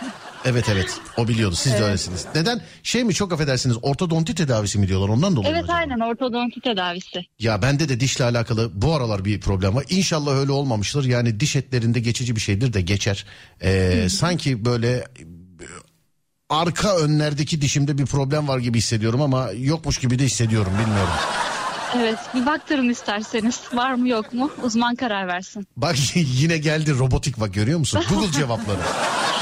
Evet 0.44 0.68
evet 0.68 1.00
o 1.16 1.28
biliyordu 1.28 1.54
siz 1.54 1.72
de 1.72 1.82
öylesiniz. 1.84 2.26
Neden? 2.34 2.60
Şey 2.82 3.04
mi 3.04 3.14
çok 3.14 3.32
affedersiniz 3.32 3.76
ortodonti 3.82 4.34
tedavisi 4.34 4.78
mi 4.78 4.88
diyorlar 4.88 5.08
ondan 5.08 5.36
dolayı 5.36 5.52
Evet 5.54 5.64
acaba? 5.64 5.76
aynen 5.78 6.00
ortodonti 6.00 6.60
tedavisi. 6.60 7.26
Ya 7.38 7.62
bende 7.62 7.88
de 7.88 8.00
dişle 8.00 8.24
alakalı 8.24 8.70
bu 8.82 8.94
aralar 8.94 9.24
bir 9.24 9.40
problem 9.40 9.74
var. 9.76 9.84
İnşallah 9.88 10.32
öyle 10.32 10.52
olmamıştır. 10.52 11.04
Yani 11.04 11.40
diş 11.40 11.56
etlerinde 11.56 12.00
geçici 12.00 12.36
bir 12.36 12.40
şeydir 12.40 12.72
de 12.72 12.80
geçer. 12.80 13.26
Ee, 13.62 14.06
sanki 14.10 14.64
böyle 14.64 14.92
e, 14.96 15.04
arka 16.50 16.96
önlerdeki 16.96 17.60
dişimde 17.60 17.98
bir 17.98 18.06
problem 18.06 18.48
var 18.48 18.58
gibi 18.58 18.78
hissediyorum 18.78 19.22
ama 19.22 19.48
yokmuş 19.56 19.98
gibi 19.98 20.18
de 20.18 20.24
hissediyorum 20.24 20.72
bilmiyorum. 20.80 21.12
Evet 21.96 22.18
bir 22.34 22.46
baktırın 22.46 22.88
isterseniz. 22.88 23.60
Var 23.72 23.94
mı 23.94 24.08
yok 24.08 24.32
mu? 24.32 24.50
Uzman 24.62 24.94
karar 24.94 25.26
versin. 25.28 25.66
Bak 25.76 25.96
yine 26.14 26.58
geldi 26.58 26.92
robotik 26.98 27.40
bak 27.40 27.54
görüyor 27.54 27.78
musun? 27.78 28.02
Google 28.10 28.32
cevapları. 28.32 28.78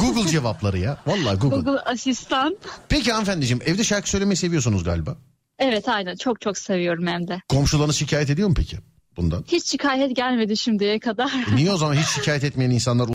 Google 0.00 0.30
cevapları 0.30 0.78
ya. 0.78 0.98
Vallahi 1.06 1.38
Google. 1.38 1.56
Google 1.56 1.80
asistan. 1.80 2.56
Peki 2.88 3.12
hanımefendiciğim 3.12 3.62
evde 3.66 3.84
şarkı 3.84 4.10
söylemeyi 4.10 4.36
seviyorsunuz 4.36 4.84
galiba. 4.84 5.16
Evet 5.58 5.88
aynen 5.88 6.16
çok 6.16 6.40
çok 6.40 6.58
seviyorum 6.58 7.06
hem 7.06 7.28
de. 7.28 7.40
Komşularınız 7.48 7.96
şikayet 7.96 8.30
ediyor 8.30 8.48
mu 8.48 8.54
peki 8.56 8.76
bundan? 9.16 9.44
Hiç 9.48 9.66
şikayet 9.70 10.16
gelmedi 10.16 10.56
şimdiye 10.56 10.98
kadar. 10.98 11.32
E 11.52 11.56
Niye 11.56 11.72
o 11.72 11.76
zaman 11.76 11.94
hiç 11.94 12.06
şikayet 12.08 12.44
etmeyen 12.44 12.70
insanlar 12.70 13.08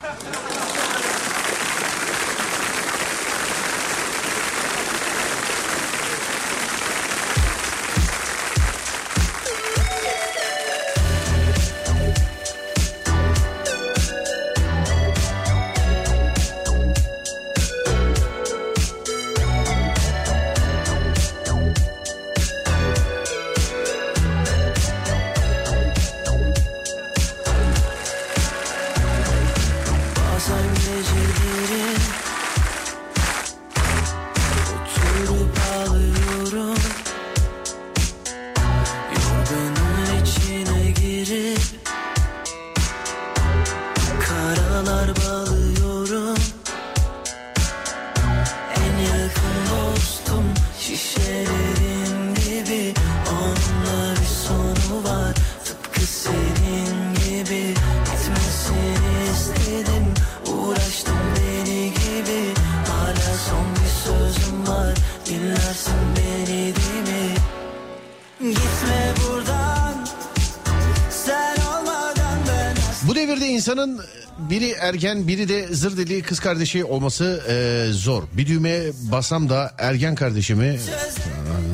ergen 74.89 75.27
biri 75.27 75.49
de 75.49 75.67
zır 75.71 75.97
deli 75.97 76.21
kız 76.21 76.39
kardeşi 76.39 76.85
olması 76.85 77.43
e, 77.49 77.93
zor. 77.93 78.23
Bir 78.33 78.47
düğmeye 78.47 78.91
basam 79.11 79.49
da 79.49 79.71
ergen 79.77 80.15
kardeşimi 80.15 80.79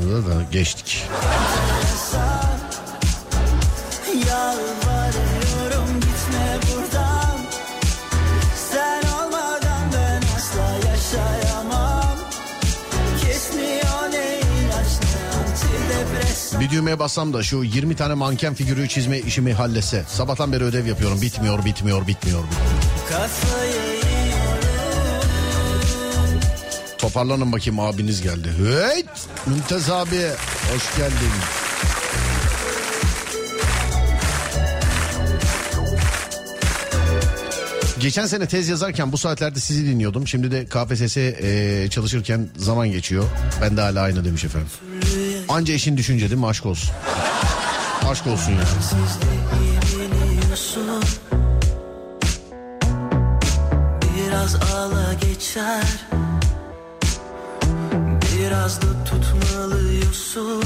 Anladın 0.04 0.30
da 0.30 0.44
geçtik. 0.52 1.04
Bir 16.60 16.70
düğmeye 16.70 17.00
bassam 17.00 17.34
da 17.34 17.44
şu 17.44 17.64
20 17.64 17.96
tane 17.96 18.14
manken 18.14 18.54
figürü 18.54 18.88
çizme 18.88 19.20
işimi 19.20 19.54
halletse. 19.54 20.04
Sabahtan 20.08 20.52
beri 20.52 20.64
ödev 20.64 20.86
yapıyorum. 20.86 21.22
Bitmiyor, 21.22 21.66
bitmiyor, 21.66 22.08
bitmiyor. 22.08 22.44
bitmiyor. 22.44 22.75
Toparlanın 26.98 27.52
bakayım 27.52 27.80
abiniz 27.80 28.22
geldi. 28.22 28.50
Heyt! 28.58 29.06
Mümtaz 29.48 29.90
abi 29.90 30.22
hoş 30.74 30.98
geldin. 30.98 31.32
Geçen 38.00 38.26
sene 38.26 38.48
tez 38.48 38.68
yazarken 38.68 39.12
bu 39.12 39.18
saatlerde 39.18 39.60
sizi 39.60 39.86
dinliyordum. 39.86 40.28
Şimdi 40.28 40.52
de 40.52 40.66
KPSS 40.66 41.18
e, 41.18 41.88
çalışırken 41.90 42.50
zaman 42.58 42.92
geçiyor. 42.92 43.26
Ben 43.62 43.78
de 43.78 43.82
hala 43.82 44.02
aynı 44.02 44.26
demiş 44.26 44.44
efendim. 44.44 44.70
Anca 45.50 45.74
eşin 45.74 45.98
düşünce 45.98 46.30
değil 46.30 46.40
mi? 46.40 46.48
Aşk 46.48 46.66
olsun. 46.66 46.90
Aşk 48.10 48.28
olsun 48.28 48.52
ya. 48.52 49.65
Geçer. 55.56 56.06
Biraz 58.22 58.82
da 58.82 59.04
tutmalıyorsun 59.06 60.64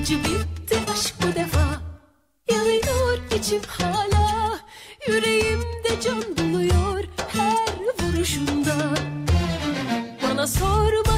Acı 0.00 0.18
bitti 0.24 0.78
aşk 0.92 1.14
bu 1.22 1.34
defa. 1.34 1.80
Yanıyor 2.50 3.18
içim 3.38 3.62
hala 3.68 4.58
Yüreğimde 5.08 6.00
can 6.04 6.22
buluyor 6.36 7.04
her 7.28 7.68
vuruşunda 8.00 8.94
Bana 10.22 10.46
sorma 10.46 11.09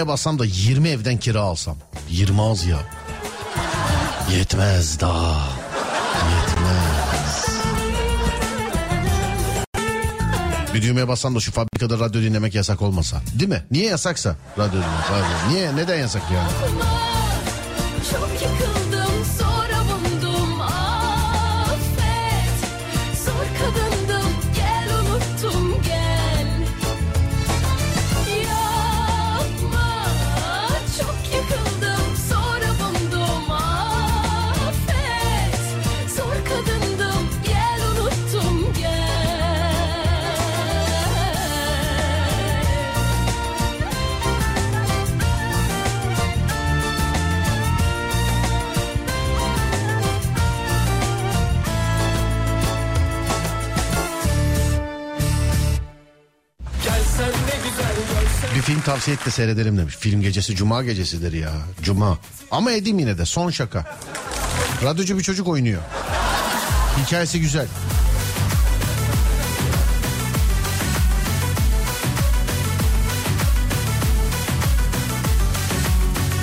Düğmeye 0.00 0.12
bassam 0.12 0.38
da 0.38 0.44
20 0.44 0.88
evden 0.88 1.16
kira 1.16 1.40
alsam. 1.40 1.76
20 2.10 2.42
az 2.42 2.66
ya. 2.66 2.78
Yetmez 4.36 5.00
daha. 5.00 5.48
Yetmez. 6.30 7.46
Bir 10.74 10.82
düğmeye 10.82 11.08
bassam 11.08 11.34
da 11.34 11.40
şu 11.40 11.52
fabrikada 11.52 11.98
radyo 11.98 12.22
dinlemek 12.22 12.54
yasak 12.54 12.82
olmasa. 12.82 13.22
Değil 13.38 13.50
mi? 13.50 13.64
Niye 13.70 13.86
yasaksa 13.86 14.36
radyo 14.58 14.72
dinlemek? 14.80 15.48
Niye? 15.50 15.76
Neden 15.76 15.98
yasak 15.98 16.22
yani? 16.34 16.50
Tavsiye 59.00 59.16
et 59.16 59.26
de 59.26 59.30
seyredelim 59.30 59.78
demiş. 59.78 59.96
Film 59.96 60.20
gecesi 60.20 60.56
cuma 60.56 60.82
gecesidir 60.82 61.32
ya. 61.32 61.52
Cuma. 61.82 62.18
Ama 62.50 62.72
edeyim 62.72 62.98
yine 62.98 63.18
de 63.18 63.24
son 63.24 63.50
şaka. 63.50 63.98
Radyocu 64.82 65.18
bir 65.18 65.22
çocuk 65.22 65.48
oynuyor. 65.48 65.82
Hikayesi 67.06 67.40
güzel. 67.40 67.66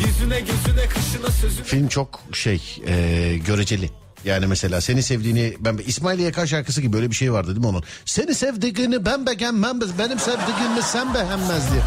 Yüzüne 0.07 0.39
gözüne 0.39 0.87
kışına 0.89 1.31
sözüne 1.31 1.65
Film 1.65 1.87
çok 1.87 2.19
şey 2.33 2.61
e, 2.87 3.37
göreceli. 3.45 3.89
Yani 4.25 4.47
mesela 4.47 4.81
seni 4.81 5.03
sevdiğini 5.03 5.53
ben 5.59 5.77
İsmail 5.87 6.19
YK 6.19 6.47
şarkısı 6.47 6.81
gibi 6.81 6.93
böyle 6.93 7.09
bir 7.09 7.15
şey 7.15 7.33
vardı 7.33 7.47
değil 7.47 7.59
mi 7.59 7.67
onun? 7.67 7.83
Seni 8.05 8.35
sevdiğini 8.35 9.05
ben 9.05 9.25
beğenmem 9.25 9.81
benim 9.81 10.19
sevdiğimi 10.19 10.81
sen 10.83 11.13
beğenmez 11.13 11.71
diye. 11.71 11.81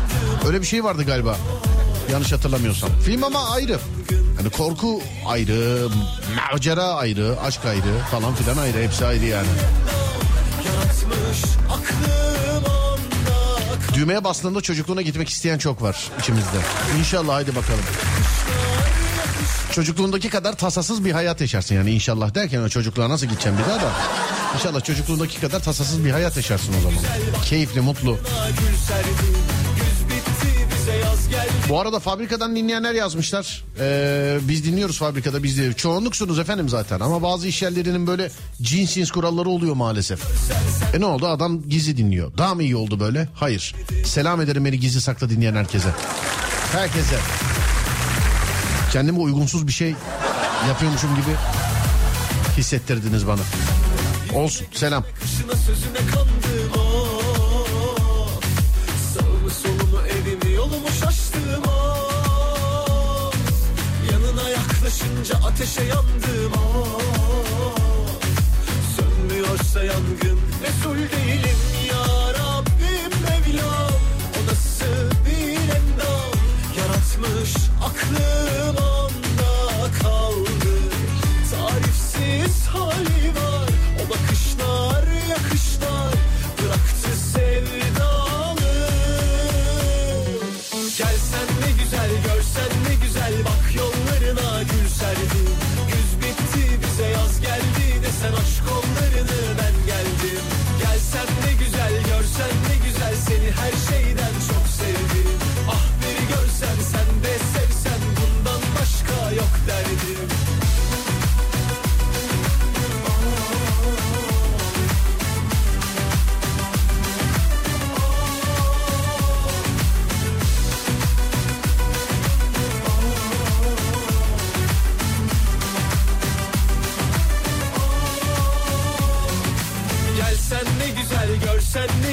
Öyle 0.46 0.60
bir 0.60 0.66
şey 0.66 0.84
vardı 0.84 1.04
galiba. 1.06 1.36
Yanlış 2.12 2.32
hatırlamıyorsam. 2.32 2.90
Film 3.04 3.24
ama 3.24 3.50
ayrı. 3.50 3.78
Hani 4.38 4.50
korku 4.50 5.02
ayrı, 5.26 5.88
macera 6.52 6.84
ayrı, 6.84 7.40
aşk 7.40 7.64
ayrı 7.64 7.98
falan 8.10 8.34
filan 8.34 8.56
ayrı. 8.56 8.82
Hepsi 8.82 9.06
ayrı 9.06 9.24
yani. 9.24 9.48
Düğmeye 13.94 14.24
bastığında 14.24 14.60
çocukluğuna 14.60 15.02
gitmek 15.02 15.28
isteyen 15.28 15.58
çok 15.58 15.82
var 15.82 16.10
içimizde. 16.20 16.58
İnşallah 16.98 17.34
haydi 17.34 17.56
bakalım. 17.56 17.84
Çocukluğundaki 19.72 20.30
kadar 20.30 20.52
tasasız 20.56 21.04
bir 21.04 21.12
hayat 21.12 21.40
yaşarsın 21.40 21.74
yani 21.74 21.90
inşallah 21.90 22.34
derken 22.34 22.60
o 22.62 22.68
çocukluğa 22.68 23.08
nasıl 23.08 23.26
gideceğim 23.26 23.58
bir 23.58 23.64
daha 23.70 23.80
da. 23.82 23.92
İnşallah 24.54 24.84
çocukluğundaki 24.84 25.40
kadar 25.40 25.62
tasasız 25.62 26.04
bir 26.04 26.10
hayat 26.10 26.36
yaşarsın 26.36 26.74
o 26.78 26.80
zaman. 26.80 26.98
Keyifli, 27.44 27.80
mutlu. 27.80 28.18
Bu 31.68 31.80
arada 31.80 31.98
fabrikadan 31.98 32.56
dinleyenler 32.56 32.94
yazmışlar. 32.94 33.64
Ee, 33.80 34.38
biz 34.42 34.64
dinliyoruz 34.64 34.98
fabrikada 34.98 35.42
biz 35.42 35.58
de. 35.58 35.72
Çoğunluksunuz 35.72 36.38
efendim 36.38 36.68
zaten. 36.68 37.00
Ama 37.00 37.22
bazı 37.22 37.46
iş 37.46 37.62
yerlerinin 37.62 38.06
böyle 38.06 38.30
cins 38.62 38.94
cins 38.94 39.10
kuralları 39.10 39.48
oluyor 39.48 39.74
maalesef. 39.74 40.20
E 40.94 41.00
ne 41.00 41.04
oldu 41.06 41.26
adam 41.26 41.62
gizli 41.68 41.96
dinliyor. 41.96 42.32
Daha 42.38 42.54
mı 42.54 42.62
iyi 42.62 42.76
oldu 42.76 43.00
böyle? 43.00 43.28
Hayır. 43.34 43.74
Selam 44.04 44.40
ederim 44.40 44.64
beni 44.64 44.80
gizli 44.80 45.00
saklı 45.00 45.30
dinleyen 45.30 45.54
herkese. 45.54 45.88
Herkese. 46.72 47.16
Kendime 48.92 49.18
uygunsuz 49.18 49.66
bir 49.66 49.72
şey 49.72 49.94
yapıyormuşum 50.68 51.14
gibi 51.14 51.36
hissettirdiniz 52.56 53.26
bana. 53.26 53.40
Olsun 54.34 54.66
selam. 54.72 55.04
Ateşe 65.44 65.82
yandım 65.82 66.52
of 66.52 67.02
Sönmüyorsa 68.96 69.84
yangın 69.84 70.40
mesul 70.62 70.96
değilim 70.96 71.69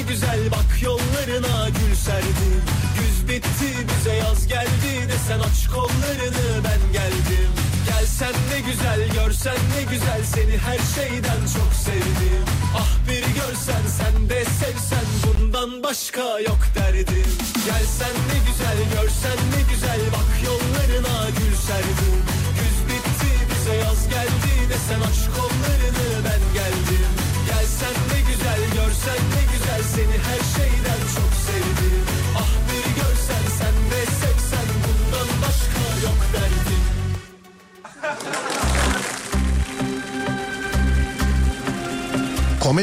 güzel 0.08 0.50
Bak 0.50 0.82
yollarına 0.82 1.68
gül 1.68 1.94
serdi. 1.94 2.50
Güz 2.98 3.28
bitti 3.28 3.86
bize 3.88 4.14
yaz 4.14 4.46
geldi 4.46 5.08
Desen 5.08 5.40
aç 5.40 5.66
kollarını 5.74 6.64
ben 6.64 6.92
geldim. 6.92 7.50
Gelsen 7.88 8.34
ne 8.52 8.60
güzel 8.60 9.00
görsen 9.14 9.56
ne 9.76 9.82
güzel 9.92 10.22
Seni 10.34 10.58
her 10.58 10.78
şeyden 10.94 11.40
çok 11.56 11.72
sevdim. 11.84 12.44
Ah 12.76 12.92
bir 13.08 13.24
görsen 13.40 13.84
sen 13.98 14.28
de 14.28 14.44
sevsen 14.44 15.06
Bundan 15.24 15.82
başka 15.82 16.40
yok 16.40 16.62
derdim. 16.74 17.32
Gelsen 17.66 18.16
ne 18.30 18.38
güzel 18.46 18.78
görsen 18.94 19.38
ne 19.54 19.62
güzel 19.72 20.00
Bak 20.12 20.30
yollarına 20.46 21.28
gül 21.38 21.56
serdi 21.66 22.08
Güz 22.58 22.78
bitti 22.88 23.30
bize 23.50 23.76
yaz 23.76 24.08
geldi 24.08 24.52
Desen 24.70 25.00
aç 25.00 25.20
kollarını 25.36 26.17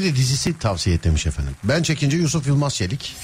Komedi 0.06 0.20
dizisi 0.20 0.60
tavsiye 0.60 0.96
et 0.96 1.04
demiş 1.04 1.28
efendim. 1.28 1.54
Ben 1.64 1.84
çekince 1.84 2.18
Yusuf 2.18 2.48
Yılmaz 2.48 2.76
Çelik. 2.76 3.16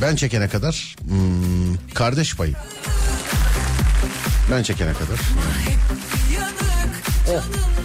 Ben 0.00 0.16
çekene 0.16 0.48
kadar 0.48 0.96
hmm, 1.08 1.76
kardeş 1.94 2.36
payı. 2.36 2.54
Ben 4.50 4.62
çekene 4.62 4.92
kadar. 4.92 5.20
Yanık 6.34 7.75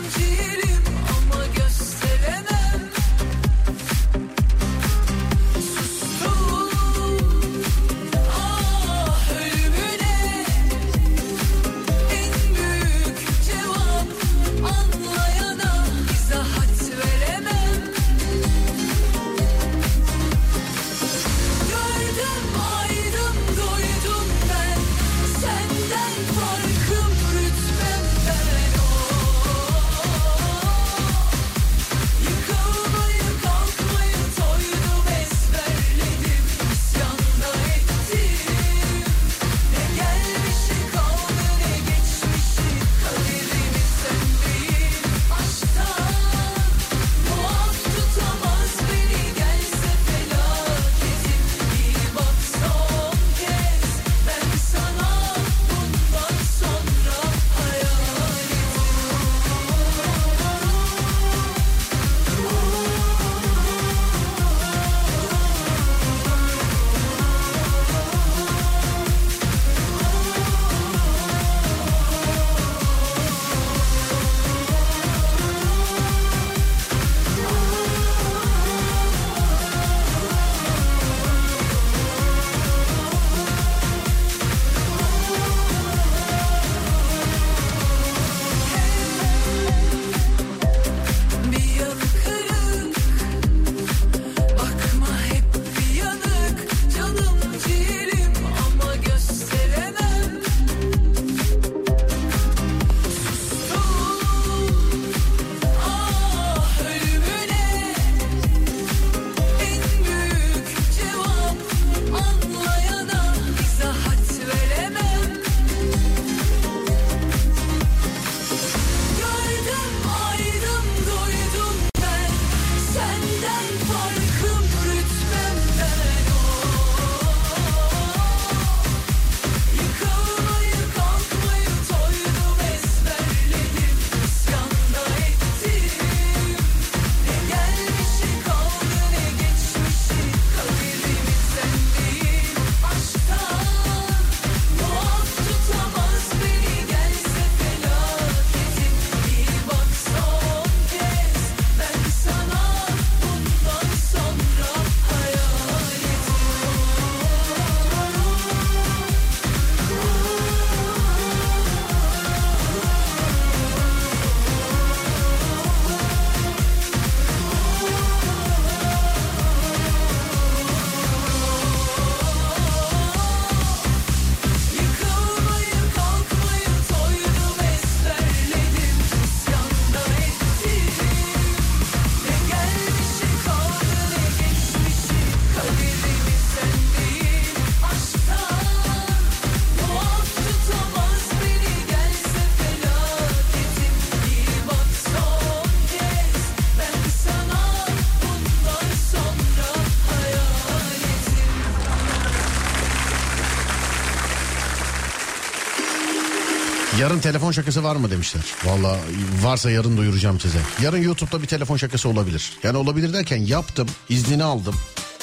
Yarın 207.12 207.22
telefon 207.22 207.52
şakası 207.52 207.84
var 207.84 207.96
mı 207.96 208.12
demişler. 208.12 208.42
Valla 208.66 208.98
varsa 209.42 209.72
yarın 209.72 209.98
duyuracağım 209.98 210.40
size. 210.40 210.58
Yarın 210.82 211.02
YouTube'da 211.02 211.42
bir 211.42 211.48
telefon 211.48 211.78
şakası 211.78 212.10
olabilir. 212.10 212.54
Yani 212.64 212.78
olabilir 212.78 213.14
derken 213.14 213.38
yaptım, 213.38 213.88
iznini 214.10 214.44
aldım. 214.44 214.76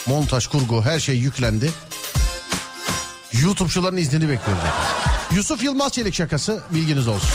Montaj, 0.07 0.47
kurgu 0.47 0.83
her 0.83 1.01
şey 1.01 1.17
yüklendi. 1.17 1.71
YouTube'çuların 3.33 3.97
iznini 3.97 4.29
bekliyorum. 4.29 4.65
Yusuf 5.35 5.63
Yılmaz 5.63 5.93
Çelik 5.93 6.15
şakası 6.15 6.63
bilginiz 6.71 7.09
olsun. 7.09 7.31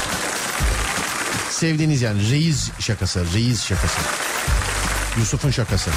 Sevdiğiniz 1.49 2.01
yani 2.01 2.31
reis 2.31 2.71
şakası, 2.80 3.25
reis 3.34 3.63
şakası. 3.63 3.99
Yusuf'un 5.17 5.51
şakası. 5.51 5.91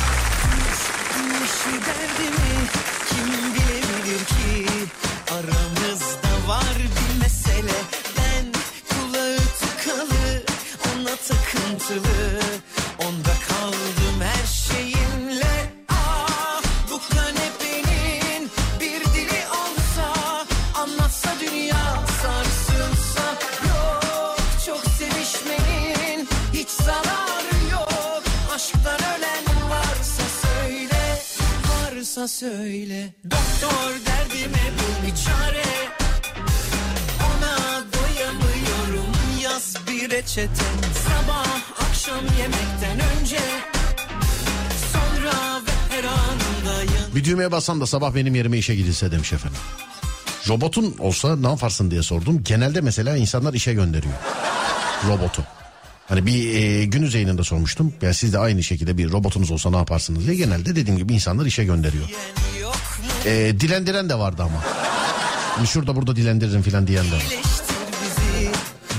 Bassam 47.56 47.80
da 47.80 47.86
sabah 47.86 48.14
benim 48.14 48.34
yerime 48.34 48.58
işe 48.58 48.74
gidilse 48.74 49.12
demiş 49.12 49.32
efendim. 49.32 49.58
Robotun 50.48 50.94
olsa 50.98 51.36
ne 51.36 51.48
yaparsın 51.48 51.90
diye 51.90 52.02
sordum. 52.02 52.44
Genelde 52.44 52.80
mesela 52.80 53.16
insanlar 53.16 53.54
işe 53.54 53.74
gönderiyor. 53.74 54.14
Robotu. 55.08 55.42
Hani 56.08 56.26
bir 56.26 56.54
e, 56.54 56.84
gün 56.84 57.02
üzerinde 57.02 57.44
sormuştum. 57.44 57.94
Yani 58.02 58.14
siz 58.14 58.32
de 58.32 58.38
aynı 58.38 58.62
şekilde 58.62 58.98
bir 58.98 59.12
robotunuz 59.12 59.50
olsa 59.50 59.70
ne 59.70 59.76
yaparsınız 59.76 60.26
diye. 60.26 60.36
Genelde 60.36 60.76
dediğim 60.76 60.98
gibi 60.98 61.14
insanlar 61.14 61.46
işe 61.46 61.64
gönderiyor. 61.64 62.04
E, 63.26 63.60
dilendiren 63.60 64.08
de 64.08 64.18
vardı 64.18 64.42
ama. 64.42 64.64
Hani 65.56 65.66
şurada 65.66 65.96
burada 65.96 66.16
dilendiririm 66.16 66.62
falan 66.62 66.86
diyen 66.86 67.06
de 67.06 67.14
var. 67.14 67.26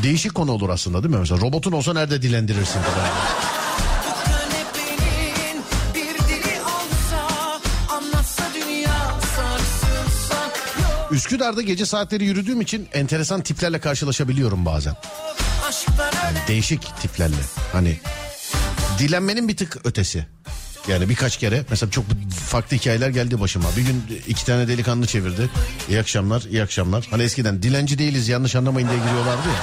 Değişik 0.03 0.35
konu 0.35 0.51
olur 0.51 0.69
aslında 0.69 1.03
değil 1.03 1.13
mi? 1.13 1.19
Mesela 1.19 1.41
robotun 1.41 1.71
olsa 1.71 1.93
nerede 1.93 2.21
dilendirirsin 2.21 2.79
falan. 2.79 3.07
Üsküdar'da 11.11 11.61
gece 11.61 11.85
saatleri 11.85 12.25
yürüdüğüm 12.25 12.61
için 12.61 12.87
enteresan 12.93 13.41
tiplerle 13.41 13.79
karşılaşabiliyorum 13.79 14.65
bazen. 14.65 14.95
ölen 15.99 16.47
değişik 16.47 17.01
tiplerle. 17.01 17.35
Hani 17.73 17.99
dilenmenin 18.99 19.47
bir 19.47 19.57
tık 19.57 19.85
ötesi. 19.85 20.25
Yani 20.87 21.09
birkaç 21.09 21.37
kere 21.37 21.65
mesela 21.69 21.91
çok 21.91 22.05
farklı 22.49 22.77
hikayeler 22.77 23.09
geldi 23.09 23.39
başıma. 23.39 23.69
Bir 23.77 23.81
gün 23.81 24.03
iki 24.27 24.45
tane 24.45 24.67
delikanlı 24.67 25.07
çevirdi. 25.07 25.49
İyi 25.89 25.99
akşamlar, 25.99 26.41
iyi 26.41 26.63
akşamlar. 26.63 27.07
Hani 27.11 27.23
eskiden 27.23 27.63
dilenci 27.63 27.97
değiliz 27.97 28.27
yanlış 28.29 28.55
anlamayın 28.55 28.89
diye 28.89 28.99
giriyorlardı 28.99 29.47
ya. 29.47 29.55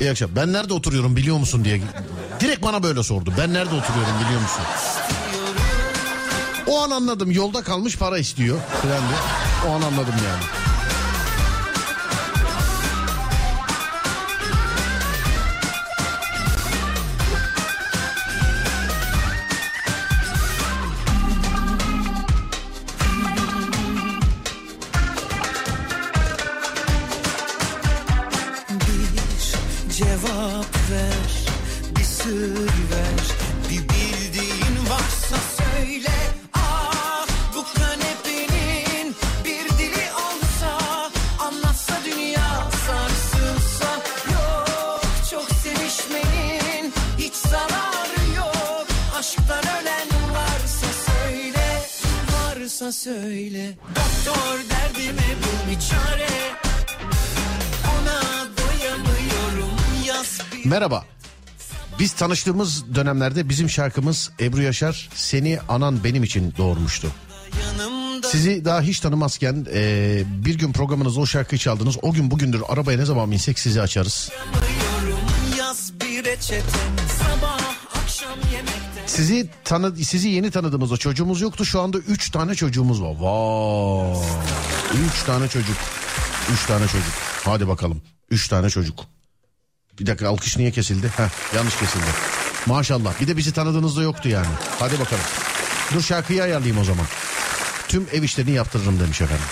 İyi 0.00 0.10
akşam. 0.10 0.30
Ben 0.36 0.52
nerede 0.52 0.74
oturuyorum 0.74 1.16
biliyor 1.16 1.36
musun 1.36 1.64
diye. 1.64 1.80
Direkt 2.40 2.62
bana 2.62 2.82
böyle 2.82 3.02
sordu. 3.02 3.34
Ben 3.38 3.52
nerede 3.54 3.74
oturuyorum 3.74 4.14
biliyor 4.24 4.40
musun? 4.40 4.62
O 6.70 6.82
an 6.82 6.90
anladım. 6.90 7.30
Yolda 7.30 7.62
kalmış 7.62 7.96
para 7.98 8.18
istiyor. 8.18 8.58
Falan 8.82 8.98
diye. 9.08 9.18
O 9.68 9.76
an 9.76 9.82
anladım 9.82 10.14
yani. 10.26 10.69
Merhaba. 60.80 61.04
Biz 61.98 62.12
tanıştığımız 62.12 62.94
dönemlerde 62.94 63.48
bizim 63.48 63.70
şarkımız 63.70 64.30
Ebru 64.40 64.62
Yaşar 64.62 65.08
Seni 65.14 65.58
Anan 65.68 66.04
Benim 66.04 66.22
için 66.22 66.54
doğurmuştu. 66.58 67.08
Sizi 68.24 68.64
daha 68.64 68.80
hiç 68.80 69.00
tanımazken 69.00 69.66
e, 69.72 70.22
bir 70.26 70.58
gün 70.58 70.72
programınızda 70.72 71.20
o 71.20 71.26
şarkıyı 71.26 71.58
çaldınız. 71.58 71.96
O 72.02 72.12
gün 72.12 72.30
bugündür 72.30 72.62
arabaya 72.68 72.98
ne 72.98 73.04
zaman 73.04 73.30
binsek 73.30 73.58
sizi 73.58 73.82
açarız. 73.82 74.30
Sizi 79.06 79.50
tanı 79.64 79.96
sizi 79.96 80.28
yeni 80.28 80.50
tanıdığımızda 80.50 80.96
çocuğumuz 80.96 81.40
yoktu. 81.40 81.64
Şu 81.64 81.80
anda 81.80 81.98
üç 81.98 82.30
tane 82.30 82.54
çocuğumuz 82.54 83.02
var. 83.02 83.16
Vay. 83.18 84.22
Üç 85.06 85.22
tane 85.26 85.48
çocuk. 85.48 85.76
Üç 86.52 86.66
tane 86.66 86.86
çocuk. 86.86 87.12
Hadi 87.44 87.68
bakalım. 87.68 88.02
Üç 88.30 88.48
tane 88.48 88.70
çocuk. 88.70 89.19
Bir 89.98 90.06
dakika 90.06 90.28
alkış 90.28 90.56
niye 90.56 90.70
kesildi? 90.70 91.08
Heh, 91.16 91.56
yanlış 91.56 91.76
kesildi. 91.78 92.10
Maşallah. 92.66 93.20
Bir 93.20 93.26
de 93.26 93.36
bizi 93.36 93.52
tanıdığınızda 93.52 94.02
yoktu 94.02 94.28
yani. 94.28 94.46
Hadi 94.78 95.00
bakalım. 95.00 95.22
Dur 95.94 96.02
şarkıyı 96.02 96.42
ayarlayayım 96.42 96.78
o 96.78 96.84
zaman. 96.84 97.06
Tüm 97.88 98.06
ev 98.12 98.22
işlerini 98.22 98.50
yaptırırım 98.50 99.00
demiş 99.00 99.20
efendim. 99.20 99.44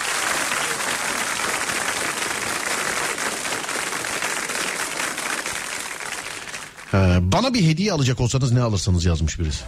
Ee, 6.94 7.18
bana 7.32 7.54
bir 7.54 7.64
hediye 7.66 7.92
alacak 7.92 8.20
olsanız 8.20 8.52
ne 8.52 8.60
alırsınız 8.60 9.04
yazmış 9.04 9.38
birisi. 9.38 9.64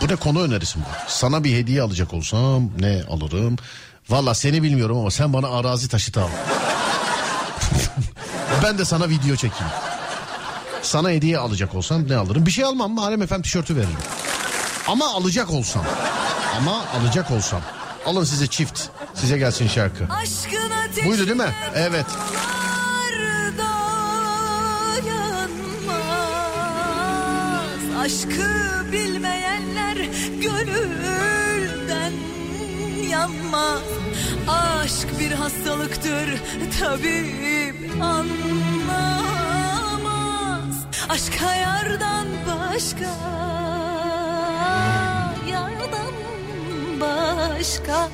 Bu 0.00 0.08
ne 0.08 0.16
konu 0.16 0.42
önerisi 0.42 0.78
mi? 0.78 0.84
Sana 1.08 1.44
bir 1.44 1.56
hediye 1.56 1.82
alacak 1.82 2.14
olsam 2.14 2.70
ne 2.78 3.02
alırım? 3.10 3.56
Valla 4.08 4.34
seni 4.34 4.62
bilmiyorum 4.62 4.98
ama 4.98 5.10
sen 5.10 5.32
bana 5.32 5.48
arazi 5.48 5.88
taşıt 5.88 6.18
al. 6.18 6.28
ben 8.62 8.78
de 8.78 8.84
sana 8.84 9.08
video 9.08 9.36
çekeyim. 9.36 9.72
Sana 10.82 11.10
hediye 11.10 11.38
alacak 11.38 11.74
olsam 11.74 12.08
ne 12.08 12.16
alırım? 12.16 12.46
Bir 12.46 12.50
şey 12.50 12.64
almam 12.64 12.90
Muharrem 12.92 13.22
Efendi 13.22 13.42
tişörtü 13.42 13.76
veririm. 13.76 13.98
Ama 14.88 15.06
alacak 15.14 15.50
olsam. 15.50 15.84
Ama 16.56 16.84
alacak 17.00 17.30
olsam. 17.30 17.60
Alın 18.06 18.24
size 18.24 18.46
çift. 18.46 18.80
Size 19.14 19.38
gelsin 19.38 19.68
şarkı. 19.68 20.04
Buydu 21.06 21.26
değil 21.26 21.36
mi? 21.36 21.54
Evet. 21.74 22.06
Aşkı 28.00 28.92
bilmeyenler 28.92 29.96
gönülden 30.42 32.12
yanmaz. 33.10 33.82
Aşk 34.48 35.20
bir 35.20 35.32
hastalıktır 35.32 36.42
tabip 36.80 38.02
anlamaz. 38.02 39.29
Aşka 41.10 41.54
yardan 41.54 42.26
başka 42.46 43.10
yardan 45.50 46.14
başka 47.00 48.08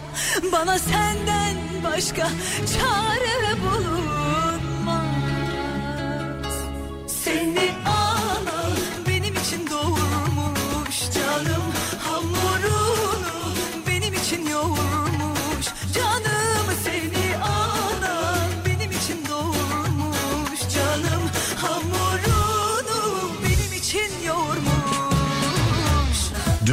bana 0.52 0.78
senden 0.78 1.56
başka 1.84 2.28
çare 2.72 3.60
bulunmaz. 3.62 4.05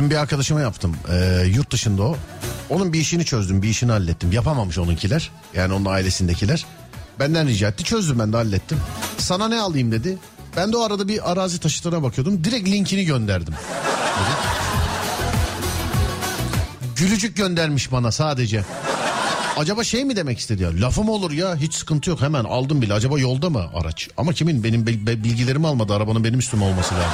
Dün 0.04 0.10
bir 0.10 0.16
arkadaşıma 0.16 0.62
yaptım. 0.62 0.96
Ee, 1.12 1.44
yurt 1.56 1.72
dışında 1.72 2.04
o. 2.04 2.18
Onun 2.70 2.94
bir 2.94 3.00
işini 3.00 3.26
çözdüm, 3.26 3.62
bir 3.62 3.68
işini 3.70 3.92
hallettim. 3.92 4.32
Yapamamış 4.32 4.78
onunkiler. 4.78 5.32
Yani 5.56 5.74
onun 5.74 5.86
ailesindekiler. 5.86 6.66
Benden 7.20 7.48
rica 7.48 7.68
etti. 7.70 7.84
Çözdüm 7.84 8.20
ben 8.20 8.34
de 8.34 8.38
hallettim. 8.38 8.80
Sana 9.18 9.48
ne 9.48 9.60
alayım 9.62 9.92
dedi. 9.92 10.18
Ben 10.58 10.72
de 10.72 10.78
o 10.78 10.84
arada 10.84 11.08
bir 11.08 11.32
arazi 11.32 11.60
taşıtına 11.60 12.04
bakıyordum. 12.04 12.44
Direkt 12.44 12.68
linkini 12.70 13.06
gönderdim. 13.06 13.54
Gülücük 16.96 17.38
göndermiş 17.38 17.92
bana 17.92 18.12
sadece. 18.12 18.64
Acaba 19.58 19.84
şey 19.84 20.06
mi 20.06 20.16
demek 20.16 20.40
istedi 20.40 20.64
ya? 20.64 20.70
Lafım 20.82 21.10
olur 21.10 21.32
ya 21.32 21.56
hiç 21.56 21.74
sıkıntı 21.74 22.10
yok 22.10 22.22
hemen 22.22 22.44
aldım 22.44 22.82
bile. 22.82 22.94
Acaba 22.94 23.20
yolda 23.20 23.50
mı 23.50 23.66
araç? 23.74 24.10
Ama 24.18 24.34
kimin? 24.34 24.64
Benim 24.64 24.88
be- 24.88 25.08
be- 25.08 25.24
bilgilerimi 25.24 25.68
almadı. 25.68 25.94
Arabanın 25.94 26.24
benim 26.24 26.40
üstüme 26.40 26.64
olması 26.66 26.96
lazım. 26.96 27.10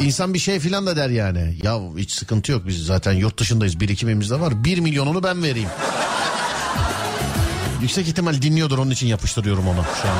İnsan 0.00 0.34
bir 0.34 0.38
şey 0.38 0.60
filan 0.60 0.86
da 0.86 0.96
der 0.96 1.10
yani. 1.10 1.56
Ya 1.62 1.80
hiç 1.96 2.10
sıkıntı 2.12 2.52
yok 2.52 2.62
biz 2.66 2.86
zaten 2.86 3.12
yurt 3.12 3.38
dışındayız 3.38 3.80
birikimimiz 3.80 4.30
de 4.30 4.40
var. 4.40 4.64
Bir 4.64 4.78
milyonunu 4.78 5.22
ben 5.22 5.42
vereyim. 5.42 5.68
Yüksek 7.82 8.08
ihtimal 8.08 8.42
dinliyordur 8.42 8.78
onun 8.78 8.90
için 8.90 9.06
yapıştırıyorum 9.06 9.68
onu 9.68 9.84
şu 10.02 10.08
an. 10.08 10.14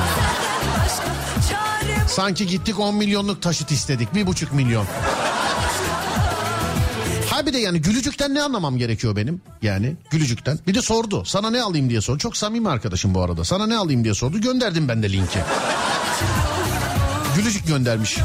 Sanki 2.07 2.47
gittik 2.47 2.79
10 2.79 2.95
milyonluk 2.95 3.41
taşıt 3.41 3.71
istedik. 3.71 4.15
Bir 4.15 4.27
buçuk 4.27 4.53
milyon. 4.53 4.85
Ha 7.29 7.45
bir 7.45 7.53
de 7.53 7.57
yani 7.57 7.81
gülücükten 7.81 8.35
ne 8.35 8.41
anlamam 8.41 8.77
gerekiyor 8.77 9.15
benim? 9.15 9.41
Yani 9.61 9.95
gülücükten. 10.09 10.59
Bir 10.67 10.73
de 10.75 10.81
sordu. 10.81 11.25
Sana 11.25 11.49
ne 11.49 11.61
alayım 11.61 11.89
diye 11.89 12.01
sordu. 12.01 12.17
Çok 12.17 12.37
samimi 12.37 12.69
arkadaşım 12.69 13.13
bu 13.13 13.21
arada. 13.21 13.43
Sana 13.43 13.67
ne 13.67 13.77
alayım 13.77 14.03
diye 14.03 14.13
sordu. 14.13 14.41
Gönderdim 14.41 14.87
ben 14.87 15.03
de 15.03 15.11
linki. 15.11 15.39
Gülücük 17.35 17.67
göndermiş. 17.67 18.17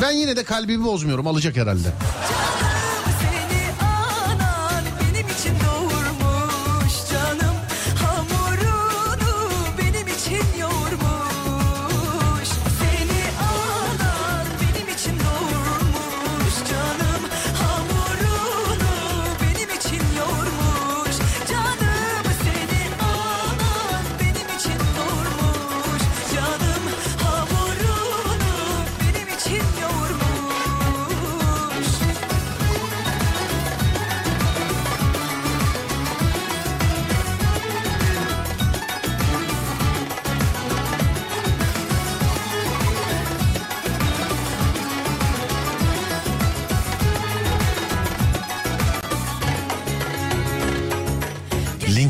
Ben 0.00 0.10
yine 0.10 0.36
de 0.36 0.44
kalbimi 0.44 0.84
bozmuyorum. 0.84 1.26
Alacak 1.26 1.56
herhalde. 1.56 1.88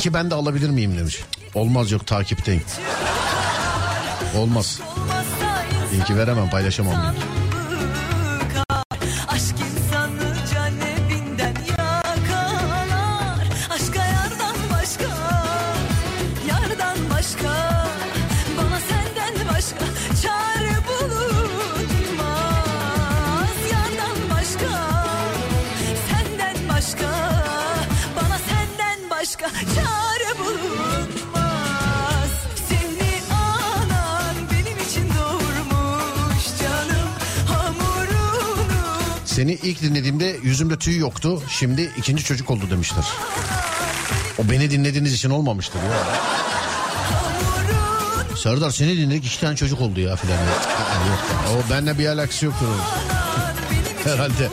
Linki 0.00 0.14
ben 0.14 0.30
de 0.30 0.34
alabilir 0.34 0.70
miyim 0.70 0.98
demiş. 0.98 1.20
Olmaz 1.54 1.90
yok 1.90 2.06
takipteyim. 2.06 2.62
Olmaz. 4.36 4.80
Linki 5.92 6.16
veremem 6.16 6.50
paylaşamam 6.50 6.94
linki. 6.94 7.39
Tüy 40.80 40.98
yoktu. 40.98 41.42
Şimdi 41.48 41.92
ikinci 41.96 42.24
çocuk 42.24 42.50
oldu 42.50 42.70
demişler. 42.70 43.04
O 44.38 44.50
beni 44.50 44.70
dinlediğiniz 44.70 45.14
için 45.14 45.30
olmamıştır 45.30 45.78
ya. 45.78 46.04
Serdar 48.36 48.70
seni 48.70 48.96
dinledik 48.96 49.26
iki 49.26 49.40
tane 49.40 49.56
çocuk 49.56 49.80
oldu 49.80 50.00
ya 50.00 50.16
filan. 50.16 50.36
Yok. 50.36 50.60
O 51.50 51.72
benimle 51.72 51.98
bir 51.98 52.06
alakası 52.06 52.44
yoktur. 52.46 52.66
Herhalde. 54.04 54.48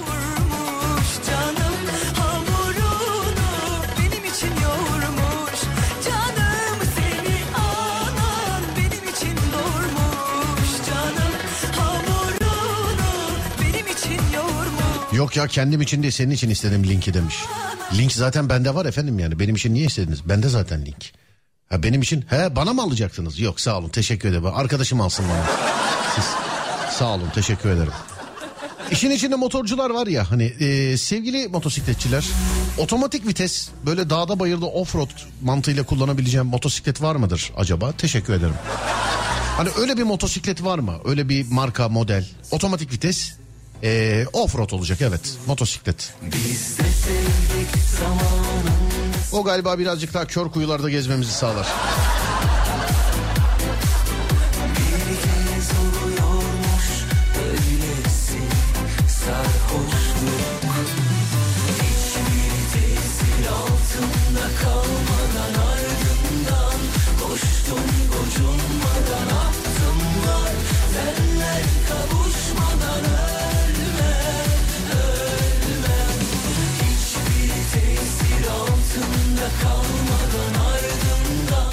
Yok 15.17 15.37
ya 15.37 15.47
kendim 15.47 15.81
için 15.81 16.01
değil 16.01 16.13
senin 16.13 16.31
için 16.31 16.49
istedim 16.49 16.83
linki 16.83 17.13
demiş. 17.13 17.35
Link 17.97 18.11
zaten 18.11 18.49
bende 18.49 18.75
var 18.75 18.85
efendim 18.85 19.19
yani. 19.19 19.39
Benim 19.39 19.55
için 19.55 19.73
niye 19.73 19.85
istediniz? 19.85 20.29
Bende 20.29 20.49
zaten 20.49 20.85
link. 20.85 21.11
Ha 21.69 21.83
benim 21.83 22.01
için 22.01 22.25
he 22.29 22.55
bana 22.55 22.73
mı 22.73 22.81
alacaktınız? 22.81 23.39
Yok 23.39 23.59
sağ 23.59 23.77
olun 23.77 23.89
teşekkür 23.89 24.29
ederim. 24.29 24.45
Arkadaşım 24.45 25.01
alsın 25.01 25.25
bana. 25.29 25.45
Siz 26.15 26.25
sağ 26.97 27.05
olun 27.05 27.29
teşekkür 27.35 27.69
ederim. 27.69 27.91
İşin 28.91 29.11
içinde 29.11 29.35
motorcular 29.35 29.89
var 29.89 30.07
ya 30.07 30.31
hani 30.31 30.43
e, 30.43 30.97
sevgili 30.97 31.47
motosikletçiler 31.47 32.25
otomatik 32.77 33.27
vites 33.27 33.69
böyle 33.85 34.09
dağda 34.09 34.39
bayırda 34.39 34.65
offroad 34.65 35.09
mantığıyla 35.41 35.83
kullanabileceğim 35.83 36.45
motosiklet 36.47 37.01
var 37.01 37.15
mıdır 37.15 37.51
acaba? 37.57 37.91
Teşekkür 37.91 38.33
ederim. 38.33 38.55
Hani 39.57 39.69
öyle 39.77 39.97
bir 39.97 40.03
motosiklet 40.03 40.63
var 40.63 40.79
mı? 40.79 40.93
Öyle 41.05 41.29
bir 41.29 41.51
marka 41.51 41.89
model 41.89 42.25
otomatik 42.51 42.93
vites 42.93 43.33
e, 43.83 44.25
offroad 44.33 44.71
olacak 44.71 45.01
evet 45.01 45.37
motosiklet. 45.47 46.13
O 49.31 49.43
galiba 49.43 49.79
birazcık 49.79 50.13
daha 50.13 50.27
kör 50.27 50.49
kuyularda 50.49 50.89
gezmemizi 50.89 51.31
sağlar. 51.33 51.67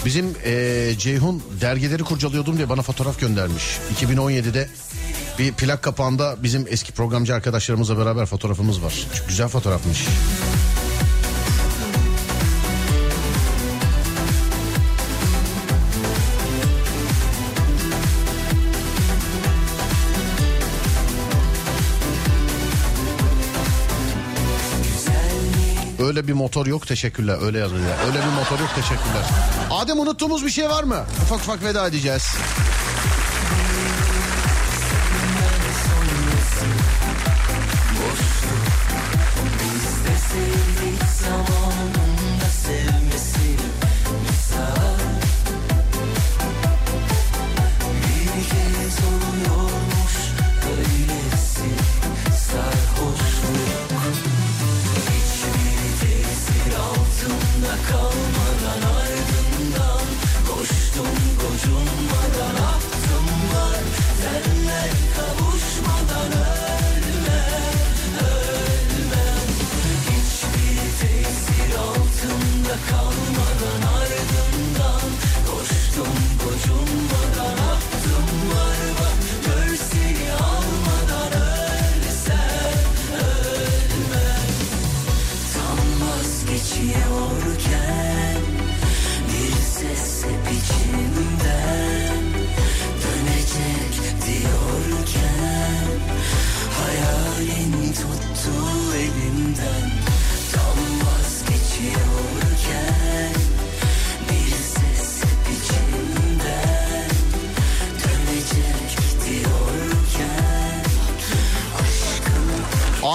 Bizim 0.04 0.34
eee, 0.46 0.98
Ceyhun 0.98 1.42
dergileri 1.60 2.02
kurcalıyordum 2.02 2.56
diye 2.56 2.68
bana 2.68 2.82
fotoğraf 2.82 3.20
göndermiş. 3.20 3.64
2017'de 4.00 4.68
bir 5.38 5.52
plak 5.52 5.82
kapağında 5.82 6.36
bizim 6.42 6.66
eski 6.70 6.92
programcı 6.92 7.34
arkadaşlarımızla 7.34 7.98
beraber 7.98 8.26
fotoğrafımız 8.26 8.82
var. 8.82 8.94
Çok 9.18 9.28
güzel 9.28 9.48
fotoğrafmış. 9.48 9.98
Öyle 26.14 26.28
bir 26.28 26.32
motor 26.32 26.66
yok 26.66 26.86
teşekkürler. 26.86 27.38
Öyle 27.42 27.58
yazıyor. 27.58 27.82
Öyle 28.06 28.18
bir 28.18 28.32
motor 28.32 28.58
yok 28.58 28.70
teşekkürler. 28.74 29.24
Adem 29.70 29.98
unuttuğumuz 29.98 30.44
bir 30.44 30.50
şey 30.50 30.70
var 30.70 30.84
mı? 30.84 31.04
Ufak 31.22 31.38
ufak 31.38 31.62
veda 31.64 31.86
edeceğiz. 31.86 32.36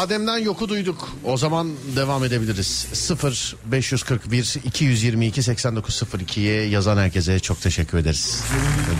Adem'den 0.10 0.38
yoku 0.38 0.69
duyduk. 0.69 1.10
O 1.23 1.38
zaman 1.38 1.72
devam 1.95 2.23
edebiliriz. 2.23 2.88
0 2.94 3.56
541 3.65 4.56
222 4.65 5.41
8902'ye 5.41 6.68
yazan 6.68 6.98
herkese 6.98 7.40
çok 7.40 7.61
teşekkür 7.61 7.98
ederiz. 7.98 8.41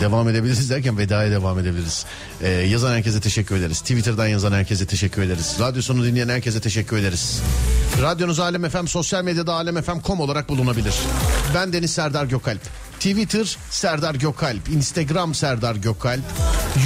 Devam 0.00 0.28
edebiliriz 0.28 0.70
derken 0.70 0.98
vedaya 0.98 1.30
devam 1.30 1.58
edebiliriz. 1.58 2.06
Ee, 2.42 2.48
yazan 2.48 2.92
herkese 2.92 3.20
teşekkür 3.20 3.56
ederiz. 3.56 3.80
Twitter'dan 3.80 4.26
yazan 4.26 4.52
herkese 4.52 4.86
teşekkür 4.86 5.22
ederiz. 5.22 5.56
Radyosunu 5.60 6.04
dinleyen 6.04 6.28
herkese 6.28 6.60
teşekkür 6.60 6.96
ederiz. 6.96 7.40
Radyonuz 8.02 8.40
Alem 8.40 8.68
FM, 8.68 8.86
sosyal 8.86 9.24
medyada 9.24 9.52
alemfm.com 9.52 10.20
olarak 10.20 10.48
bulunabilir. 10.48 10.94
Ben 11.54 11.72
Deniz 11.72 11.90
Serdar 11.90 12.24
Gökalp. 12.24 12.62
Twitter 13.00 13.56
Serdar 13.70 14.14
Gökalp, 14.14 14.68
Instagram 14.68 15.34
Serdar 15.34 15.76
Gökalp, 15.76 16.22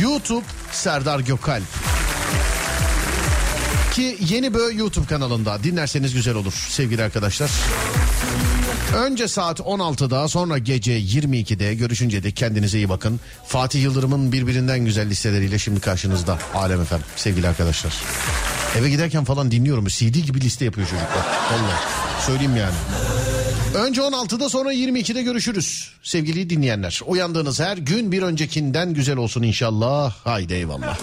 YouTube 0.03 0.45
Serdar 0.73 1.21
Gökalp. 1.21 1.84
Ki 3.95 4.17
Yeni 4.29 4.55
Bö 4.55 4.73
YouTube 4.73 5.07
kanalında 5.07 5.65
dinlerseniz 5.65 6.15
güzel 6.15 6.35
olur 6.35 6.53
sevgili 6.69 7.03
arkadaşlar. 7.03 7.51
Önce 8.97 9.29
saat 9.29 9.61
16'da 9.61 10.29
sonra 10.29 10.59
gece 10.59 11.01
22'de 11.01 11.75
görüşünce 11.75 12.23
de 12.23 12.33
kendinize 12.33 12.79
iyi 12.79 12.89
bakın. 12.89 13.21
Fatih 13.47 13.83
Yıldırım'ın 13.83 14.33
birbirinden 14.33 14.85
güzel 14.85 15.11
listeleriyle 15.11 15.59
şimdi 15.59 15.81
karşınızda 15.81 16.39
Alem 16.55 16.81
Efem 16.81 17.01
sevgili 17.17 17.49
arkadaşlar. 17.49 17.95
Eve 18.79 18.91
giderken 18.91 19.25
falan 19.25 19.51
dinliyorum. 19.51 19.87
CD 19.87 20.15
gibi 20.15 20.41
liste 20.41 20.65
yapıyor 20.65 20.87
çocuklar. 20.87 21.27
Vallahi 21.53 22.25
söyleyeyim 22.27 22.57
yani. 22.57 22.75
Önce 23.87 24.01
16'da 24.01 24.49
sonra 24.49 24.73
22'de 24.75 25.23
görüşürüz 25.23 25.91
sevgili 26.03 26.51
dinleyenler. 26.51 27.01
Uyandığınız 27.07 27.61
her 27.61 27.77
gün 27.77 28.13
bir 28.13 28.23
öncekinden 28.23 28.95
güzel 28.95 29.17
olsun 29.17 29.43
inşallah. 29.43 30.15
Haydi 30.25 30.55
eyvallah. 30.55 30.99